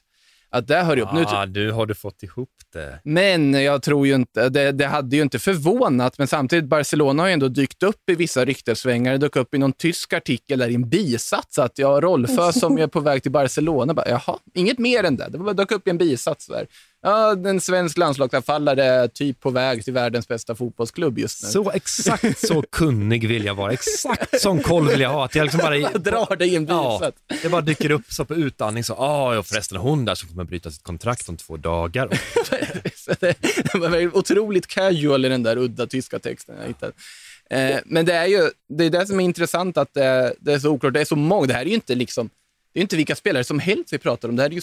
Att 0.50 0.68
det 0.68 0.82
hör 0.82 0.98
ihop. 0.98 1.10
Ah, 1.14 1.46
nu, 1.46 1.52
du 1.52 1.72
har 1.72 1.86
du 1.86 1.96
fått 1.96 2.24
ihop 2.24 2.50
det. 2.74 3.00
Men 3.04 3.54
jag 3.54 3.84
tror 3.84 4.08
ju 4.08 4.16
inte, 4.16 4.50
det, 4.50 4.72
det, 4.72 4.86
hade 4.86 5.16
ju 5.16 5.22
inte 5.22 5.40
förvånat, 5.40 6.18
men 6.18 6.28
samtidigt 6.28 6.66
Barcelona 6.66 7.24
har 7.24 7.28
ju 7.28 7.34
ändå 7.34 7.48
dykt 7.48 7.84
upp 7.84 8.10
i 8.10 8.16
vissa 8.16 8.46
ryktessvängar. 8.46 9.12
Det 9.12 9.18
dök 9.18 9.36
upp 9.36 9.54
i 9.54 9.58
någon 9.58 9.74
tysk 9.74 10.14
artikel 10.14 10.60
där 10.60 10.70
i 10.70 10.76
en 10.76 10.90
bisats 10.90 11.60
att 11.60 11.78
ja, 11.78 12.02
Rolfö 12.02 12.52
som 12.54 12.78
är 12.78 12.88
på 12.88 13.00
väg 13.00 13.24
till 13.24 13.32
Barcelona, 13.32 13.94
bara, 13.94 14.10
jaha, 14.10 14.38
inget 14.54 14.80
mer 14.80 15.04
än 15.04 15.16
det. 15.16 15.30
Det 15.30 15.54
dök 15.54 15.72
upp 15.72 15.88
i 15.88 15.90
en 15.90 15.98
bisats. 15.98 16.48
Där. 16.48 16.68
Ja, 17.02 17.32
en 17.32 17.62
svensk 17.62 17.98
landslagsanfallare 17.98 18.84
är 18.84 19.08
typ 19.08 19.40
på 19.40 19.50
väg 19.50 19.84
till 19.84 19.94
världens 19.94 20.28
bästa 20.28 20.56
fotbollsklubb 20.56 21.20
just 21.20 21.44
nu. 21.44 21.50
Så 21.50 21.72
exakt 21.72 22.48
så 22.48 22.62
kunnig 22.62 23.28
vill 23.28 23.46
jag 23.46 23.56
vara. 23.56 23.72
Exakt 23.72 24.42
sån 24.42 24.60
koll 24.64 24.88
vill 24.88 25.02
jag 25.02 25.10
ha. 25.10 25.26
Att 25.26 25.36
jag 25.36 25.44
liksom 25.44 25.60
bara, 25.60 25.78
jag 25.78 26.02
drar 26.02 26.36
dig 26.36 26.50
i 26.50 26.56
en 26.56 26.66
bisats. 26.66 27.18
Ja, 27.28 27.36
det 27.42 27.50
bara 27.50 27.62
dyker 27.62 27.92
upp 27.92 28.06
så 28.10 28.26
på 28.26 28.36
utandning 28.36 28.84
så, 28.84 28.94
ah, 28.94 29.36
ja 29.36 29.44
förresten 29.44 29.78
hon 29.78 30.06
där 30.06 30.16
så 30.16 30.28
får 30.28 30.36
man 30.36 30.46
bryta 30.46 30.72
sitt 30.72 30.84
kontrakt 30.84 31.30
om 31.30 31.38
två 31.38 31.58
dagar. 31.58 32.10
det 33.80 33.88
var 33.90 34.18
otroligt 34.18 34.68
casual 34.68 35.26
i 35.26 35.30
den 35.30 35.44
där 35.44 35.58
udda 35.58 35.88
tyska 35.88 36.20
texten 36.20 36.56
jag 36.60 36.68
hittade. 36.68 36.94
Eh, 37.50 37.80
men 37.86 38.06
det 38.06 38.14
är 38.14 38.26
ju 38.26 38.50
det, 38.70 38.86
är 38.86 38.90
det 38.90 39.08
som 39.08 39.20
är 39.20 39.24
intressant, 39.24 39.78
att 39.78 39.94
det, 39.94 40.34
det 40.40 40.54
är 40.54 40.60
så 40.60 40.70
oklart. 40.70 40.94
Det 40.94 41.02
är 41.02 41.06
så 41.06 41.16
många. 41.16 41.48
Det 41.48 41.54
här 41.54 41.62
är 41.62 41.66
ju 41.66 41.74
inte 41.74 41.96
liksom, 41.96 42.30
det 42.74 42.80
är 42.80 42.82
inte 42.82 42.96
vilka 42.96 43.16
spelare 43.16 43.44
som 43.44 43.60
helst 43.60 43.94
vi 43.94 43.98
pratar 43.98 44.30
om. 44.30 44.36
Det 44.36 44.42
här 44.42 44.50
är 44.50 44.54
ju 44.54 44.62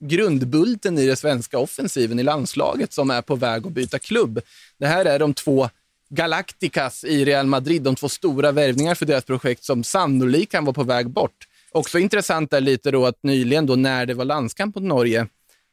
grundbulten 0.00 0.98
i 0.98 1.06
den 1.06 1.16
svenska 1.16 1.58
offensiven 1.58 2.18
i 2.18 2.22
landslaget 2.22 2.92
som 2.92 3.10
är 3.10 3.22
på 3.22 3.34
väg 3.34 3.66
att 3.66 3.72
byta 3.72 3.98
klubb. 3.98 4.40
Det 4.78 4.86
här 4.86 5.04
är 5.04 5.18
de 5.18 5.34
två 5.34 5.68
Galacticas 6.08 7.04
i 7.04 7.24
Real 7.24 7.46
Madrid, 7.46 7.82
de 7.82 7.96
två 7.96 8.08
stora 8.08 8.52
värvningar 8.52 8.94
för 8.94 9.06
deras 9.06 9.24
projekt 9.24 9.64
som 9.64 9.84
sannolikt 9.84 10.52
kan 10.52 10.64
vara 10.64 10.74
på 10.74 10.82
väg 10.82 11.10
bort. 11.10 11.48
Också 11.72 11.98
intressant 11.98 12.52
är 12.52 12.60
lite 12.60 12.90
då 12.90 13.06
att 13.06 13.22
nyligen 13.22 13.66
då 13.66 13.76
när 13.76 14.06
det 14.06 14.14
var 14.14 14.24
landskamp 14.24 14.74
mot 14.74 14.84
Norge 14.84 15.26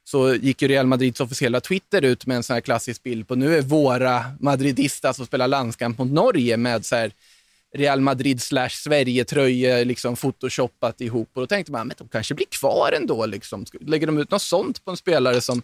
så 0.04 0.36
gick 0.36 0.62
ju 0.62 0.68
Real 0.68 0.88
Madrids 0.88 1.20
officiella 1.20 1.62
Twitter 1.62 2.02
ut 2.02 2.26
med 2.26 2.38
en 2.38 2.44
sån 2.44 2.54
här 2.54 2.62
klassisk 2.62 3.04
bild 3.04 3.28
på 3.28 3.36
nu 3.36 3.58
är 3.58 3.62
våra 3.62 4.24
madridistas 4.40 5.16
som 5.16 5.26
spelar 5.26 5.48
landskamp 5.48 5.98
mot 5.98 6.12
Norge 6.12 6.58
med 6.58 6.86
så 6.86 6.96
här 6.96 7.12
Real 7.74 8.02
Madrid 8.02 8.42
slash 8.42 8.70
Sverige-tröja 8.70 9.84
liksom 9.84 10.16
photoshoppat 10.16 11.02
ihop. 11.02 11.30
Och 11.34 11.42
då 11.42 11.48
tänkte 11.48 11.72
man, 11.72 11.88
men 11.88 11.96
de 11.98 12.08
kanske 12.08 12.34
blir 12.34 12.46
kvar 12.46 12.94
ändå. 12.98 13.26
Liksom. 13.26 13.66
Lägger 13.82 14.08
de 14.08 14.18
ut 14.18 14.32
något 14.32 14.42
sånt 14.42 14.86
på 14.86 14.92
en 14.92 14.98
spelare 14.98 15.42
som 15.42 15.62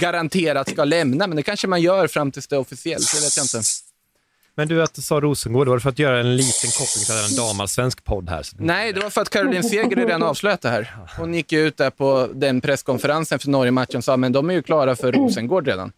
garanterat 0.00 0.70
ska 0.70 0.84
lämna? 0.84 1.26
Men 1.26 1.36
det 1.36 1.42
kanske 1.42 1.66
man 1.66 1.82
gör 1.82 2.06
fram 2.06 2.32
tills 2.32 2.46
det 2.46 2.56
är 2.56 2.60
officiellt, 2.60 3.12
det 3.14 3.20
vet 3.20 3.36
jag 3.36 3.44
inte. 3.44 3.62
Men 4.54 4.68
du, 4.68 4.82
att 4.82 4.94
du 4.94 5.02
sa 5.02 5.20
Rosengård, 5.20 5.68
var 5.68 5.76
det 5.76 5.80
för 5.80 5.90
att 5.90 5.98
göra 5.98 6.20
en 6.20 6.36
liten 6.36 6.70
koppling 6.70 7.04
till 7.04 7.30
en 7.30 7.46
damallsvensk 7.46 8.04
podd 8.04 8.30
här? 8.30 8.46
Nej, 8.58 8.92
det 8.92 9.00
var 9.00 9.10
för 9.10 9.20
att 9.20 9.30
Caroline 9.30 9.64
Seger 9.64 9.96
redan 9.96 10.22
avslöjat 10.22 10.60
det 10.60 10.68
här. 10.68 10.96
Hon 11.16 11.34
gick 11.34 11.52
ut 11.52 11.76
där 11.76 11.90
på 11.90 12.28
den 12.34 12.60
presskonferensen 12.60 13.38
för 13.38 13.50
Norge-matchen 13.50 13.96
och 13.96 14.04
sa 14.04 14.16
men 14.16 14.32
de 14.32 14.50
är 14.50 14.54
ju 14.54 14.62
klara 14.62 14.96
för 14.96 15.12
Rosengård 15.12 15.66
redan. 15.66 15.92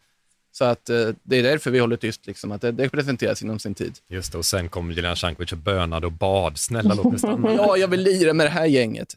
Så 0.56 0.64
att 0.64 0.90
eh, 0.90 1.08
det 1.22 1.36
är 1.36 1.42
därför 1.42 1.70
vi 1.70 1.78
håller 1.78 1.96
tyst, 1.96 2.26
liksom, 2.26 2.52
att 2.52 2.60
det, 2.60 2.72
det 2.72 2.88
presenteras 2.88 3.42
inom 3.42 3.58
sin 3.58 3.74
tid. 3.74 3.98
Just 4.08 4.32
det, 4.32 4.38
och 4.38 4.44
sen 4.44 4.68
kom 4.68 4.92
Jelena 4.92 5.14
Cankovic 5.14 5.52
och 5.52 5.58
bönade 5.58 6.06
och 6.06 6.12
bad. 6.12 6.58
Snälla 6.58 6.94
låt 6.94 7.10
mig 7.10 7.18
stanna. 7.18 7.54
Ja, 7.54 7.76
jag 7.76 7.88
vill 7.88 8.02
lira 8.02 8.32
med 8.32 8.46
det 8.46 8.50
här 8.50 8.66
gänget. 8.66 9.16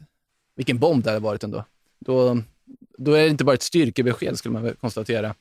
Vilken 0.56 0.78
bomb 0.78 1.04
det 1.04 1.10
hade 1.10 1.20
varit 1.20 1.44
ändå. 1.44 1.64
Då, 1.98 2.42
då 2.98 3.12
är 3.12 3.22
det 3.22 3.28
inte 3.28 3.44
bara 3.44 3.54
ett 3.54 3.62
styrkebesked, 3.62 4.38
skulle 4.38 4.60
man 4.60 4.74
konstatera. 4.80 5.34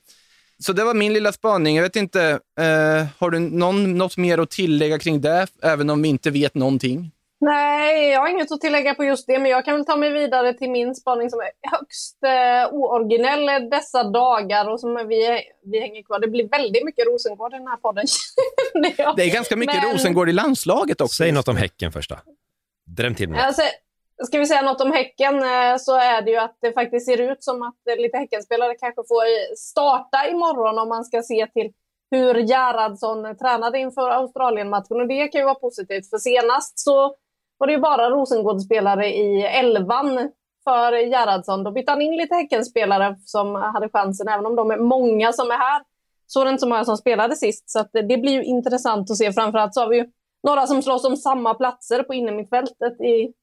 Så 0.60 0.74
det 0.74 0.84
var 0.84 0.94
min 0.94 1.14
lilla 1.14 1.32
spaning. 1.32 1.76
Jag 1.76 1.84
vet 1.84 1.96
inte, 1.96 2.40
eh, 2.60 3.08
har 3.18 3.30
du 3.30 3.40
någon, 3.40 3.98
något 3.98 4.18
mer 4.18 4.38
att 4.38 4.50
tillägga 4.50 5.00
kring 5.00 5.22
det, 5.22 5.48
även 5.62 5.90
om 5.90 6.02
vi 6.02 6.10
inte 6.10 6.32
vet 6.32 6.56
någonting? 6.56 7.12
Nej, 7.40 8.10
jag 8.10 8.20
har 8.20 8.28
inget 8.28 8.52
att 8.52 8.62
tillägga 8.62 8.96
på 8.96 9.04
just 9.04 9.28
det, 9.28 9.40
men 9.40 9.52
jag 9.52 9.66
kan 9.66 9.76
väl 9.76 9.86
ta 9.86 9.96
mig 9.96 10.12
vidare 10.12 10.54
till 10.54 10.70
min 10.72 10.96
spaning 10.96 11.30
som 11.30 11.40
är 11.40 11.50
högst 11.72 12.24
eh, 12.24 12.74
ooriginell 12.74 13.70
dessa 13.70 14.04
dagar 14.04 14.70
och 14.70 14.80
som 14.80 15.08
vi, 15.08 15.42
vi 15.66 15.80
hänger 15.80 16.04
kvar. 16.04 16.20
Det 16.20 16.28
blir 16.28 16.50
väldigt 16.50 16.86
mycket 16.86 17.08
Rosengård 17.08 17.54
i 17.54 17.58
den 17.58 17.68
här 17.68 17.78
podden. 17.78 18.06
det 19.16 19.24
är 19.24 19.34
ganska 19.34 19.56
mycket 19.56 19.84
men... 19.84 19.94
Rosengård 19.94 20.30
i 20.30 20.34
landslaget 20.34 21.02
också. 21.02 21.24
Säg 21.24 21.32
något 21.32 21.48
om 21.48 21.58
Häcken 21.58 21.92
först 21.92 22.10
då. 22.10 22.16
Dräm 22.86 23.16
till 23.16 23.30
mig. 23.30 23.42
Alltså, 23.42 23.62
ska 24.24 24.40
vi 24.40 24.46
säga 24.46 24.62
något 24.62 24.82
om 24.82 24.92
Häcken 24.92 25.36
eh, 25.36 25.78
så 25.80 25.96
är 25.96 26.22
det 26.22 26.32
ju 26.32 26.38
att 26.38 26.58
det 26.62 26.74
faktiskt 26.74 27.06
ser 27.06 27.32
ut 27.32 27.44
som 27.44 27.64
att 27.64 27.98
lite 27.98 28.18
Häckenspelare 28.18 28.76
kanske 28.76 29.02
får 29.08 29.56
starta 29.56 30.30
imorgon 30.30 30.80
om 30.80 30.90
man 30.90 31.06
ska 31.06 31.22
se 31.22 31.48
till 31.54 31.72
hur 32.12 32.36
Gerhardsson 32.36 33.38
tränade 33.38 33.80
inför 33.80 34.10
Australien-matchen. 34.10 35.02
Och 35.02 35.08
det 35.08 35.28
kan 35.28 35.42
ju 35.42 35.46
vara 35.46 35.56
positivt, 35.56 36.10
för 36.10 36.18
senast 36.18 36.80
så 36.80 37.16
var 37.58 37.68
det 37.68 37.74
ju 37.74 37.80
bara 37.80 38.10
Rosengårdsspelare 38.10 39.08
i 39.08 39.42
elvan 39.42 40.32
för 40.64 40.94
Gerhardsson. 40.94 41.64
Då 41.64 41.72
bytte 41.72 41.92
han 41.92 42.02
in 42.02 42.18
lite 42.18 42.36
Häckenspelare 42.36 43.16
som 43.26 43.56
hade 43.56 43.90
chansen, 43.90 44.28
även 44.28 44.46
om 44.46 44.56
de 44.56 44.72
är 44.72 44.78
många 44.78 45.34
som 45.34 45.52
är 45.52 45.58
här. 45.58 45.82
Så 46.28 46.40
var 46.40 46.46
det 46.46 46.52
inte 46.52 46.62
så 46.62 46.70
många 46.70 46.86
som 46.86 46.98
spelade 46.98 47.36
sist, 47.36 47.70
så 47.70 47.86
det 47.92 48.18
blir 48.18 48.32
ju 48.32 48.44
intressant 48.44 49.12
att 49.12 49.18
se. 49.18 49.34
Framförallt 49.34 49.74
så 49.74 49.82
har 49.82 49.88
vi 49.88 49.98
ju 49.98 50.06
några 50.44 50.68
som 50.68 50.82
slåss 50.82 51.06
om 51.06 51.18
samma 51.18 51.54
platser 51.54 52.04
på 52.04 52.14
innermittfältet 52.14 53.02
i 53.02 53.34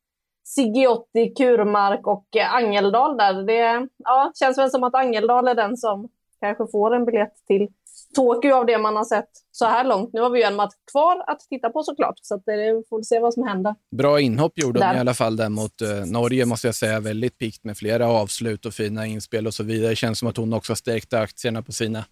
Sigiotti, 0.45 1.35
Kurmark 1.37 2.07
och 2.07 2.27
Angeldal 2.51 3.17
där. 3.17 3.43
Det 3.43 3.89
ja, 4.05 4.33
känns 4.39 4.59
väl 4.59 4.71
som 4.71 4.85
att 4.85 4.95
Angeldal 4.95 5.49
är 5.49 5.55
den 5.55 5.77
som 5.77 6.09
kanske 6.41 6.67
får 6.73 6.95
en 6.95 7.05
biljett 7.05 7.35
till 7.47 7.69
Tokyo 8.15 8.55
av 8.55 8.67
det 8.67 8.79
man 8.79 8.97
har 8.97 9.05
sett 9.05 9.29
så 9.51 9.65
här 9.65 9.85
långt. 9.85 10.11
Nu 10.13 10.21
har 10.21 10.31
vi 10.31 10.39
ju 10.39 10.45
en 10.45 10.57
match 10.57 10.75
kvar 10.91 11.25
att 11.27 11.41
titta 11.41 11.71
på 11.71 11.83
såklart, 11.83 12.19
så 12.23 12.35
att 12.35 12.43
det 12.47 12.83
får 12.89 12.99
vi 12.99 13.05
se 13.05 13.19
vad 13.19 13.35
som 13.35 13.47
händer. 13.49 13.75
Bra 13.97 14.21
inhopp 14.21 14.59
gjorde 14.59 14.81
de 14.81 14.97
i 14.97 15.01
alla 15.01 15.15
fall 15.15 15.37
där 15.37 15.49
mot 15.49 15.83
uh, 15.83 16.07
Norge, 16.07 16.47
måste 16.47 16.69
jag 16.69 16.75
säga. 16.75 17.01
Väldigt 17.01 17.39
pikt 17.39 17.65
med 17.65 17.77
flera 17.77 18.09
avslut 18.09 18.67
och 18.67 18.75
fina 18.75 19.07
inspel 19.07 19.47
och 19.47 19.55
så 19.55 19.63
vidare. 19.63 19.91
Det 19.91 19.97
känns 19.97 20.19
som 20.19 20.29
att 20.29 20.37
hon 20.37 20.53
också 20.53 20.77
stärkte 20.77 21.21
aktierna 21.21 21.63
på 21.63 21.73
sina 21.73 22.05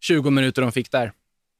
20 0.00 0.30
minuter 0.30 0.62
de 0.62 0.72
fick 0.72 0.92
där. 0.92 1.12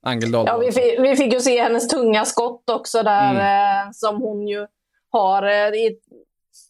Angeldal. 0.02 0.46
Ja, 0.46 0.58
vi 0.58 0.72
fick, 0.72 1.00
vi 1.00 1.16
fick 1.16 1.32
ju 1.32 1.40
se 1.40 1.62
hennes 1.62 1.88
tunga 1.88 2.24
skott 2.24 2.70
också 2.70 3.02
där, 3.02 3.30
mm. 3.30 3.86
eh, 3.86 3.90
som 3.92 4.22
hon 4.22 4.48
ju 4.48 4.66
har 5.10 5.42
eh, 5.42 5.68
i, 5.68 5.98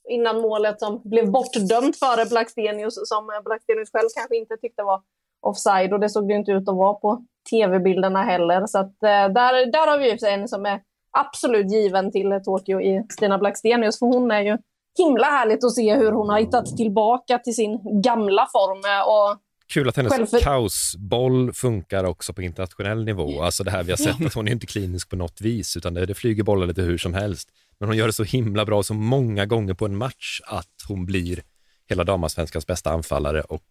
innan 0.09 0.41
målet 0.41 0.81
som 0.81 1.03
blev 1.05 1.31
bortdömt 1.31 1.99
före 1.99 2.27
Blackstenius, 2.27 2.95
som 3.09 3.31
Blackstenius 3.45 3.91
själv 3.93 4.09
kanske 4.15 4.37
inte 4.37 4.57
tyckte 4.57 4.83
var 4.83 5.03
offside 5.41 5.93
och 5.93 6.01
det 6.01 6.09
såg 6.09 6.29
det 6.29 6.35
inte 6.35 6.53
ut 6.53 6.69
att 6.69 6.77
vara 6.77 6.95
på 6.95 7.25
tv-bilderna 7.51 8.23
heller. 8.23 8.67
Så 8.67 8.79
att, 8.79 9.03
eh, 9.03 9.09
där, 9.09 9.73
där 9.73 9.87
har 9.91 9.99
vi 9.99 10.11
ju 10.11 10.29
en 10.29 10.49
som 10.49 10.67
är 10.67 10.81
absolut 11.19 11.73
given 11.73 12.13
till 12.13 12.41
Tokyo 12.45 12.81
i 12.81 13.07
Stina 13.09 13.39
Blackstenius, 13.39 13.99
för 13.99 14.07
hon 14.07 14.31
är 14.31 14.41
ju 14.41 14.59
himla 14.99 15.27
härligt 15.27 15.65
att 15.65 15.75
se 15.75 15.97
hur 15.97 16.13
hon 16.13 16.29
har 16.29 16.41
hittat 16.41 16.77
tillbaka 16.77 17.39
till 17.39 17.55
sin 17.55 18.03
gamla 18.03 18.47
form. 18.53 18.79
Eh, 18.85 19.09
och 19.09 19.39
Kul 19.73 19.89
att 19.89 19.97
hennes 19.97 20.13
självför... 20.13 20.41
kaosboll 20.41 21.53
funkar 21.53 22.05
också 22.05 22.33
på 22.33 22.43
internationell 22.43 23.05
nivå. 23.05 23.43
Alltså 23.43 23.65
det 23.65 23.71
här 23.71 23.83
vi 23.83 23.93
har 23.93 23.97
sett 23.97 24.27
att 24.27 24.35
hon 24.35 24.49
är 24.49 24.53
inte 24.53 24.67
klinisk 24.67 25.11
på 25.11 25.17
något 25.17 25.41
vis, 25.41 25.77
utan 25.77 25.95
det, 25.95 26.07
det 26.07 26.15
flyger 26.15 26.43
bollar 26.43 26.67
lite 26.67 26.83
hur 26.83 26.99
som 26.99 27.15
helst. 27.15 27.49
Men 27.79 27.89
hon 27.89 27.97
gör 27.97 28.07
det 28.07 28.13
så 28.13 28.25
himla 28.25 28.65
bra 28.65 28.83
så 28.83 28.95
många 28.95 29.47
gånger 29.47 29.75
på 29.75 29.85
en 29.85 29.97
match 29.97 30.41
att 30.47 30.75
hon 30.89 31.07
blir 31.07 31.43
hela 31.89 32.05
damallsvenskans 32.05 32.67
bästa 32.67 32.91
anfallare 32.91 33.41
och 33.41 33.65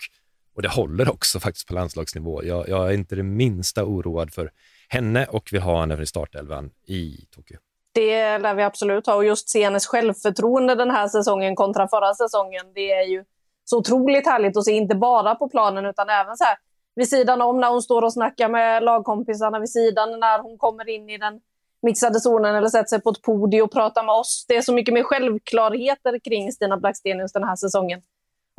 och 0.59 0.63
det 0.63 0.69
håller 0.69 1.09
också 1.09 1.39
faktiskt 1.39 1.67
på 1.67 1.73
landslagsnivå. 1.73 2.43
Jag, 2.43 2.69
jag 2.69 2.87
är 2.87 2.93
inte 2.93 3.15
det 3.15 3.23
minsta 3.23 3.85
oroad 3.85 4.33
för 4.33 4.51
henne 4.89 5.25
och 5.25 5.49
vill 5.51 5.61
ha 5.61 5.79
henne 5.79 6.01
i 6.01 6.05
startelvan 6.05 6.71
i 6.87 7.27
Tokyo. 7.35 7.57
Det 7.91 8.37
lär 8.37 8.53
vi 8.53 8.63
absolut 8.63 9.07
ha 9.07 9.15
och 9.15 9.25
just 9.25 9.49
se 9.49 9.63
hennes 9.63 9.87
självförtroende 9.87 10.75
den 10.75 10.91
här 10.91 11.07
säsongen 11.07 11.55
kontra 11.55 11.87
förra 11.87 12.13
säsongen. 12.13 12.65
Det 12.75 12.91
är 12.91 13.03
ju 13.03 13.23
så 13.63 13.77
otroligt 13.77 14.27
härligt 14.27 14.57
att 14.57 14.65
se, 14.65 14.71
inte 14.71 14.95
bara 14.95 15.35
på 15.35 15.49
planen 15.49 15.85
utan 15.85 16.09
även 16.09 16.37
så 16.37 16.43
här 16.43 16.57
vid 16.95 17.09
sidan 17.09 17.41
om 17.41 17.59
när 17.59 17.69
hon 17.69 17.81
står 17.81 18.01
och 18.01 18.13
snackar 18.13 18.49
med 18.49 18.83
lagkompisarna 18.83 19.59
vid 19.59 19.71
sidan 19.71 20.19
när 20.19 20.39
hon 20.39 20.57
kommer 20.57 20.89
in 20.89 21.09
i 21.09 21.17
den 21.17 21.39
mixade 21.81 22.19
zonen 22.19 22.55
eller 22.55 22.67
sätter 22.67 22.89
sig 22.89 23.01
på 23.01 23.09
ett 23.09 23.21
podium 23.21 23.63
och 23.63 23.71
pratar 23.71 24.03
med 24.03 24.15
oss. 24.15 24.45
Det 24.47 24.55
är 24.55 24.61
så 24.61 24.73
mycket 24.73 24.93
mer 24.93 25.03
självklarheter 25.03 26.19
kring 26.19 26.51
Stina 26.51 26.77
Blackstenius 26.77 27.33
den 27.33 27.43
här 27.43 27.55
säsongen 27.55 28.01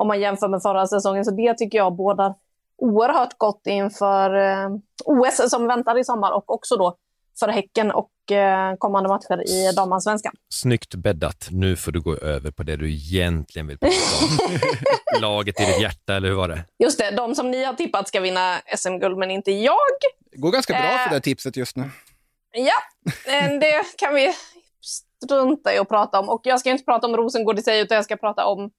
om 0.00 0.06
man 0.06 0.20
jämför 0.20 0.48
med 0.48 0.62
förra 0.62 0.86
säsongen. 0.86 1.24
Så 1.24 1.30
det 1.30 1.54
tycker 1.54 1.78
jag 1.78 1.92
bådar 1.96 2.34
oerhört 2.78 3.38
gott 3.38 3.62
inför 3.66 4.34
eh, 4.34 4.68
OS 5.04 5.50
som 5.50 5.66
väntar 5.66 5.98
i 5.98 6.04
sommar 6.04 6.32
och 6.32 6.54
också 6.54 6.76
då 6.76 6.96
för 7.40 7.48
Häcken 7.48 7.90
och 7.90 8.32
eh, 8.32 8.74
kommande 8.78 9.08
matcher 9.08 9.50
i 9.50 9.72
damallsvenskan. 9.72 10.32
Snyggt 10.48 10.94
bäddat. 10.94 11.48
Nu 11.50 11.76
får 11.76 11.92
du 11.92 12.00
gå 12.00 12.16
över 12.16 12.50
på 12.50 12.62
det 12.62 12.76
du 12.76 12.92
egentligen 12.92 13.66
vill 13.66 13.78
prata 13.78 13.94
om. 14.22 14.58
Laget 15.20 15.60
i 15.60 15.64
ditt 15.64 15.82
hjärta, 15.82 16.14
eller 16.14 16.28
hur 16.28 16.36
var 16.36 16.48
det? 16.48 16.64
Just 16.78 16.98
det, 16.98 17.10
de 17.10 17.34
som 17.34 17.50
ni 17.50 17.64
har 17.64 17.74
tippat 17.74 18.08
ska 18.08 18.20
vinna 18.20 18.56
SM-guld, 18.76 19.18
men 19.18 19.30
inte 19.30 19.52
jag. 19.52 19.76
Det 20.32 20.38
går 20.38 20.52
ganska 20.52 20.72
bra 20.72 20.82
för 20.82 21.08
det 21.08 21.14
här 21.14 21.20
tipset 21.20 21.56
just 21.56 21.76
nu. 21.76 21.90
Ja, 22.52 23.08
eh, 23.32 23.58
det 23.60 23.82
kan 23.98 24.14
vi 24.14 24.34
strunta 25.24 25.74
i 25.74 25.78
att 25.78 25.88
prata 25.88 26.20
om. 26.20 26.28
Och 26.28 26.40
jag 26.44 26.60
ska 26.60 26.70
inte 26.70 26.84
prata 26.84 27.06
om 27.06 27.16
Rosengård 27.16 27.58
i 27.58 27.62
sig, 27.62 27.80
utan 27.80 27.96
jag 27.96 28.04
ska 28.04 28.16
prata 28.16 28.46
om 28.46 28.70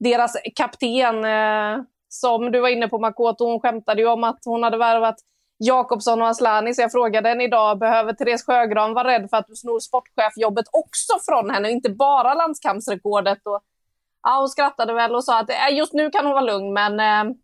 deras 0.00 0.36
kapten, 0.56 1.24
eh, 1.24 1.84
som 2.08 2.52
du 2.52 2.60
var 2.60 2.68
inne 2.68 2.88
på 2.88 2.98
Makoto, 2.98 3.44
hon 3.44 3.60
skämtade 3.60 4.02
ju 4.02 4.08
om 4.08 4.24
att 4.24 4.38
hon 4.44 4.62
hade 4.62 4.78
värvat 4.78 5.16
Jakobsson 5.58 6.22
och 6.22 6.28
Aslani, 6.28 6.74
så 6.74 6.82
jag 6.82 6.92
frågade 6.92 7.28
henne 7.28 7.44
idag, 7.44 7.78
behöver 7.78 8.12
Therese 8.12 8.44
Sjögran 8.44 8.94
vara 8.94 9.08
rädd 9.08 9.30
för 9.30 9.36
att 9.36 9.46
du 9.48 9.56
snor 9.56 9.80
sportchefjobbet 9.80 10.66
också 10.72 11.12
från 11.28 11.50
henne, 11.50 11.70
inte 11.70 11.90
bara 11.90 12.34
landskampsrekordet? 12.34 13.38
Och, 13.44 13.60
ja, 14.22 14.38
hon 14.38 14.48
skrattade 14.48 14.94
väl 14.94 15.14
och 15.14 15.24
sa 15.24 15.38
att 15.38 15.50
äh, 15.50 15.76
just 15.76 15.92
nu 15.92 16.10
kan 16.10 16.24
hon 16.24 16.34
vara 16.34 16.44
lugn, 16.44 16.72
men 16.72 16.98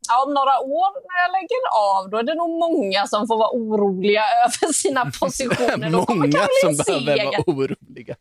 ja, 0.08 0.24
om 0.26 0.34
några 0.34 0.60
år 0.60 0.90
när 1.08 1.18
jag 1.22 1.32
lägger 1.32 1.62
av, 1.96 2.10
då 2.10 2.16
är 2.18 2.22
det 2.22 2.34
nog 2.34 2.50
många 2.50 3.06
som 3.06 3.26
får 3.26 3.36
vara 3.36 3.50
oroliga 3.50 4.22
över 4.44 4.72
sina 4.72 5.04
positioner. 5.20 5.90
många 5.90 6.46
som 6.62 6.76
behöver 6.76 7.24
vara 7.24 7.42
oroliga. 7.46 8.16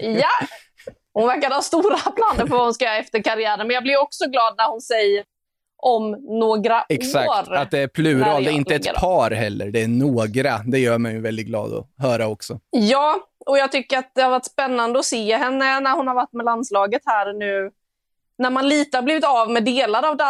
ja, 0.00 0.46
hon 1.20 1.26
verkar 1.26 1.50
ha 1.50 1.62
stora 1.62 1.96
planer 2.16 2.46
på 2.46 2.56
vad 2.56 2.64
hon 2.64 2.74
ska 2.74 2.84
göra 2.84 2.96
efter 2.96 3.22
karriären. 3.22 3.66
Men 3.66 3.74
jag 3.74 3.82
blir 3.82 4.02
också 4.02 4.24
glad 4.24 4.54
när 4.56 4.68
hon 4.70 4.80
säger 4.80 5.24
om 5.82 6.10
några 6.40 6.82
Exakt, 6.88 7.28
år. 7.28 7.40
Exakt, 7.40 7.58
att 7.58 7.70
det 7.70 7.78
är 7.78 7.88
plural. 7.88 8.44
Det 8.44 8.50
är 8.50 8.52
inte 8.52 8.74
ett 8.74 8.94
par 8.94 9.30
heller, 9.30 9.70
det 9.70 9.82
är 9.82 9.88
några. 9.88 10.58
Det 10.58 10.78
gör 10.78 10.98
mig 10.98 11.20
väldigt 11.20 11.46
glad 11.46 11.74
att 11.74 11.86
höra 11.98 12.28
också. 12.28 12.60
Ja, 12.70 13.16
och 13.46 13.58
jag 13.58 13.72
tycker 13.72 13.98
att 13.98 14.10
det 14.14 14.22
har 14.22 14.30
varit 14.30 14.44
spännande 14.44 14.98
att 14.98 15.04
se 15.04 15.36
henne 15.36 15.80
när 15.80 15.96
hon 15.96 16.08
har 16.08 16.14
varit 16.14 16.32
med 16.32 16.44
landslaget 16.44 17.02
här 17.06 17.32
nu. 17.32 17.70
När 18.38 18.50
man 18.50 18.68
lite 18.68 18.96
har 18.96 19.02
blivit 19.02 19.24
av 19.24 19.50
med 19.50 19.64
delar 19.64 20.08
av 20.08 20.16
det 20.16 20.24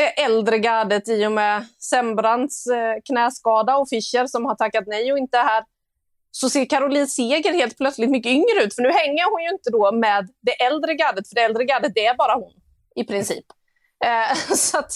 eh, 0.00 0.24
äldre 0.24 0.58
gardet 0.58 1.08
i 1.08 1.26
och 1.26 1.32
med 1.32 1.66
Sembrants 1.78 2.66
eh, 2.66 2.94
knäskada 3.08 3.76
och 3.76 3.88
Fischer 3.88 4.26
som 4.26 4.44
har 4.44 4.54
tackat 4.54 4.84
nej 4.86 5.12
och 5.12 5.18
inte 5.18 5.38
är 5.38 5.44
här 5.44 5.64
så 6.34 6.50
ser 6.50 6.64
Caroline 6.64 7.06
Seger 7.06 7.52
helt 7.52 7.78
plötsligt 7.78 8.10
mycket 8.10 8.32
yngre 8.32 8.64
ut. 8.64 8.74
För 8.74 8.82
nu 8.82 8.92
hänger 8.92 9.30
hon 9.30 9.42
ju 9.42 9.48
inte 9.48 9.70
då 9.70 9.92
med 9.92 10.28
det 10.40 10.62
äldre 10.62 10.94
gardet, 10.94 11.28
för 11.28 11.34
det 11.34 11.40
äldre 11.40 11.64
gardet 11.64 11.92
det 11.94 12.06
är 12.06 12.14
bara 12.14 12.34
hon 12.34 12.52
i 12.94 13.04
princip. 13.04 13.44
Eh, 14.04 14.36
så 14.54 14.78
att 14.78 14.92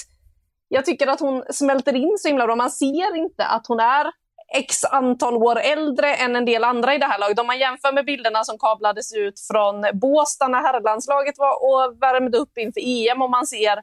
jag 0.69 0.85
tycker 0.85 1.07
att 1.07 1.21
hon 1.21 1.45
smälter 1.51 1.97
in 1.97 2.17
så 2.19 2.29
himla 2.29 2.47
bra. 2.47 2.57
Man 2.57 2.71
ser 2.71 3.17
inte 3.17 3.45
att 3.45 3.67
hon 3.67 3.81
är 3.81 4.07
x 4.55 4.85
antal 4.85 5.35
år 5.35 5.59
äldre 5.59 6.15
än 6.15 6.37
en 6.37 6.45
del 6.45 6.65
andra 6.65 6.95
i 6.95 6.99
det 6.99 7.07
här 7.07 7.19
laget. 7.19 7.39
Om 7.39 7.47
man 7.47 7.59
jämför 7.59 7.93
med 7.93 8.05
bilderna 8.05 8.45
som 8.45 8.59
kablades 8.59 9.15
ut 9.15 9.41
från 9.41 9.85
Båstad 9.93 10.49
när 10.49 10.63
herrlandslaget 10.63 11.39
var 11.39 11.53
och 11.65 12.03
värmde 12.03 12.39
upp 12.39 12.59
inför 12.59 12.81
EM 12.85 13.23
och 13.23 13.31
man 13.31 13.47
ser 13.47 13.83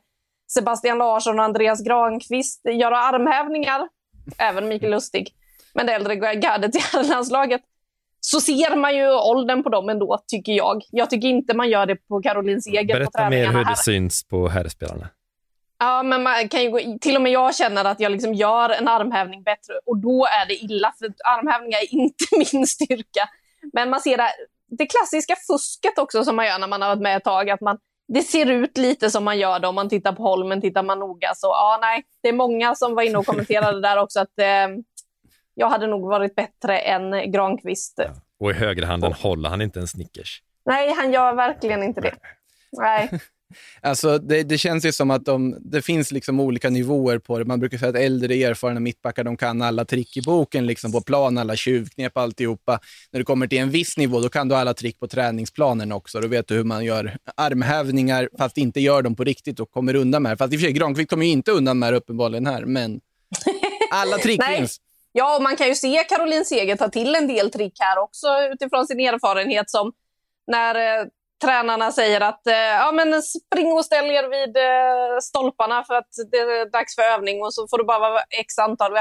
Sebastian 0.53 0.97
Larsson 0.97 1.39
och 1.39 1.45
Andreas 1.45 1.83
Granqvist 1.83 2.61
göra 2.65 2.97
armhävningar, 2.97 3.87
även 4.37 4.67
Mikael 4.67 4.91
Lustig, 4.91 5.33
men 5.73 5.85
det 5.85 5.93
äldre 5.93 6.15
gardet 6.15 6.75
i 6.75 7.07
landslaget, 7.09 7.61
så 8.19 8.41
ser 8.41 8.75
man 8.75 8.95
ju 8.95 9.09
åldern 9.09 9.63
på 9.63 9.69
dem 9.69 9.89
ändå, 9.89 10.23
tycker 10.27 10.51
jag. 10.51 10.83
Jag 10.91 11.09
tycker 11.09 11.27
inte 11.27 11.53
man 11.53 11.69
gör 11.69 11.85
det 11.85 11.95
på 11.95 12.21
Caroline 12.21 12.61
Seger 12.61 12.85
Berätta 12.85 13.05
på 13.05 13.11
träningarna 13.11 13.51
mer 13.51 13.57
hur 13.57 13.65
här. 13.65 13.71
det 13.71 13.77
syns 13.77 14.23
på 14.23 14.47
herrspelarna. 14.47 15.09
Ja, 15.79 16.03
men 16.03 16.23
man 16.23 16.49
kan 16.49 16.63
ju 16.63 16.71
gå, 16.71 16.79
till 17.01 17.15
och 17.15 17.21
med 17.21 17.31
jag 17.31 17.55
känner 17.55 17.85
att 17.85 17.99
jag 17.99 18.11
liksom 18.11 18.33
gör 18.33 18.69
en 18.69 18.87
armhävning 18.87 19.43
bättre 19.43 19.73
och 19.85 19.97
då 19.97 20.25
är 20.25 20.47
det 20.47 20.53
illa, 20.53 20.93
för 20.99 21.13
armhävningar 21.25 21.79
är 21.79 21.93
inte 21.93 22.25
min 22.53 22.67
styrka. 22.67 23.29
Men 23.73 23.89
man 23.89 24.01
ser 24.01 24.17
det, 24.17 24.29
det 24.77 24.85
klassiska 24.85 25.35
fusket 25.47 25.97
också 25.97 26.23
som 26.23 26.35
man 26.35 26.45
gör 26.45 26.59
när 26.59 26.67
man 26.67 26.81
har 26.81 26.89
varit 26.89 27.01
med 27.01 27.17
ett 27.17 27.23
tag, 27.23 27.49
att 27.49 27.61
man, 27.61 27.77
det 28.07 28.21
ser 28.21 28.45
ut 28.45 28.77
lite 28.77 29.09
som 29.09 29.23
man 29.23 29.39
gör 29.39 29.59
det 29.59 29.67
om 29.67 29.75
man 29.75 29.89
tittar 29.89 30.13
på 30.13 30.23
Holmen, 30.23 30.61
tittar 30.61 30.83
man 30.83 30.99
noga. 30.99 31.31
Så 31.35 31.47
ja, 31.47 31.77
nej, 31.81 32.03
det 32.21 32.29
är 32.29 32.33
många 32.33 32.75
som 32.75 32.95
var 32.95 33.03
inne 33.03 33.17
och 33.17 33.25
kommenterade 33.25 33.81
där 33.81 33.97
också 33.97 34.19
att 34.19 34.39
eh, 34.39 34.67
jag 35.55 35.69
hade 35.69 35.87
nog 35.87 36.01
varit 36.01 36.35
bättre 36.35 36.77
än 36.77 37.31
Granqvist. 37.31 37.99
Och 38.39 38.51
i 38.51 38.53
högerhanden 38.53 39.13
håller 39.13 39.49
han 39.49 39.61
inte 39.61 39.79
en 39.79 39.87
Snickers. 39.87 40.41
Nej, 40.65 40.93
han 40.97 41.13
gör 41.13 41.33
verkligen 41.33 41.83
inte 41.83 42.01
det. 42.01 42.15
Nej. 42.71 43.09
Alltså, 43.81 44.17
det, 44.17 44.43
det 44.43 44.57
känns 44.57 44.85
ju 44.85 44.91
som 44.91 45.11
att 45.11 45.25
de, 45.25 45.57
det 45.59 45.81
finns 45.81 46.11
liksom 46.11 46.39
olika 46.39 46.69
nivåer 46.69 47.19
på 47.19 47.39
det. 47.39 47.45
Man 47.45 47.59
brukar 47.59 47.77
säga 47.77 47.89
att 47.89 47.95
äldre 47.95 48.33
erfarna 48.33 48.79
mittbackar 48.79 49.23
de 49.23 49.37
kan 49.37 49.61
alla 49.61 49.85
trick 49.85 50.17
i 50.17 50.21
boken, 50.21 50.65
liksom 50.65 50.91
på 50.91 51.01
plan, 51.01 51.37
alla 51.37 51.55
tjuvknep, 51.55 52.17
alltihopa. 52.17 52.79
När 53.11 53.19
du 53.19 53.25
kommer 53.25 53.47
till 53.47 53.57
en 53.57 53.69
viss 53.69 53.97
nivå, 53.97 54.19
då 54.19 54.29
kan 54.29 54.47
du 54.47 54.55
alla 54.55 54.73
trick 54.73 54.99
på 54.99 55.07
träningsplanen 55.07 55.91
också. 55.91 56.19
Då 56.19 56.27
vet 56.27 56.47
du 56.47 56.55
hur 56.55 56.63
man 56.63 56.85
gör 56.85 57.17
armhävningar, 57.35 58.29
fast 58.37 58.57
inte 58.57 58.79
gör 58.79 59.01
dem 59.01 59.15
på 59.15 59.23
riktigt 59.23 59.59
och 59.59 59.71
kommer 59.71 59.95
undan 59.95 60.23
med 60.23 60.31
det. 60.31 60.37
Fast 60.37 60.53
i 60.53 60.55
och 60.55 60.59
för 60.59 60.65
sig, 60.65 60.73
Granqvist 60.73 61.09
kommer 61.09 61.25
ju 61.25 61.31
inte 61.31 61.51
undan 61.51 61.79
med 61.79 61.93
det 61.93 61.97
uppenbarligen 61.97 62.45
här, 62.45 62.65
men 62.65 63.01
alla 63.91 64.17
trick 64.17 64.43
finns. 64.43 64.79
Ja, 65.15 65.35
och 65.35 65.43
man 65.43 65.55
kan 65.55 65.67
ju 65.67 65.75
se 65.75 66.03
Caroline 66.03 66.45
Seger 66.45 66.75
ta 66.75 66.89
till 66.89 67.15
en 67.15 67.27
del 67.27 67.51
trick 67.51 67.73
här 67.79 67.97
också 67.97 68.27
utifrån 68.53 68.87
sin 68.87 68.99
erfarenhet 68.99 69.69
som 69.69 69.91
när 70.47 70.75
eh, 70.75 71.05
tränarna 71.43 71.91
säger 71.91 72.21
att 72.21 72.47
eh, 72.47 72.53
ja, 72.55 72.91
men 72.91 73.23
spring 73.23 73.73
och 73.73 73.85
ställ 73.85 74.11
er 74.11 74.29
vid 74.29 74.57
eh, 74.57 75.19
stolparna 75.21 75.83
för 75.83 75.93
att 75.93 76.09
det 76.31 76.37
är 76.37 76.71
dags 76.71 76.95
för 76.95 77.01
övning 77.01 77.43
och 77.43 77.53
så 77.53 77.67
får 77.67 77.77
du 77.77 77.83
bara 77.83 77.99
vara 77.99 78.21
x 78.29 78.57
antal. 78.57 78.91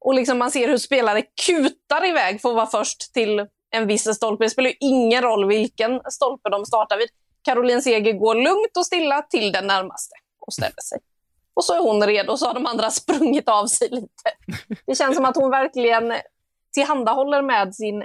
Och 0.00 0.14
liksom 0.14 0.38
man 0.38 0.50
ser 0.50 0.68
hur 0.68 0.78
spelare 0.78 1.22
kutar 1.46 2.06
iväg 2.06 2.42
för 2.42 2.48
att 2.48 2.56
vara 2.56 2.66
först 2.66 3.14
till 3.14 3.46
en 3.70 3.86
viss 3.86 4.16
stolpe. 4.16 4.44
Det 4.44 4.50
spelar 4.50 4.70
ju 4.70 4.76
ingen 4.80 5.22
roll 5.22 5.48
vilken 5.48 6.00
stolpe 6.10 6.50
de 6.50 6.66
startar 6.66 6.98
vid. 6.98 7.08
Caroline 7.44 7.82
Seger 7.82 8.12
går 8.12 8.34
lugnt 8.34 8.76
och 8.78 8.86
stilla 8.86 9.22
till 9.22 9.52
den 9.52 9.66
närmaste 9.66 10.14
och 10.46 10.52
ställer 10.52 10.82
sig. 10.88 10.98
Och 11.58 11.64
så 11.64 11.74
är 11.74 11.80
hon 11.80 12.06
redo 12.06 12.32
och 12.32 12.38
så 12.38 12.46
har 12.46 12.54
de 12.54 12.66
andra 12.66 12.90
sprungit 13.00 13.48
av 13.48 13.66
sig 13.66 13.88
lite. 13.90 14.30
Det 14.86 14.94
känns 14.94 15.16
som 15.16 15.24
att 15.24 15.36
hon 15.36 15.50
verkligen 15.50 16.12
tillhandahåller 16.74 17.42
med 17.42 17.74
sin 17.74 18.04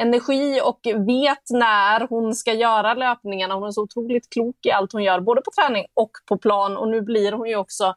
energi 0.00 0.60
och 0.64 0.80
vet 1.06 1.50
när 1.50 2.08
hon 2.08 2.34
ska 2.34 2.52
göra 2.52 2.94
löpningarna. 2.94 3.54
Hon 3.54 3.68
är 3.68 3.70
så 3.70 3.82
otroligt 3.82 4.30
klok 4.30 4.56
i 4.66 4.70
allt 4.70 4.92
hon 4.92 5.02
gör, 5.02 5.20
både 5.20 5.42
på 5.42 5.50
träning 5.50 5.86
och 5.94 6.10
på 6.28 6.38
plan. 6.38 6.76
Och 6.76 6.88
nu 6.88 7.02
blir 7.02 7.32
hon 7.32 7.48
ju 7.48 7.56
också 7.56 7.94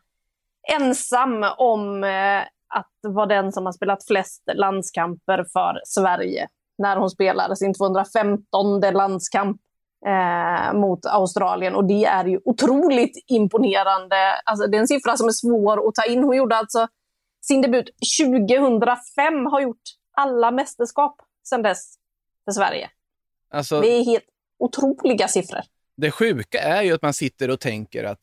ensam 0.80 1.46
om 1.58 2.04
eh, 2.04 2.42
att 2.68 3.14
vara 3.14 3.26
den 3.26 3.52
som 3.52 3.66
har 3.66 3.74
spelat 3.74 4.06
flest 4.06 4.44
landskamper 4.54 5.46
för 5.54 5.82
Sverige 5.86 6.48
när 6.78 6.98
hon 6.98 7.10
spelade 7.10 7.56
sin 7.56 7.74
215 7.74 8.80
landskamp 8.80 9.62
eh, 10.06 10.74
mot 10.74 11.06
Australien. 11.06 11.76
Och 11.76 11.86
det 11.88 12.06
är 12.06 12.26
ju 12.26 12.40
otroligt 12.46 13.24
imponerande. 13.28 14.16
Alltså, 14.46 14.68
det 14.68 14.78
är 14.78 14.82
en 14.82 14.88
siffra 14.88 15.18
som 15.18 15.28
är 15.28 15.32
svår 15.32 15.88
att 15.88 15.96
ta 15.96 16.04
in. 16.06 16.24
Hon 16.24 16.38
gjorde 16.38 16.56
alltså 16.56 16.88
sin 17.42 17.62
debut 17.62 17.90
2005, 18.22 19.46
har 19.46 19.62
gjort 19.62 19.82
alla 20.18 20.52
mästerskap 20.52 21.22
sedan 21.50 21.62
dess 21.62 21.96
för 22.46 22.52
Sverige. 22.52 22.90
Alltså, 23.54 23.82
Det 23.82 23.88
är 23.88 24.06
helt 24.06 24.26
otroliga 24.60 25.28
siffror. 25.28 25.62
det 25.98 26.12
sjuka 26.12 26.60
är 26.60 26.82
ju 26.84 26.94
att 26.94 27.02
man 27.02 27.14
sitter 27.14 27.50
och 27.50 27.60
tänker 27.60 28.04
att, 28.04 28.20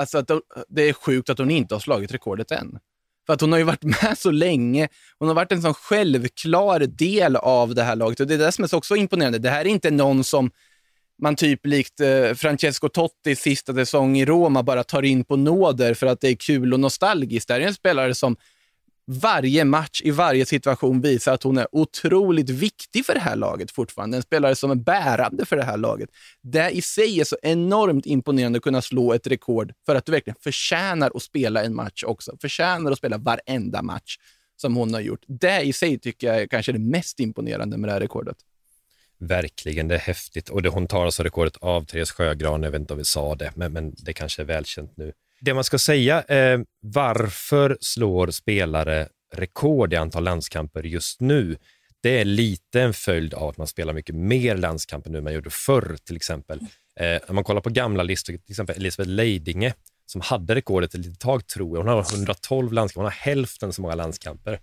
alltså 0.00 0.18
att 0.18 0.28
de- 0.28 0.42
det 0.68 0.82
är 0.82 0.92
sjukt 0.92 1.30
att 1.30 1.38
hon 1.38 1.50
inte 1.50 1.74
har 1.74 1.80
slagit 1.80 2.12
rekordet 2.12 2.50
än. 2.50 2.78
För 3.26 3.32
att 3.32 3.40
hon 3.40 3.52
har 3.52 3.58
ju 3.58 3.64
varit 3.64 3.82
med 4.02 4.18
så 4.18 4.30
länge. 4.30 4.88
Hon 5.18 5.28
har 5.28 5.34
varit 5.34 5.52
en 5.52 5.62
sån 5.62 5.74
självklar 5.74 6.78
del 6.80 7.36
av 7.36 7.74
det 7.74 7.82
här 7.82 7.96
laget. 7.96 8.20
Och 8.20 8.26
Det 8.26 8.34
är 8.34 8.38
det 8.38 8.52
som 8.52 8.64
är 8.64 8.68
så 8.68 8.78
också 8.78 8.96
imponerande. 8.96 9.38
Det 9.38 9.50
här 9.50 9.60
är 9.60 9.68
inte 9.70 9.90
någon 9.90 10.24
som 10.24 10.50
man 11.22 11.36
typ 11.36 11.66
likt 11.66 12.00
eh, 12.00 12.34
Francesco 12.34 12.88
Tottis 12.88 13.40
sista 13.40 13.74
säsong 13.74 14.16
i 14.18 14.24
Roma 14.24 14.62
bara 14.62 14.84
tar 14.84 15.02
in 15.02 15.24
på 15.24 15.36
nåder 15.36 15.94
för 15.94 16.06
att 16.06 16.20
det 16.20 16.28
är 16.28 16.34
kul 16.34 16.72
och 16.72 16.80
nostalgiskt. 16.80 17.48
Det 17.48 17.54
är 17.54 17.60
en 17.60 17.74
spelare 17.74 18.14
som 18.14 18.36
varje 19.06 19.64
match, 19.64 20.02
i 20.04 20.10
varje 20.10 20.46
situation 20.46 21.00
visar 21.00 21.34
att 21.34 21.42
hon 21.42 21.58
är 21.58 21.66
otroligt 21.72 22.50
viktig 22.50 23.06
för 23.06 23.14
det 23.14 23.20
här 23.20 23.36
laget 23.36 23.70
fortfarande. 23.70 24.16
En 24.16 24.22
spelare 24.22 24.54
som 24.54 24.70
är 24.70 24.74
bärande 24.74 25.44
för 25.44 25.56
det 25.56 25.64
här 25.64 25.76
laget. 25.76 26.10
Det 26.42 26.70
i 26.70 26.82
sig 26.82 27.20
är 27.20 27.24
så 27.24 27.36
enormt 27.42 28.06
imponerande 28.06 28.56
att 28.56 28.62
kunna 28.62 28.82
slå 28.82 29.12
ett 29.12 29.26
rekord 29.26 29.72
för 29.86 29.94
att 29.94 30.06
du 30.06 30.12
verkligen 30.12 30.36
förtjänar 30.40 31.12
att 31.14 31.22
spela 31.22 31.64
en 31.64 31.74
match 31.74 32.04
också. 32.06 32.36
Förtjänar 32.40 32.92
att 32.92 32.98
spela 32.98 33.18
varenda 33.18 33.82
match 33.82 34.16
som 34.56 34.76
hon 34.76 34.94
har 34.94 35.00
gjort. 35.00 35.24
Det 35.26 35.60
i 35.60 35.72
sig 35.72 35.98
tycker 35.98 36.26
jag 36.26 36.42
är 36.42 36.46
kanske 36.46 36.72
det 36.72 36.78
mest 36.78 37.20
imponerande 37.20 37.76
med 37.76 37.88
det 37.88 37.92
här 37.92 38.00
rekordet. 38.00 38.36
Verkligen, 39.22 39.88
det 39.88 39.94
är 39.94 39.98
häftigt. 39.98 40.48
Och 40.48 40.62
det, 40.62 40.68
hon 40.68 40.86
tar 40.86 41.04
alltså 41.04 41.22
rekordet 41.22 41.56
av 41.56 41.84
Therese 41.84 42.10
Sjögran, 42.10 42.62
jag 42.62 42.70
vet 42.70 42.80
inte 42.80 42.92
om 42.92 42.98
vi 42.98 43.04
sa 43.04 43.34
det, 43.34 43.52
men, 43.54 43.72
men 43.72 43.94
det 43.96 44.12
kanske 44.12 44.42
är 44.42 44.46
välkänt 44.46 44.96
nu. 44.96 45.12
Det 45.40 45.54
man 45.54 45.64
ska 45.64 45.78
säga, 45.78 46.22
eh, 46.22 46.60
varför 46.80 47.78
slår 47.80 48.30
spelare 48.30 49.08
rekord 49.34 49.92
i 49.92 49.96
antal 49.96 50.24
landskamper 50.24 50.82
just 50.82 51.20
nu? 51.20 51.56
Det 52.02 52.20
är 52.20 52.24
lite 52.24 52.80
en 52.80 52.94
följd 52.94 53.34
av 53.34 53.48
att 53.48 53.56
man 53.56 53.66
spelar 53.66 53.92
mycket 53.92 54.14
mer 54.14 54.56
landskamper 54.56 55.10
nu 55.10 55.18
än 55.18 55.24
man 55.24 55.34
gjorde 55.34 55.50
förr, 55.50 55.96
till 56.04 56.16
exempel. 56.16 56.60
Eh, 57.00 57.20
om 57.28 57.34
man 57.34 57.44
kollar 57.44 57.60
på 57.60 57.70
gamla 57.70 58.02
listor, 58.02 58.32
till 58.32 58.52
exempel 58.52 58.76
Elisabeth 58.76 59.10
Leidinge, 59.10 59.74
som 60.06 60.20
hade 60.20 60.54
rekordet 60.54 60.94
ett 60.94 61.00
litet 61.00 61.20
tag, 61.20 61.46
tror 61.46 61.78
jag. 61.78 61.84
Hon 61.84 61.88
har 61.88 62.14
112 62.14 62.72
landskamper, 62.72 63.00
hon 63.00 63.12
har 63.12 63.32
hälften 63.32 63.72
så 63.72 63.82
många 63.82 63.94
landskamper. 63.94 64.60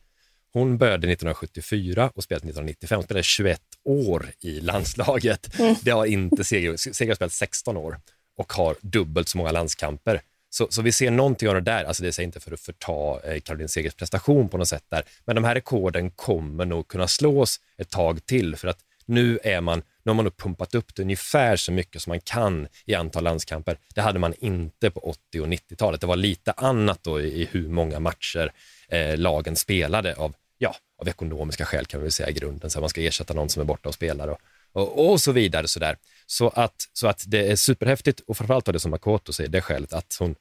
Hon 0.54 0.78
började 0.78 1.12
1974 1.12 2.12
och 2.16 2.24
spelade 2.24 2.40
1995. 2.40 2.96
Hon 2.96 3.04
spelade 3.04 3.24
21 3.24 3.62
år 3.84 4.26
i 4.40 4.60
landslaget. 4.60 5.58
Det 5.82 5.92
har 5.92 6.06
inte 6.06 6.44
Seger. 6.44 6.78
Seger 6.78 7.12
har 7.12 7.16
spelat 7.16 7.34
16 7.34 7.78
år 7.78 8.00
och 8.38 8.54
har 8.54 8.76
dubbelt 8.82 9.28
så 9.28 9.38
många 9.38 9.52
landskamper. 9.52 10.22
Så, 10.50 10.68
så 10.70 10.82
vi 10.82 10.92
ser 10.92 11.12
någonting 11.12 11.50
av 11.50 11.56
det 11.56 11.62
där. 11.62 11.84
Alltså 11.84 12.04
det 12.04 12.12
säger 12.12 12.26
inte 12.28 12.40
för 12.40 12.52
att 12.52 12.60
förta 12.60 13.20
eh, 13.24 13.40
Caroline 13.40 13.70
Segers 13.70 13.96
prestation 13.96 14.50
på 14.50 14.58
något 14.58 14.68
sätt 14.68 14.86
där. 14.90 15.04
Men 15.26 15.36
de 15.36 15.44
här 15.44 15.56
rekorden 15.56 16.12
kommer 16.12 16.66
nog 16.66 16.88
kunna 16.88 17.08
slås 17.08 17.60
ett 17.78 17.90
tag 17.90 18.26
till 18.26 18.56
för 18.56 18.68
att 18.68 18.80
nu 19.06 19.40
är 19.44 19.62
man, 19.62 19.82
nu 20.04 20.10
har 20.12 20.14
man 20.14 20.32
pumpat 20.32 20.76
upp 20.76 20.96
det 20.96 21.02
ungefär 21.02 21.56
så 21.56 21.72
mycket 21.72 22.02
som 22.02 22.12
man 22.12 22.20
kan 22.20 22.68
i 22.86 22.96
antal 22.96 23.24
landskamper. 23.24 23.78
Det 23.96 24.02
hade 24.02 24.20
man 24.20 24.34
inte 24.40 24.92
på 24.92 25.00
80 25.00 25.42
och 25.42 25.48
90-talet. 25.48 26.02
Det 26.02 26.08
var 26.08 26.16
lite 26.16 26.52
annat 26.52 27.04
då 27.04 27.22
i, 27.22 27.42
i 27.42 27.48
hur 27.52 27.68
många 27.70 28.00
matcher 28.00 28.52
eh, 28.90 29.18
lagen 29.18 29.56
spelade 29.56 30.16
av, 30.16 30.36
ja, 30.58 30.76
av 31.02 31.08
ekonomiska 31.08 31.66
skäl 31.66 31.86
kan 31.86 32.00
vi 32.00 32.04
väl 32.04 32.12
säga 32.12 32.30
i 32.30 32.34
grunden. 32.34 32.70
Så 32.70 32.80
man 32.80 32.90
ska 32.90 33.02
ersätta 33.02 33.34
någon 33.34 33.50
som 33.50 33.62
är 33.62 33.66
borta 33.66 33.90
och 33.90 33.96
spelar 33.96 34.28
och, 34.28 34.40
och, 34.72 35.12
och 35.12 35.22
så 35.22 35.32
vidare. 35.32 35.68
Så, 35.68 35.80
där. 35.80 35.98
Så, 36.26 36.50
att, 36.50 36.88
så 36.94 37.08
att 37.08 37.24
det 37.28 37.52
är 37.52 37.56
superhäftigt 37.56 38.20
och 38.28 38.38
framförallt 38.38 38.66
det 38.66 38.80
som 38.80 38.92
Makoto 38.92 39.34
säger, 39.34 39.50
det 39.50 39.62
skälet 39.62 39.94
att 39.94 40.16
hon 40.20 40.36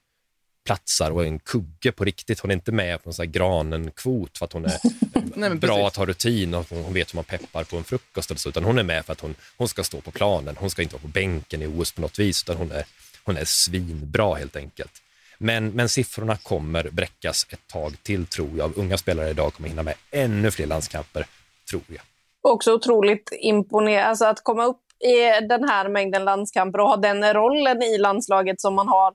platsar 0.64 1.11
och 1.11 1.22
är 1.22 1.26
en 1.26 1.38
kugge 1.38 1.92
på 1.92 2.05
riktigt. 2.05 2.40
Hon 2.40 2.51
är 2.51 2.55
inte 2.55 2.72
med 2.72 3.05
på 3.05 3.12
här 3.18 3.24
granen-kvot 3.24 4.38
för 4.38 4.44
att 4.44 4.53
hon 4.53 4.64
är 4.64 4.78
men 5.34 5.59
bra 5.59 5.76
precis. 5.76 5.86
att 5.86 5.96
ha 5.96 6.07
rutin 6.07 6.55
och 6.55 6.66
hon 6.70 6.84
hon 6.84 6.94
vet 6.94 7.14
hur 7.14 7.16
man 7.16 7.24
peppar 7.24 7.64
på 7.64 7.76
en 7.76 7.84
frukost 7.84 8.30
eller 8.30 8.38
så, 8.38 8.49
utan 8.49 8.64
hon 8.64 8.78
är 8.78 8.82
med 8.82 9.05
för 9.05 9.12
att 9.12 9.20
hon, 9.20 9.34
hon 9.57 9.68
ska 9.68 9.84
stå 9.84 10.01
på 10.01 10.11
planen. 10.11 10.57
Hon 10.59 10.70
ska 10.70 10.82
inte 10.82 10.94
vara 10.94 11.03
på 11.03 11.09
bänken 11.09 11.62
i 11.62 11.66
OS 11.66 11.92
på 11.92 12.01
något 12.01 12.18
vis, 12.18 12.42
utan 12.42 12.57
hon 12.57 12.72
är, 12.72 12.84
hon 13.24 13.36
är 13.36 13.44
svinbra 13.44 14.34
helt 14.34 14.57
enkelt. 14.57 14.92
Men, 15.39 15.70
men 15.70 15.89
siffrorna 15.89 16.36
kommer 16.36 16.91
bräckas 16.91 17.47
ett 17.51 17.66
tag 17.66 18.03
till, 18.03 18.26
tror 18.26 18.51
jag. 18.59 18.78
Unga 18.78 18.99
spelare 18.99 19.30
idag 19.30 19.55
kommer 19.55 19.68
hinna 19.68 19.82
med 19.82 19.95
ännu 20.11 20.51
fler 20.51 20.66
landskamper, 20.66 21.26
tror 21.70 21.82
jag. 21.86 22.03
Också 22.43 22.74
otroligt 22.74 23.32
imponerande. 23.41 24.07
Alltså 24.07 24.24
att 24.24 24.45
komma 24.45 24.64
upp 24.64 24.82
i 25.01 25.47
den 25.49 25.68
här 25.68 25.89
mängden 25.89 26.24
landskamper 26.24 26.80
och 26.80 26.89
ha 26.89 26.97
den 26.97 27.34
rollen 27.34 27.82
i 27.82 27.99
landslaget 27.99 28.61
som 28.61 28.74
man 28.74 28.89
har. 28.89 29.14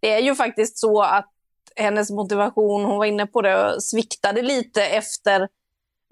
Det 0.00 0.12
är 0.12 0.20
ju 0.20 0.34
faktiskt 0.34 0.78
så 0.78 1.02
att 1.02 1.30
hennes 1.76 2.10
motivation, 2.10 2.84
hon 2.84 2.98
var 2.98 3.04
inne 3.04 3.26
på 3.26 3.42
det, 3.42 3.80
sviktade 3.80 4.42
lite 4.42 4.86
efter 4.86 5.48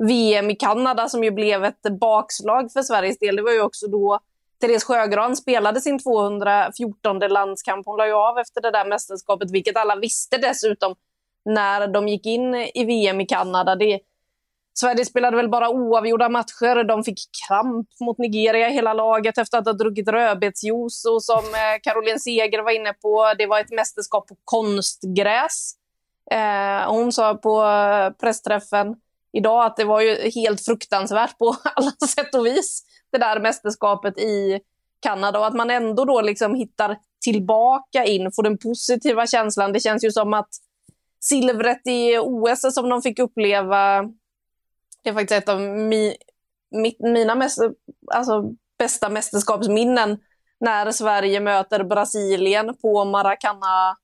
VM 0.08 0.50
i 0.50 0.54
Kanada 0.54 1.08
som 1.08 1.24
ju 1.24 1.30
blev 1.30 1.64
ett 1.64 1.82
bakslag 2.00 2.72
för 2.72 2.82
Sveriges 2.82 3.18
del. 3.18 3.36
Det 3.36 3.42
var 3.42 3.52
ju 3.52 3.60
också 3.60 3.86
då 3.86 4.20
Therese 4.62 4.84
Sjögran 4.84 5.36
spelade 5.36 5.80
sin 5.80 5.98
214 5.98 7.18
landskamp. 7.18 7.86
Hon 7.86 7.96
la 7.96 8.06
ju 8.06 8.12
av 8.12 8.38
efter 8.38 8.60
det 8.60 8.70
där 8.70 8.84
mästerskapet, 8.84 9.50
vilket 9.50 9.76
alla 9.76 9.96
visste 9.96 10.38
dessutom 10.38 10.94
när 11.44 11.88
de 11.88 12.08
gick 12.08 12.26
in 12.26 12.54
i 12.54 12.84
VM 12.84 13.20
i 13.20 13.26
Kanada. 13.26 13.74
Det, 13.74 14.00
Sverige 14.74 15.04
spelade 15.04 15.36
väl 15.36 15.48
bara 15.48 15.70
oavgjorda 15.70 16.28
matcher. 16.28 16.84
De 16.84 17.04
fick 17.04 17.18
kramp 17.48 17.88
mot 18.00 18.18
Nigeria 18.18 18.68
hela 18.68 18.92
laget 18.92 19.38
efter 19.38 19.58
att 19.58 19.66
ha 19.66 19.72
druckit 19.72 20.08
rödbetsjuice. 20.08 21.04
Och 21.04 21.24
som 21.24 21.44
eh, 21.44 21.80
Caroline 21.82 22.20
Seger 22.20 22.62
var 22.62 22.70
inne 22.70 22.92
på, 22.92 23.32
det 23.38 23.46
var 23.46 23.60
ett 23.60 23.70
mästerskap 23.70 24.28
på 24.28 24.36
konstgräs. 24.44 25.74
Eh, 26.30 26.90
hon 26.92 27.12
sa 27.12 27.34
på 27.34 27.64
eh, 27.64 28.10
pressträffen 28.10 28.96
idag, 29.32 29.64
att 29.64 29.76
det 29.76 29.84
var 29.84 30.00
ju 30.00 30.30
helt 30.30 30.64
fruktansvärt 30.64 31.38
på 31.38 31.56
alla 31.74 31.90
sätt 31.90 32.34
och 32.34 32.46
vis, 32.46 32.82
det 33.12 33.18
där 33.18 33.40
mästerskapet 33.40 34.18
i 34.18 34.60
Kanada 35.00 35.38
och 35.38 35.46
att 35.46 35.54
man 35.54 35.70
ändå 35.70 36.04
då 36.04 36.20
liksom 36.20 36.54
hittar 36.54 36.98
tillbaka 37.24 38.04
in, 38.04 38.32
får 38.32 38.42
den 38.42 38.58
positiva 38.58 39.26
känslan. 39.26 39.72
Det 39.72 39.80
känns 39.80 40.04
ju 40.04 40.10
som 40.10 40.34
att 40.34 40.48
silvret 41.20 41.86
i 41.86 42.18
OS 42.18 42.74
som 42.74 42.88
de 42.88 43.02
fick 43.02 43.18
uppleva, 43.18 44.02
det 45.02 45.10
är 45.10 45.14
faktiskt 45.14 45.42
ett 45.42 45.48
av 45.48 45.60
mi, 45.60 46.16
mi, 46.70 46.96
mina 46.98 47.34
mest, 47.34 47.58
alltså, 48.14 48.44
bästa 48.78 49.08
mästerskapsminnen 49.08 50.18
när 50.60 50.90
Sverige 50.92 51.40
möter 51.40 51.84
Brasilien 51.84 52.76
på 52.82 53.04
Maracana. 53.04 53.96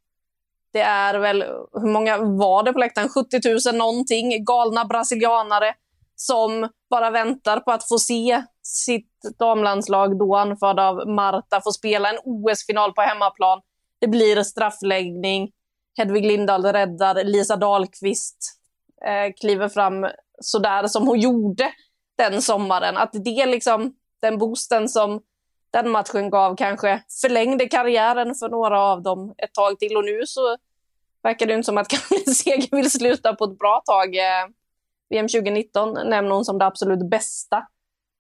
Det 0.72 0.80
är 0.80 1.14
väl, 1.14 1.42
hur 1.72 1.92
många 1.92 2.18
var 2.18 2.62
det 2.62 2.72
på 2.72 2.78
läktaren? 2.78 3.08
70 3.08 3.70
000 3.70 3.78
någonting, 3.78 4.44
galna 4.44 4.84
brasilianare 4.84 5.74
som 6.16 6.68
bara 6.90 7.10
väntar 7.10 7.60
på 7.60 7.70
att 7.70 7.88
få 7.88 7.98
se 7.98 8.42
sitt 8.68 9.10
damlandslag, 9.38 10.18
då 10.18 10.36
anförd 10.36 10.80
av 10.80 11.08
Marta, 11.08 11.60
får 11.60 11.70
spela 11.70 12.08
en 12.10 12.18
OS-final 12.24 12.92
på 12.92 13.00
hemmaplan. 13.00 13.60
Det 14.00 14.08
blir 14.08 14.42
straffläggning. 14.42 15.50
Hedvig 15.98 16.26
Lindahl 16.26 16.64
räddar. 16.64 17.24
Lisa 17.24 17.56
Dahlqvist 17.56 18.36
eh, 19.06 19.32
kliver 19.40 19.68
fram 19.68 20.06
sådär 20.40 20.86
som 20.86 21.06
hon 21.08 21.20
gjorde 21.20 21.72
den 22.18 22.42
sommaren. 22.42 22.96
Att 22.96 23.10
det 23.12 23.46
liksom, 23.46 23.94
den 24.22 24.38
boosten 24.38 24.88
som 24.88 25.20
den 25.70 25.90
matchen 25.90 26.30
gav 26.30 26.56
kanske 26.56 27.02
förlängde 27.20 27.68
karriären 27.68 28.34
för 28.34 28.48
några 28.48 28.80
av 28.80 29.02
dem 29.02 29.34
ett 29.38 29.54
tag 29.54 29.78
till. 29.78 29.96
Och 29.96 30.04
nu 30.04 30.26
så 30.26 30.56
verkar 31.22 31.46
det 31.46 31.54
inte 31.54 31.66
som 31.66 31.78
att 31.78 31.88
Caroline 32.08 32.34
Seger 32.34 32.76
vill 32.76 32.90
sluta 32.90 33.34
på 33.34 33.44
ett 33.44 33.58
bra 33.58 33.82
tag. 33.86 34.16
Eh, 34.16 34.46
VM 35.10 35.28
2019 35.28 35.94
nämner 35.94 36.30
hon 36.30 36.44
som 36.44 36.58
det 36.58 36.66
absolut 36.66 37.10
bästa 37.10 37.66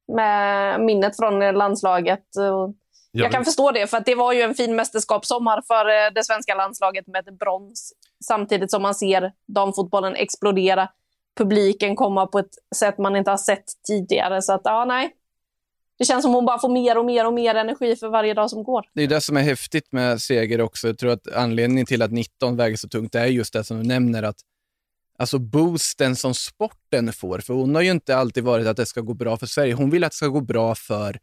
med 0.08 0.80
minnet 0.80 1.16
från 1.16 1.38
landslaget. 1.38 2.24
Jag 3.12 3.32
kan 3.32 3.44
förstå 3.44 3.70
det, 3.70 3.86
för 3.86 4.00
det 4.00 4.14
var 4.14 4.32
ju 4.32 4.42
en 4.42 4.54
fin 4.54 4.76
mästerskapssommar 4.76 5.62
för 5.66 5.88
eh, 5.88 6.12
det 6.14 6.24
svenska 6.24 6.54
landslaget 6.54 7.06
med 7.06 7.28
ett 7.28 7.38
brons. 7.38 7.92
Samtidigt 8.24 8.70
som 8.70 8.82
man 8.82 8.94
ser 8.94 9.32
damfotbollen 9.46 10.14
explodera, 10.14 10.88
publiken 11.36 11.96
komma 11.96 12.26
på 12.26 12.38
ett 12.38 12.54
sätt 12.76 12.98
man 12.98 13.16
inte 13.16 13.30
har 13.30 13.38
sett 13.38 13.64
tidigare. 13.86 14.42
Så 14.42 14.52
att, 14.52 14.60
ja, 14.64 14.84
nej. 14.84 15.14
Det 15.98 16.04
känns 16.04 16.22
som 16.22 16.34
hon 16.34 16.46
bara 16.46 16.58
får 16.58 16.68
mer 16.68 16.98
och 16.98 17.04
mer 17.04 17.26
och 17.26 17.34
mer 17.34 17.54
energi 17.54 17.96
för 17.96 18.08
varje 18.08 18.34
dag 18.34 18.50
som 18.50 18.64
går. 18.64 18.84
Det 18.94 19.02
är 19.02 19.06
det 19.06 19.20
som 19.20 19.36
är 19.36 19.42
häftigt 19.42 19.92
med 19.92 20.20
seger 20.20 20.60
också. 20.60 20.86
Jag 20.86 20.98
tror 20.98 21.10
att 21.10 21.32
anledningen 21.32 21.86
till 21.86 22.02
att 22.02 22.12
19 22.12 22.56
väger 22.56 22.76
så 22.76 22.88
tungt 22.88 23.14
är 23.14 23.26
just 23.26 23.52
det 23.52 23.64
som 23.64 23.78
du 23.78 23.88
nämner, 23.88 24.22
att 24.22 24.36
alltså 25.18 25.38
boosten 25.38 26.16
som 26.16 26.34
sporten 26.34 27.12
får. 27.12 27.38
För 27.38 27.54
hon 27.54 27.74
har 27.74 27.82
ju 27.82 27.90
inte 27.90 28.16
alltid 28.16 28.44
varit 28.44 28.66
att 28.66 28.76
det 28.76 28.86
ska 28.86 29.00
gå 29.00 29.14
bra 29.14 29.36
för 29.36 29.46
Sverige. 29.46 29.74
Hon 29.74 29.90
vill 29.90 30.04
att 30.04 30.10
det 30.10 30.16
ska 30.16 30.26
gå 30.26 30.40
bra 30.40 30.74
för 30.74 31.18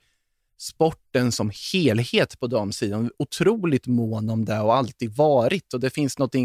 sporten 0.58 1.32
som 1.32 1.52
helhet 1.74 2.40
på 2.40 2.48
damsidan. 2.48 3.00
Hon 3.00 3.06
är 3.06 3.22
otroligt 3.22 3.88
mån 3.88 4.30
om 4.30 4.46
det 4.46 4.60
och 4.60 4.76
alltid 4.76 5.16
varit. 5.16 5.74
Och 5.74 5.80
det 5.80 5.90
finns 5.90 6.20
något 6.20 6.36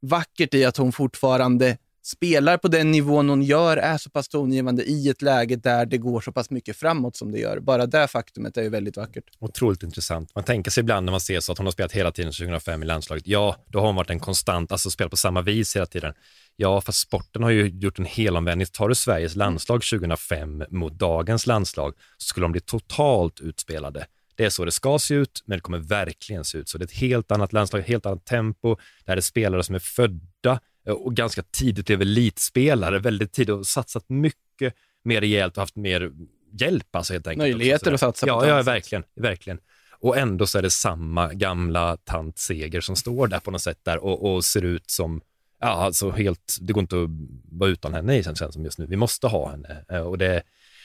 vackert 0.00 0.54
i 0.54 0.64
att 0.64 0.76
hon 0.76 0.92
fortfarande 0.92 1.78
spelar 2.08 2.58
på 2.58 2.68
den 2.68 2.90
nivån 2.90 3.28
hon 3.28 3.42
gör, 3.42 3.76
är 3.76 3.98
så 3.98 4.10
pass 4.10 4.28
tongivande 4.28 4.82
i 4.84 5.08
ett 5.08 5.22
läge 5.22 5.56
där 5.56 5.86
det 5.86 5.98
går 5.98 6.20
så 6.20 6.32
pass 6.32 6.50
mycket 6.50 6.76
framåt 6.76 7.16
som 7.16 7.32
det 7.32 7.38
gör. 7.38 7.60
Bara 7.60 7.86
det 7.86 8.08
faktumet 8.08 8.56
är 8.56 8.62
ju 8.62 8.68
väldigt 8.68 8.96
vackert. 8.96 9.24
Otroligt 9.38 9.82
intressant. 9.82 10.34
Man 10.34 10.44
tänker 10.44 10.70
sig 10.70 10.80
ibland 10.80 11.04
när 11.04 11.10
man 11.10 11.20
ser 11.20 11.40
så 11.40 11.52
att 11.52 11.58
hon 11.58 11.66
har 11.66 11.72
spelat 11.72 11.92
hela 11.92 12.12
tiden 12.12 12.32
2005 12.32 12.82
i 12.82 12.86
landslaget. 12.86 13.26
Ja, 13.26 13.56
då 13.66 13.78
har 13.78 13.86
hon 13.86 13.96
varit 13.96 14.10
en 14.10 14.20
konstant, 14.20 14.72
alltså 14.72 14.90
spelat 14.90 15.10
på 15.10 15.16
samma 15.16 15.42
vis 15.42 15.76
hela 15.76 15.86
tiden. 15.86 16.14
Ja, 16.56 16.80
fast 16.80 16.98
sporten 16.98 17.42
har 17.42 17.50
ju 17.50 17.68
gjort 17.68 17.98
en 17.98 18.04
helomvändning. 18.04 18.66
Tar 18.66 18.88
du 18.88 18.94
Sveriges 18.94 19.36
landslag 19.36 19.82
2005 19.82 20.64
mot 20.70 20.92
dagens 20.92 21.46
landslag 21.46 21.94
så 22.16 22.26
skulle 22.26 22.44
de 22.44 22.52
bli 22.52 22.60
totalt 22.60 23.40
utspelade. 23.40 24.06
Det 24.36 24.44
är 24.44 24.50
så 24.50 24.64
det 24.64 24.72
ska 24.72 24.98
se 24.98 25.14
ut, 25.14 25.42
men 25.46 25.58
det 25.58 25.62
kommer 25.62 25.78
verkligen 25.78 26.44
se 26.44 26.58
ut 26.58 26.68
så. 26.68 26.78
Det 26.78 26.82
är 26.82 26.86
ett 26.86 26.92
helt 26.92 27.32
annat 27.32 27.52
landslag, 27.52 27.80
ett 27.80 27.88
helt 27.88 28.06
annat 28.06 28.24
tempo. 28.24 28.76
Det 29.04 29.10
här 29.10 29.16
är 29.16 29.20
spelare 29.20 29.62
som 29.62 29.74
är 29.74 29.78
födda 29.78 30.60
och 30.92 31.14
ganska 31.14 31.42
tidigt 31.42 31.86
blev 31.86 32.02
elitspelare, 32.02 32.98
väldigt 32.98 33.32
tidigt 33.32 33.54
och 33.54 33.66
satsat 33.66 34.04
mycket 34.08 34.74
mer 35.04 35.20
rejält 35.20 35.56
och 35.56 35.62
haft 35.62 35.76
mer 35.76 36.12
hjälp 36.60 36.96
alltså 36.96 37.12
helt 37.12 37.26
enkelt. 37.26 37.42
Möjligheter 37.42 37.92
att 37.92 38.00
satsa 38.00 38.26
på 38.26 38.30
Ja, 38.30 38.48
ja 38.48 38.62
verkligen, 38.62 39.04
verkligen. 39.16 39.58
Och 40.00 40.16
ändå 40.16 40.46
så 40.46 40.58
är 40.58 40.62
det 40.62 40.70
samma 40.70 41.32
gamla 41.32 41.96
tant 41.96 42.38
Seger 42.38 42.80
som 42.80 42.96
står 42.96 43.26
där 43.26 43.40
på 43.40 43.50
något 43.50 43.62
sätt 43.62 43.78
där 43.82 44.04
och, 44.04 44.32
och 44.32 44.44
ser 44.44 44.64
ut 44.64 44.90
som 44.90 45.20
ja, 45.60 45.66
alltså 45.66 46.10
helt, 46.10 46.56
det 46.60 46.72
går 46.72 46.80
inte 46.80 47.02
att 47.02 47.10
vara 47.44 47.70
utan 47.70 47.94
henne 47.94 48.16
i 48.16 48.22
känns 48.22 48.54
som 48.54 48.64
just 48.64 48.78
nu. 48.78 48.86
Vi 48.86 48.96
måste 48.96 49.26
ha 49.26 49.50
henne 49.50 49.84
eh, 49.88 50.00
och 50.00 50.18
det, 50.18 50.42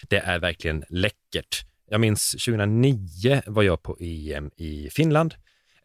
det 0.09 0.17
är 0.17 0.39
verkligen 0.39 0.83
läckert. 0.89 1.65
Jag 1.89 2.01
minns 2.01 2.31
2009 2.31 3.41
var 3.45 3.63
jag 3.63 3.83
på 3.83 3.97
EM 3.99 4.51
i 4.55 4.89
Finland. 4.91 5.35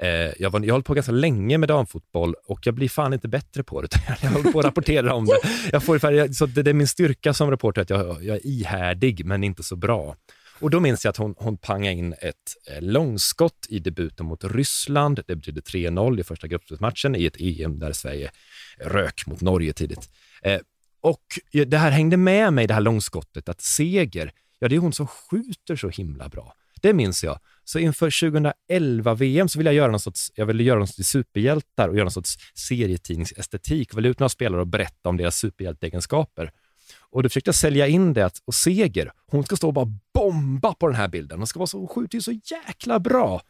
Eh, 0.03 0.33
jag, 0.39 0.51
var, 0.51 0.61
jag 0.61 0.75
höll 0.75 0.83
på 0.83 0.95
ganska 0.95 1.13
länge 1.13 1.59
med 1.59 1.69
damfotboll 1.69 2.35
och 2.47 2.61
jag 2.63 2.75
blir 2.75 2.89
fan 2.89 3.13
inte 3.13 3.29
bättre 3.29 3.63
på 3.63 3.83
det. 3.83 3.89
Jag 4.23 4.31
håller 4.31 4.53
på 4.53 4.59
att 4.59 4.65
rapportera 4.65 5.15
om 5.15 5.25
det. 5.25 5.39
Jag 5.73 5.83
får, 5.83 6.33
så 6.33 6.47
det, 6.47 6.63
det 6.63 6.71
är 6.71 6.75
min 6.75 6.89
styrka 6.89 7.35
som 7.35 7.51
reporter, 7.51 7.83
att 7.83 7.91
jag, 7.91 8.25
jag 8.25 8.37
är 8.37 8.47
ihärdig 8.47 9.25
men 9.25 9.45
inte 9.45 9.63
så 9.63 9.77
bra. 9.77 10.17
Och 10.61 10.71
då 10.71 10.81
minns 10.81 11.05
jag 11.05 11.11
att 11.11 11.17
hon, 11.17 11.35
hon 11.39 11.57
pangade 11.57 11.97
in 11.97 12.15
ett 12.21 12.35
eh, 12.71 12.83
långskott 12.83 13.67
i 13.69 13.79
debuten 13.79 14.27
mot 14.27 14.45
Ryssland. 14.45 15.21
Det 15.27 15.37
betydde 15.37 15.61
3-0 15.61 16.21
i 16.21 16.25
första 16.25 16.47
gruppspelsmatchen 16.47 17.17
i 17.17 17.27
ett 17.27 17.41
EM 17.41 17.79
där 17.79 17.93
Sverige 17.93 18.31
rök 18.79 19.27
mot 19.27 19.41
Norge 19.41 19.73
tidigt. 19.73 20.11
Eh, 20.43 20.61
och 21.01 21.25
det 21.67 21.79
här 21.79 21.91
hängde 21.91 22.17
med 22.17 22.53
mig, 22.53 22.67
det 22.67 22.75
här 22.75 22.81
långskottet, 22.81 23.49
att 23.49 23.61
seger, 23.61 24.33
ja 24.59 24.69
det 24.69 24.75
är 24.75 24.81
hon 24.81 24.93
som 24.93 25.07
skjuter 25.07 25.77
så 25.77 25.89
himla 25.89 26.29
bra. 26.29 26.55
Det 26.81 26.93
minns 26.93 27.25
jag. 27.25 27.39
Så 27.69 27.79
inför 27.79 28.31
2011 28.31 29.15
VM 29.15 29.49
så 29.49 29.59
ville 29.59 29.71
jag 29.71 29.77
göra 29.77 29.91
någon 29.91 30.01
sorts, 30.01 30.33
jag 30.35 30.47
ville 30.47 30.63
göra 30.63 30.79
någon 30.79 30.89
sorts 30.89 31.09
superhjältar 31.09 31.89
och 31.89 31.95
göra 31.95 32.05
någon 32.05 32.11
sorts 32.11 32.37
serietidningsestetik. 32.55 33.95
Välja 33.95 34.11
ut 34.11 34.19
några 34.19 34.29
spelare 34.29 34.61
och 34.61 34.67
berätta 34.67 35.09
om 35.09 35.17
deras 35.17 35.37
superhjälteegenskaper. 35.37 36.53
Och 37.01 37.23
då 37.23 37.29
försökte 37.29 37.49
jag 37.49 37.55
sälja 37.55 37.87
in 37.87 38.13
det 38.13 38.27
att, 38.27 38.43
och 38.45 38.55
Seger, 38.55 39.13
hon 39.27 39.45
ska 39.45 39.57
stå 39.57 39.67
och 39.67 39.75
bara 39.75 39.93
bomba 40.15 40.75
på 40.75 40.87
den 40.87 40.97
här 40.97 41.09
bilden. 41.09 41.39
Hon 41.39 41.47
ska 41.47 41.59
vara 41.59 41.67
så, 41.67 41.79
hon 41.79 41.89
skjuter 41.89 42.15
ju 42.15 42.23
så 42.23 42.33
jäkla 42.33 43.01
bra. 43.01 43.43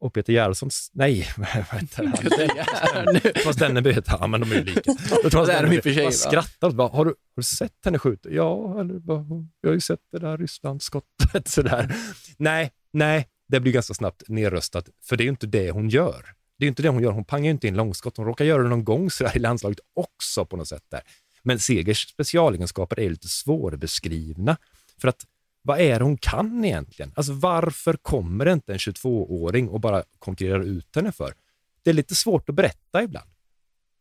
Och 0.00 0.14
Peter 0.14 0.32
Gerhardssons, 0.32 0.90
nej, 0.92 1.28
vad 1.36 1.46
heter 1.46 2.04
han? 2.04 3.20
Thomas 3.42 3.56
Denneby 3.56 3.92
heter 3.92 4.18
han, 4.18 4.30
men 4.30 4.40
de 4.40 4.52
är 4.52 4.56
ju 4.56 4.64
lika. 4.64 4.94
Thomas 5.30 5.48
Denneby 5.48 6.02
bara 6.02 6.12
skrattade 6.12 6.74
bara, 6.74 6.88
har 6.88 7.04
du, 7.04 7.10
har 7.10 7.16
du 7.36 7.42
sett 7.42 7.84
henne 7.84 7.98
skjuta? 7.98 8.30
Ja, 8.30 8.80
eller 8.80 8.98
bara, 8.98 9.24
jag 9.60 9.70
har 9.70 9.74
ju 9.74 9.80
sett 9.80 10.00
det 10.12 10.18
där 10.18 10.38
Rysslandsskottet 10.38 11.48
sådär. 11.48 11.94
Nej, 12.36 12.70
nej, 12.92 13.28
det 13.48 13.60
blir 13.60 13.72
ganska 13.72 13.94
snabbt 13.94 14.28
nedröstat, 14.28 14.88
för 15.02 15.16
det 15.16 15.22
är 15.22 15.24
ju 15.24 15.30
inte 15.30 15.46
det 15.46 15.70
hon 15.70 15.88
gör. 15.88 16.34
Det 16.58 16.66
är 16.66 16.68
inte 16.68 16.82
det 16.82 16.88
hon 16.88 17.02
gör, 17.02 17.10
hon 17.10 17.24
pangar 17.24 17.44
ju 17.44 17.50
inte 17.50 17.68
in 17.68 17.76
långskott. 17.76 18.16
Hon 18.16 18.26
råkar 18.26 18.44
göra 18.44 18.62
det 18.62 18.68
någon 18.68 18.84
gång 18.84 19.10
sådär 19.10 19.36
i 19.36 19.38
landslaget 19.38 19.80
också 19.94 20.44
på 20.44 20.56
något 20.56 20.68
sätt 20.68 20.84
där. 20.88 21.00
Men 21.42 21.58
Segers 21.58 22.08
specialegenskaper 22.08 23.00
är 23.00 23.10
lite 23.10 23.28
svårbeskrivna. 23.28 24.56
För 25.00 25.08
att 25.08 25.26
vad 25.62 25.80
är 25.80 25.98
det 25.98 26.04
hon 26.04 26.18
kan 26.18 26.64
egentligen? 26.64 27.12
Alltså 27.16 27.32
varför 27.32 27.94
kommer 27.94 28.44
det 28.44 28.52
inte 28.52 28.72
en 28.72 28.78
22-åring 28.78 29.68
och 29.68 29.80
bara 29.80 30.02
konkurrerar 30.18 30.62
ut 30.62 30.96
henne 30.96 31.12
för? 31.12 31.34
Det 31.82 31.90
är 31.90 31.94
lite 31.94 32.14
svårt 32.14 32.48
att 32.48 32.54
berätta 32.54 33.02
ibland. 33.02 33.30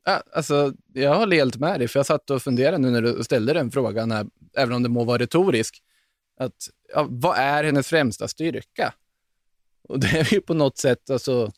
Ja, 0.05 0.23
alltså, 0.33 0.73
jag 0.93 1.15
håller 1.15 1.37
helt 1.37 1.55
med 1.55 1.79
dig, 1.79 1.87
för 1.87 1.99
jag 1.99 2.05
satt 2.05 2.29
och 2.29 2.41
funderade 2.41 2.77
nu 2.77 2.89
när 2.89 3.01
du 3.01 3.23
ställde 3.23 3.53
den 3.53 3.71
frågan, 3.71 4.11
här, 4.11 4.25
även 4.57 4.75
om 4.75 4.83
det 4.83 4.89
må 4.89 5.03
vara 5.03 5.17
retorisk. 5.17 5.83
Att, 6.39 6.69
ja, 6.93 7.07
vad 7.09 7.37
är 7.37 7.63
hennes 7.63 7.87
främsta 7.87 8.27
styrka? 8.27 8.93
Och 9.87 9.99
det 9.99 10.07
är 10.07 10.33
ju 10.33 10.41
på 10.41 10.53
något 10.53 10.77
sätt, 10.77 11.09
alltså, 11.09 11.51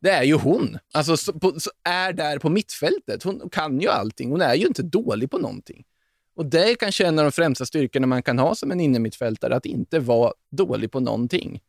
det 0.00 0.10
är 0.10 0.22
ju 0.22 0.34
hon. 0.34 0.78
Alltså, 0.92 1.16
så, 1.16 1.32
på, 1.32 1.60
så 1.60 1.70
är 1.84 2.12
där 2.12 2.38
på 2.38 2.48
mittfältet. 2.48 3.22
Hon 3.22 3.50
kan 3.50 3.80
ju 3.80 3.88
allting. 3.88 4.30
Hon 4.30 4.40
är 4.40 4.54
ju 4.54 4.66
inte 4.66 4.82
dålig 4.82 5.30
på 5.30 5.38
någonting. 5.38 5.84
Och 6.36 6.46
det 6.46 6.70
är 6.70 6.74
kanske 6.74 7.06
en 7.06 7.18
av 7.18 7.24
de 7.24 7.32
främsta 7.32 7.66
styrkorna 7.66 8.06
man 8.06 8.22
kan 8.22 8.38
ha 8.38 8.54
som 8.54 8.70
en 8.70 8.80
innermittfältare, 8.80 9.56
att 9.56 9.66
inte 9.66 9.98
vara 9.98 10.32
dålig 10.50 10.92
på 10.92 11.00
någonting. 11.00 11.60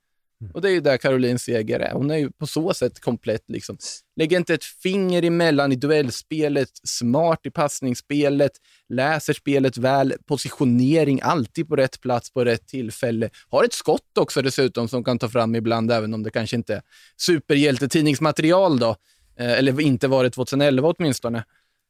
Mm. 0.42 0.52
Och 0.54 0.62
det 0.62 0.70
är 0.70 0.72
ju 0.72 0.82
där 0.82 0.98
Caroline 0.98 1.40
Seger 1.40 1.80
är. 1.80 1.92
Hon 1.92 2.12
är 2.12 2.18
ju 2.18 2.32
på 2.32 2.48
så 2.48 2.74
sätt 2.74 3.00
komplett. 3.00 3.44
Liksom. 3.48 3.78
Lägger 4.16 4.38
inte 4.38 4.54
ett 4.54 4.64
finger 4.64 5.24
emellan 5.24 5.72
i 5.72 5.76
duellspelet, 5.76 6.70
smart 6.84 7.40
i 7.44 7.52
passningsspelet, 7.52 8.52
läser 8.90 9.34
spelet 9.34 9.78
väl, 9.78 10.14
positionering, 10.26 11.20
alltid 11.24 11.68
på 11.68 11.76
rätt 11.76 12.02
plats 12.02 12.34
på 12.34 12.46
rätt 12.46 12.68
tillfälle. 12.68 13.30
Har 13.50 13.64
ett 13.64 13.74
skott 13.74 14.18
också 14.20 14.42
dessutom 14.42 14.88
som 14.88 15.04
kan 15.04 15.20
ta 15.20 15.30
fram 15.30 15.56
ibland, 15.56 15.92
även 15.92 16.14
om 16.14 16.24
det 16.24 16.32
kanske 16.32 16.56
inte 16.56 16.76
är 16.76 16.82
superhjältetidningsmaterial 17.18 18.80
då. 18.80 18.96
Eh, 19.40 19.52
eller 19.52 19.82
inte 19.82 20.08
var 20.08 20.24
det 20.24 20.30
2011 20.30 20.94
åtminstone. 20.98 21.44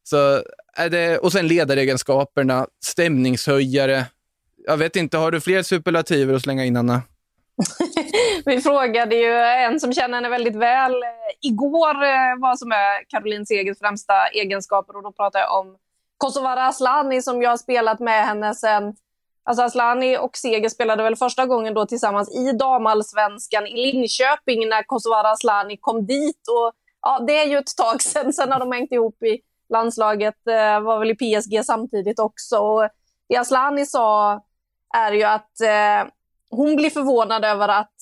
Så 0.03 0.43
är 0.73 0.89
det, 0.89 1.17
och 1.17 1.31
sen 1.31 1.47
ledaregenskaperna, 1.47 2.67
stämningshöjare. 2.85 4.05
Jag 4.67 4.77
vet 4.77 4.95
inte, 4.95 5.17
har 5.17 5.31
du 5.31 5.41
fler 5.41 5.63
superlativer 5.63 6.33
att 6.33 6.41
slänga 6.41 6.65
in, 6.65 6.77
Anna? 6.77 7.01
Vi 8.45 8.61
frågade 8.61 9.15
ju 9.15 9.33
en 9.39 9.79
som 9.79 9.93
känner 9.93 10.17
henne 10.17 10.29
väldigt 10.29 10.55
väl 10.55 10.93
eh, 10.93 11.09
igår 11.41 12.03
eh, 12.03 12.39
vad 12.39 12.59
som 12.59 12.71
är 12.71 13.09
Caroline 13.09 13.45
Segers 13.45 13.79
främsta 13.79 14.27
egenskaper 14.27 14.95
och 14.95 15.03
då 15.03 15.11
pratade 15.11 15.43
jag 15.43 15.59
om 15.59 15.77
Kosovare 16.17 16.65
Asllani 16.65 17.21
som 17.21 17.41
jag 17.41 17.49
har 17.49 17.57
spelat 17.57 17.99
med 17.99 18.25
henne 18.25 18.55
sen 18.55 18.95
Alltså 19.49 19.63
Asllani 19.63 20.17
och 20.17 20.37
Seger 20.37 20.69
spelade 20.69 21.03
väl 21.03 21.15
första 21.15 21.45
gången 21.45 21.73
då 21.73 21.85
tillsammans 21.85 22.35
i 22.35 22.51
damallsvenskan 22.51 23.67
i 23.67 23.91
Linköping 23.91 24.69
när 24.69 24.83
Kosovare 24.83 25.29
Asllani 25.29 25.77
kom 25.77 26.05
dit. 26.05 26.47
Och, 26.47 26.71
ja, 27.01 27.19
det 27.27 27.37
är 27.37 27.45
ju 27.45 27.57
ett 27.57 27.77
tag 27.77 28.01
sedan. 28.01 28.33
Sen 28.33 28.51
har 28.51 28.59
de 28.59 28.71
hängt 28.71 28.91
ihop 28.91 29.23
i 29.23 29.39
landslaget, 29.69 30.47
eh, 30.47 30.79
var 30.79 30.99
väl 30.99 31.11
i 31.11 31.15
PSG 31.15 31.65
samtidigt 31.65 32.19
också. 32.19 32.57
Och 32.57 32.89
det 33.29 33.37
Asllani 33.37 33.85
sa 33.85 34.41
är 34.95 35.11
ju 35.11 35.23
att 35.23 35.61
eh, 35.61 36.11
hon 36.49 36.75
blir 36.75 36.89
förvånad 36.89 37.45
över 37.45 37.67
att 37.67 37.93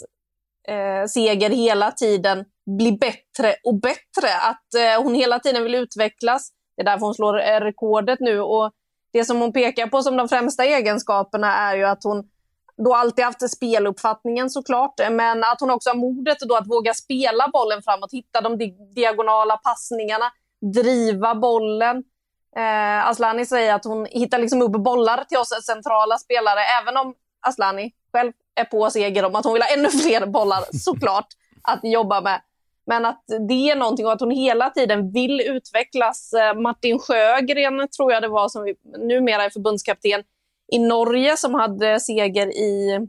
eh, 0.68 1.08
Seger 1.08 1.50
hela 1.50 1.92
tiden 1.92 2.46
blir 2.78 2.98
bättre 2.98 3.56
och 3.64 3.80
bättre. 3.80 4.30
Att 4.42 4.74
eh, 4.74 5.04
hon 5.04 5.16
hela 5.16 5.40
tiden 5.40 5.64
vill 5.64 5.76
utvecklas. 5.76 6.52
Det 6.76 6.82
är 6.82 6.86
därför 6.86 7.06
hon 7.06 7.14
slår 7.14 7.42
eh, 7.42 7.60
rekordet 7.60 8.20
nu. 8.20 8.42
Och 8.42 8.72
det 9.14 9.26
som 9.26 9.42
hon 9.42 9.54
pekar 9.54 9.88
på 9.88 10.02
som 10.02 10.18
de 10.18 10.30
främsta 10.30 10.66
egenskaperna 10.66 11.56
är 11.56 11.78
ju 11.78 11.84
att 11.84 12.04
hon 12.04 12.30
då 12.86 12.94
alltid 12.94 13.26
haft 13.26 13.52
speluppfattningen 13.52 14.50
såklart, 14.50 14.94
men 15.12 15.44
att 15.44 15.60
hon 15.60 15.72
också 15.72 15.90
har 15.90 15.96
modet 15.96 16.38
då 16.40 16.56
att 16.56 16.68
våga 16.68 16.94
spela 16.94 17.48
bollen 17.54 17.82
framåt, 17.82 18.14
hitta 18.14 18.42
de 18.42 18.58
di 18.58 18.78
diagonala 18.96 19.58
passningarna, 19.58 20.32
driva 20.74 21.36
bollen. 21.36 22.04
Eh, 22.58 23.08
Aslani 23.08 23.46
säger 23.46 23.74
att 23.74 23.86
hon 23.86 24.06
hittar 24.06 24.40
liksom 24.40 24.62
upp 24.62 24.72
bollar 24.72 25.24
till 25.24 25.38
oss 25.38 25.66
centrala 25.66 26.18
spelare, 26.18 26.60
även 26.82 26.98
om 26.98 27.14
Aslani 27.42 27.92
själv 28.12 28.32
är 28.56 28.64
på 28.64 28.90
seger 28.90 29.26
om 29.26 29.36
att 29.36 29.46
hon 29.46 29.54
vill 29.54 29.62
ha 29.62 29.70
ännu 29.70 29.90
fler 29.90 30.26
bollar 30.26 30.64
såklart 30.78 31.28
att 31.62 31.80
jobba 31.84 32.22
med. 32.22 32.42
Men 32.86 33.06
att 33.06 33.24
det 33.48 33.70
är 33.70 33.76
någonting 33.76 34.06
och 34.06 34.12
att 34.12 34.20
hon 34.20 34.32
hela 34.32 34.70
tiden 34.70 35.12
vill 35.12 35.42
utvecklas. 35.42 36.34
Eh, 36.34 36.54
Martin 36.60 37.00
Sjögren 37.00 37.88
tror 37.90 38.12
jag 38.12 38.22
det 38.22 38.28
var 38.28 38.50
som 38.50 38.64
vi, 38.64 38.76
numera 38.98 39.44
är 39.44 39.50
förbundskapten 39.50 40.24
i 40.72 40.80
Norge 40.80 41.38
som 41.38 41.54
hade 41.54 42.00
seger 42.00 42.48
i 42.48 43.00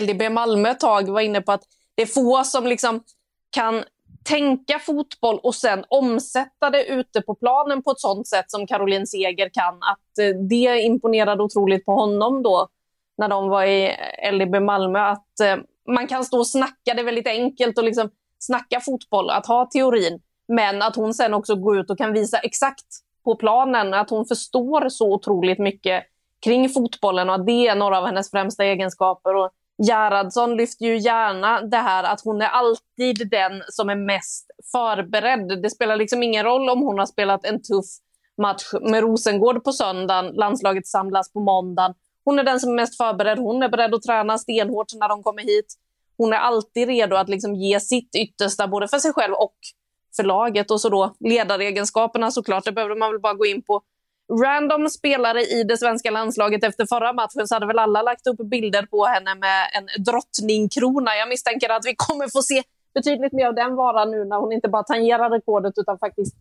LDB 0.00 0.32
Malmö 0.32 0.70
ett 0.70 0.80
tag 0.80 1.08
var 1.08 1.20
inne 1.20 1.40
på 1.40 1.52
att 1.52 1.62
det 1.94 2.02
är 2.02 2.06
få 2.06 2.44
som 2.44 2.66
liksom 2.66 3.02
kan 3.50 3.84
tänka 4.24 4.78
fotboll 4.78 5.40
och 5.42 5.54
sen 5.54 5.84
omsätta 5.88 6.70
det 6.70 6.84
ute 6.84 7.22
på 7.22 7.34
planen 7.34 7.82
på 7.82 7.90
ett 7.90 8.00
sånt 8.00 8.28
sätt 8.28 8.50
som 8.50 8.66
Caroline 8.66 9.06
Seger 9.06 9.50
kan. 9.52 9.74
Att 9.74 10.18
eh, 10.18 10.40
det 10.48 10.80
imponerade 10.80 11.42
otroligt 11.42 11.84
på 11.84 11.92
honom 11.92 12.42
då 12.42 12.68
när 13.18 13.28
de 13.28 13.48
var 13.48 13.64
i 13.64 13.96
LDB 14.32 14.62
Malmö. 14.62 14.98
Att 14.98 15.40
eh, 15.40 15.56
man 15.94 16.06
kan 16.06 16.24
stå 16.24 16.38
och 16.38 16.46
snacka, 16.46 16.94
det 16.94 17.00
är 17.00 17.04
väldigt 17.04 17.26
enkelt 17.26 17.78
att 17.78 17.84
liksom 17.84 18.10
snacka 18.38 18.80
fotboll, 18.80 19.30
att 19.30 19.46
ha 19.46 19.66
teorin, 19.66 20.20
men 20.48 20.82
att 20.82 20.96
hon 20.96 21.14
sen 21.14 21.34
också 21.34 21.54
går 21.54 21.78
ut 21.78 21.90
och 21.90 21.98
kan 21.98 22.12
visa 22.12 22.38
exakt 22.38 22.86
på 23.24 23.36
planen 23.36 23.94
att 23.94 24.10
hon 24.10 24.26
förstår 24.26 24.88
så 24.88 25.14
otroligt 25.14 25.58
mycket 25.58 26.04
kring 26.44 26.68
fotbollen 26.68 27.28
och 27.28 27.34
att 27.34 27.46
det 27.46 27.68
är 27.68 27.74
några 27.74 27.98
av 27.98 28.06
hennes 28.06 28.30
främsta 28.30 28.64
egenskaper. 28.64 29.34
Och 29.34 29.50
Gerhardsson 29.78 30.56
lyfter 30.56 30.84
ju 30.84 30.98
gärna 30.98 31.60
det 31.60 31.76
här 31.76 32.04
att 32.04 32.20
hon 32.24 32.42
är 32.42 32.48
alltid 32.48 33.30
den 33.30 33.62
som 33.68 33.88
är 33.88 33.94
mest 33.94 34.46
förberedd. 34.72 35.62
Det 35.62 35.70
spelar 35.70 35.96
liksom 35.96 36.22
ingen 36.22 36.44
roll 36.44 36.70
om 36.70 36.82
hon 36.82 36.98
har 36.98 37.06
spelat 37.06 37.44
en 37.44 37.62
tuff 37.62 37.86
match 38.36 38.64
med 38.80 39.00
Rosengård 39.00 39.64
på 39.64 39.72
söndagen, 39.72 40.34
landslaget 40.34 40.86
samlas 40.86 41.32
på 41.32 41.40
måndagen. 41.40 41.94
Hon 42.26 42.38
är 42.38 42.44
den 42.44 42.60
som 42.60 42.70
är 42.70 42.74
mest 42.74 42.96
förberedd. 42.96 43.38
Hon 43.38 43.62
är 43.62 43.68
beredd 43.68 43.94
att 43.94 44.02
träna 44.02 44.38
stenhårt 44.38 44.94
när 45.00 45.08
de 45.08 45.22
kommer 45.22 45.42
hit 45.42 45.76
hon 46.18 46.32
är 46.32 46.36
alltid 46.36 46.88
redo 46.88 47.16
att 47.16 47.28
liksom 47.28 47.54
ge 47.54 47.80
sitt 47.80 48.14
yttersta 48.14 48.68
både 48.68 48.88
för 48.88 48.98
sig 48.98 49.12
själv 49.12 49.34
och 49.34 49.54
för 50.16 50.22
laget. 50.22 50.70
Och 50.70 50.80
så 50.80 50.88
då 50.88 51.14
ledaregenskaperna 51.20 52.30
såklart, 52.30 52.64
det 52.64 52.72
behöver 52.72 52.96
man 52.96 53.12
väl 53.12 53.20
bara 53.20 53.34
gå 53.34 53.46
in 53.46 53.62
på. 53.62 53.82
Random 54.42 54.88
spelare 54.88 55.42
i 55.42 55.64
det 55.64 55.76
svenska 55.76 56.10
landslaget 56.10 56.64
efter 56.64 56.86
förra 56.86 57.12
matchen 57.12 57.48
så 57.48 57.54
hade 57.54 57.66
väl 57.66 57.78
alla 57.78 58.02
lagt 58.02 58.26
upp 58.26 58.36
bilder 58.36 58.86
på 58.86 59.04
henne 59.04 59.34
med 59.34 59.68
en 59.74 60.04
drottningkrona. 60.04 61.16
Jag 61.16 61.28
misstänker 61.28 61.68
att 61.68 61.86
vi 61.86 61.94
kommer 61.96 62.28
få 62.28 62.42
se 62.42 62.62
betydligt 62.94 63.32
mer 63.32 63.46
av 63.46 63.54
den 63.54 63.76
varan 63.76 64.10
nu 64.10 64.24
när 64.24 64.36
hon 64.36 64.52
inte 64.52 64.68
bara 64.68 64.82
tangerar 64.82 65.30
rekordet 65.30 65.72
utan 65.76 65.98
faktiskt 65.98 66.34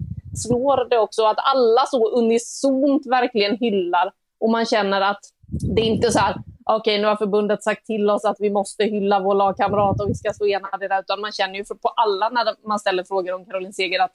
slår 0.47 0.89
det 0.89 0.99
också. 0.99 1.25
Att 1.25 1.37
alla 1.37 1.85
så 1.85 2.09
unisont 2.09 3.07
verkligen 3.07 3.57
hyllar 3.57 4.11
och 4.39 4.49
man 4.49 4.65
känner 4.65 5.01
att 5.01 5.21
det 5.47 5.81
är 5.81 5.85
inte 5.85 6.11
så 6.11 6.19
här 6.19 6.35
okej, 6.65 6.93
okay, 6.93 7.01
nu 7.01 7.07
har 7.07 7.15
förbundet 7.15 7.63
sagt 7.63 7.85
till 7.85 8.09
oss 8.09 8.25
att 8.25 8.37
vi 8.39 8.49
måste 8.49 8.83
hylla 8.83 9.19
vår 9.19 9.35
lagkamrat 9.35 10.01
och 10.01 10.09
vi 10.09 10.15
ska 10.15 10.33
stå 10.33 10.45
enade 10.45 10.87
där. 10.87 10.99
Utan 10.99 11.21
man 11.21 11.31
känner 11.31 11.55
ju 11.55 11.65
på 11.65 11.89
alla 11.89 12.29
när 12.29 12.67
man 12.67 12.79
ställer 12.79 13.03
frågor 13.03 13.33
om 13.33 13.45
Caroline 13.45 13.73
Seger 13.73 13.99
att 13.99 14.11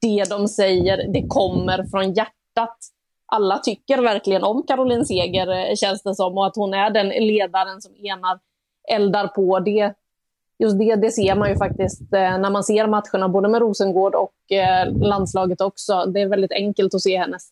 det 0.00 0.30
de 0.30 0.48
säger, 0.48 1.12
det 1.12 1.26
kommer 1.28 1.84
från 1.90 2.12
hjärtat. 2.12 2.78
Alla 3.26 3.58
tycker 3.58 4.02
verkligen 4.02 4.42
om 4.42 4.62
Caroline 4.62 5.06
Seger, 5.06 5.48
eh, 5.48 5.74
känns 5.74 6.02
det 6.02 6.14
som, 6.14 6.38
och 6.38 6.46
att 6.46 6.56
hon 6.56 6.74
är 6.74 6.90
den 6.90 7.08
ledaren 7.08 7.80
som 7.80 7.92
enar, 7.96 8.38
eldar 8.88 9.28
på. 9.28 9.58
Det, 9.58 9.94
just 10.58 10.78
det, 10.78 10.96
det 10.96 11.10
ser 11.10 11.34
man 11.34 11.50
ju 11.50 11.56
faktiskt 11.56 12.00
eh, 12.00 12.38
när 12.38 12.50
man 12.50 12.64
ser 12.64 12.86
matcherna, 12.86 13.28
både 13.28 13.48
med 13.48 13.60
Rosengård 13.60 14.14
och 14.14 14.52
eh, 14.52 14.92
landslaget 14.92 15.60
också. 15.60 16.04
Det 16.04 16.20
är 16.20 16.28
väldigt 16.28 16.52
enkelt 16.52 16.94
att 16.94 17.02
se 17.02 17.18
hennes 17.18 17.48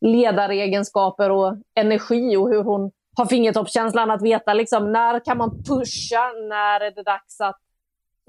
ledaregenskaper 0.00 1.30
och 1.30 1.56
energi 1.74 2.36
och 2.36 2.48
hur 2.48 2.62
hon 2.62 2.90
har 3.16 3.26
fingertoppskänslan 3.26 4.10
att 4.10 4.22
veta 4.22 4.54
liksom, 4.54 4.92
när 4.92 5.24
kan 5.24 5.38
man 5.38 5.50
pusha, 5.50 6.32
när 6.48 6.80
är 6.80 6.90
det 6.90 7.02
dags 7.02 7.40
att 7.40 7.60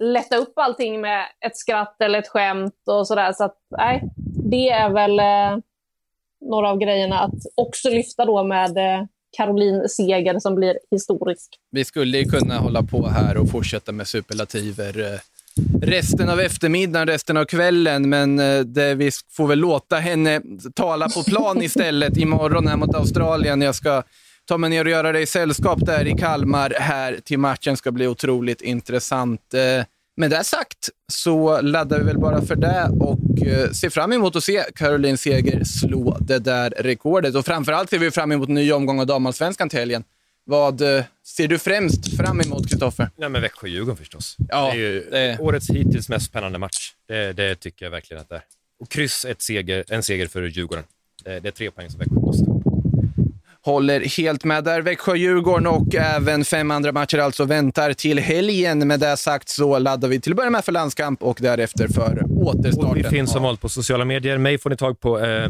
lätta 0.02 0.38
upp 0.38 0.54
allting 0.56 1.02
med 1.02 1.26
ett 1.46 1.58
skratt 1.58 2.02
eller 2.02 2.20
ett 2.20 2.28
skämt 2.28 2.88
och 2.88 3.08
sådär. 3.08 3.34
Så 3.34 3.44
att, 3.44 3.58
nej, 3.78 4.04
det 4.52 4.70
är 4.70 4.90
väl 4.90 5.20
eh, 5.20 5.64
några 6.42 6.70
av 6.70 6.78
grejerna 6.78 7.20
att 7.20 7.40
också 7.56 7.90
lyfta 7.90 8.26
då 8.26 8.44
med 8.44 8.78
eh, 8.78 9.06
Caroline 9.38 9.90
Seger 9.90 10.40
som 10.40 10.56
blir 10.56 10.80
historisk. 10.92 11.60
Vi 11.72 11.86
skulle 11.86 12.18
ju 12.18 12.26
kunna 12.26 12.58
hålla 12.58 12.84
på 12.84 13.08
här 13.08 13.38
och 13.38 13.50
fortsätta 13.50 13.92
med 13.92 14.08
superlativer 14.08 15.14
eh, 15.14 15.20
resten 15.82 16.30
av 16.30 16.40
eftermiddagen, 16.40 17.08
resten 17.08 17.38
av 17.38 17.46
kvällen, 17.46 18.10
men 18.10 18.40
eh, 18.40 18.60
det, 18.60 18.96
vi 18.96 19.12
får 19.32 19.48
väl 19.48 19.60
låta 19.60 19.96
henne 19.96 20.42
tala 20.76 21.10
på 21.10 21.24
plan 21.24 21.62
istället 21.62 22.18
imorgon 22.18 22.68
här 22.68 22.78
mot 22.78 22.96
Australien. 22.96 23.62
Jag 23.62 23.76
ska 23.76 24.04
ta 24.48 24.58
mig 24.58 24.70
ner 24.70 24.86
och 24.86 24.92
göra 24.92 25.12
dig 25.12 25.26
sällskap 25.26 25.80
där 25.86 26.08
i 26.08 26.12
Kalmar 26.12 26.74
här 26.80 27.20
till 27.24 27.40
matchen. 27.40 27.78
ska 27.78 27.92
bli 27.92 28.08
otroligt 28.08 28.62
intressant. 28.62 29.54
Eh, 29.54 29.86
med 30.18 30.30
det 30.30 30.44
sagt 30.44 30.90
så 31.12 31.62
laddar 31.62 32.00
vi 32.00 32.06
väl 32.06 32.20
bara 32.20 32.42
för 32.42 32.56
det 32.56 32.90
och 33.00 33.48
eh, 33.48 33.70
ser 33.70 33.90
fram 33.90 34.14
emot 34.14 34.36
att 34.36 34.44
se 34.44 34.64
Caroline 34.76 35.18
Seger 35.18 35.64
slå 35.64 36.18
det 36.20 36.40
där 36.40 36.74
rekordet. 36.78 37.36
Och 37.36 37.46
framförallt 37.46 37.90
ser 37.90 38.00
vi 38.00 38.12
fram 38.12 38.32
emot 38.32 38.50
en 38.50 38.56
ny 38.56 38.72
omgång 38.72 39.00
av 39.00 39.06
damallsvenskan 39.06 39.70
till 39.70 39.80
helgen. 39.80 40.04
Vad 40.48 40.82
eh, 40.82 41.04
ser 41.24 41.48
du 41.48 41.60
främst 41.60 42.18
fram 42.18 42.42
emot, 42.42 42.70
Kristoffer? 42.70 43.10
Växjö-Djurgården 43.42 43.98
förstås. 43.98 44.36
Ja, 44.50 44.66
det 44.66 44.72
är 44.72 44.76
ju 44.76 45.10
det... 45.12 45.38
årets 45.40 45.70
hittills 45.70 46.10
mest 46.10 46.26
spännande 46.26 46.60
match. 46.60 46.92
Det, 47.08 47.34
det, 47.34 47.56
tycker 47.56 47.86
jag 47.86 47.92
verkligen 47.92 48.22
att 48.22 48.30
det 48.30 48.36
är. 48.36 48.42
Och 48.80 48.90
kryss 48.90 49.26
ett 49.26 49.42
seger, 49.42 49.84
en 49.88 50.04
seger 50.04 50.28
för 50.28 50.44
Djurgården. 50.44 50.84
Det, 51.24 51.40
det 51.40 51.48
är 51.48 51.52
tre 51.52 51.72
poäng 51.72 51.90
som 51.90 52.00
Växjö 52.00 52.16
måste 52.16 52.46
Håller 53.62 54.18
helt 54.18 54.44
med 54.44 54.64
där. 54.64 54.82
Växjö-Djurgården 54.82 55.68
och 55.68 55.96
även 55.96 56.46
fem 56.46 56.72
andra 56.72 56.92
matcher 56.92 57.18
alltså 57.18 57.46
väntar 57.46 57.94
till 57.94 58.20
helgen. 58.20 58.88
Med 58.88 59.00
det 59.00 59.18
sagt 59.18 59.50
så 59.50 59.80
laddar 59.80 60.08
vi 60.08 60.20
till 60.20 60.32
att 60.32 60.38
börja 60.38 60.50
med 60.50 60.66
för 60.66 60.72
landskamp 60.72 61.24
och 61.24 61.38
därefter 61.42 61.88
för 61.88 62.24
återstarten. 62.30 62.90
Och 62.90 62.98
vi 62.98 63.04
finns 63.04 63.32
som 63.32 63.44
vanligt 63.44 63.62
på 63.62 63.70
sociala 63.70 64.06
medier. 64.06 64.38
Mig 64.38 64.58
får 64.58 64.70
ni 64.70 64.78
tag 64.78 65.00
på... 65.00 65.20
Eh... 65.20 65.50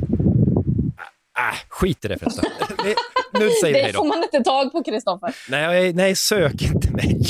Äh, 1.52 1.58
skit 1.70 2.06
i 2.06 2.08
det 2.08 2.20
förresten. 2.20 2.46
nu 3.40 3.50
säger 3.62 3.88
det 3.88 3.94
får 3.94 4.06
man 4.06 4.24
inte 4.24 4.44
tag 4.44 4.72
på, 4.72 4.84
Kristoffer. 4.84 5.36
Nej, 5.50 5.94
nej, 5.94 6.16
sök 6.16 6.62
inte 6.62 6.92
mig. 6.92 7.22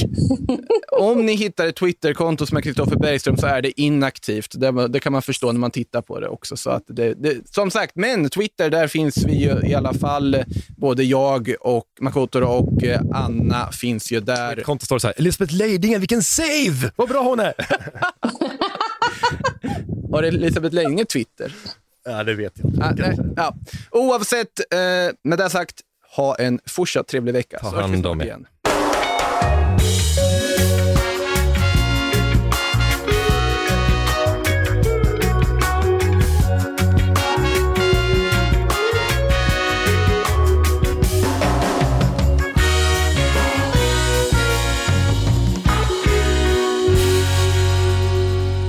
Om 0.92 1.26
ni 1.26 1.36
hittar 1.36 1.68
ett 1.68 1.76
Twitterkonto 1.76 2.46
som 2.46 2.58
är 2.58 2.62
Kristoffer 2.62 2.96
Bergström 2.96 3.38
så 3.38 3.48
är 3.48 3.62
det 3.62 3.82
inaktivt. 3.82 4.60
Det, 4.60 4.88
det, 4.88 5.00
kan 5.00 5.12
man 5.12 5.22
förstå 5.22 5.52
när 5.52 5.60
man 5.60 5.72
tittar 5.72 6.02
på 6.02 6.20
det 6.20 6.28
också. 6.28 6.58
Så 6.58 6.70
att 6.70 6.84
det, 6.88 7.14
det, 7.14 7.54
som 7.54 7.72
sagt, 7.72 7.96
men 7.96 8.30
Twitter, 8.30 8.70
där 8.70 8.88
finns 8.88 9.26
vi 9.26 9.34
ju 9.34 9.70
i 9.70 9.76
alla 9.76 9.94
fall. 9.94 10.44
Både 10.78 11.04
jag 11.04 11.56
och 11.60 11.88
Makoto 12.02 12.42
och 12.42 12.84
eh, 12.84 13.02
Anna 13.14 13.72
finns 13.72 14.12
ju 14.12 14.20
där. 14.20 14.62
Konto 14.62 14.86
står 14.86 15.00
så 15.00 15.08
här, 15.08 15.16
Elisabeth 15.18 15.54
Leidingen, 15.54 16.00
vilken 16.00 16.24
save! 16.24 16.92
Vad 16.96 17.10
bra 17.10 17.24
hon 17.24 17.40
är! 17.40 17.54
Har 20.12 20.24
Elisabeth 20.24 20.76
Leidingen 20.76 21.06
Twitter? 21.06 21.54
Ja, 22.06 22.24
det 22.24 22.34
vet 22.36 22.54
jag 22.56 22.70
inte. 22.70 22.86
Ah, 22.86 22.92
nej, 22.96 23.18
ja. 23.36 23.56
Oavsett, 23.92 24.60
eh, 24.74 24.78
med 25.24 25.38
det 25.38 25.50
sagt, 25.50 25.76
ha 26.16 26.36
en 26.36 26.60
fortsatt 26.66 27.08
trevlig 27.08 27.34
vecka. 27.34 27.60
Ta 27.60 27.82
hand 27.82 28.06
om 28.06 28.22
er. 28.22 28.38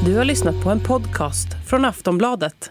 Du 0.05 0.17
har 0.17 0.25
lyssnat 0.25 0.63
på 0.63 0.71
en 0.71 0.81
podcast 0.81 1.49
från 1.67 1.85
Aftonbladet. 1.85 2.71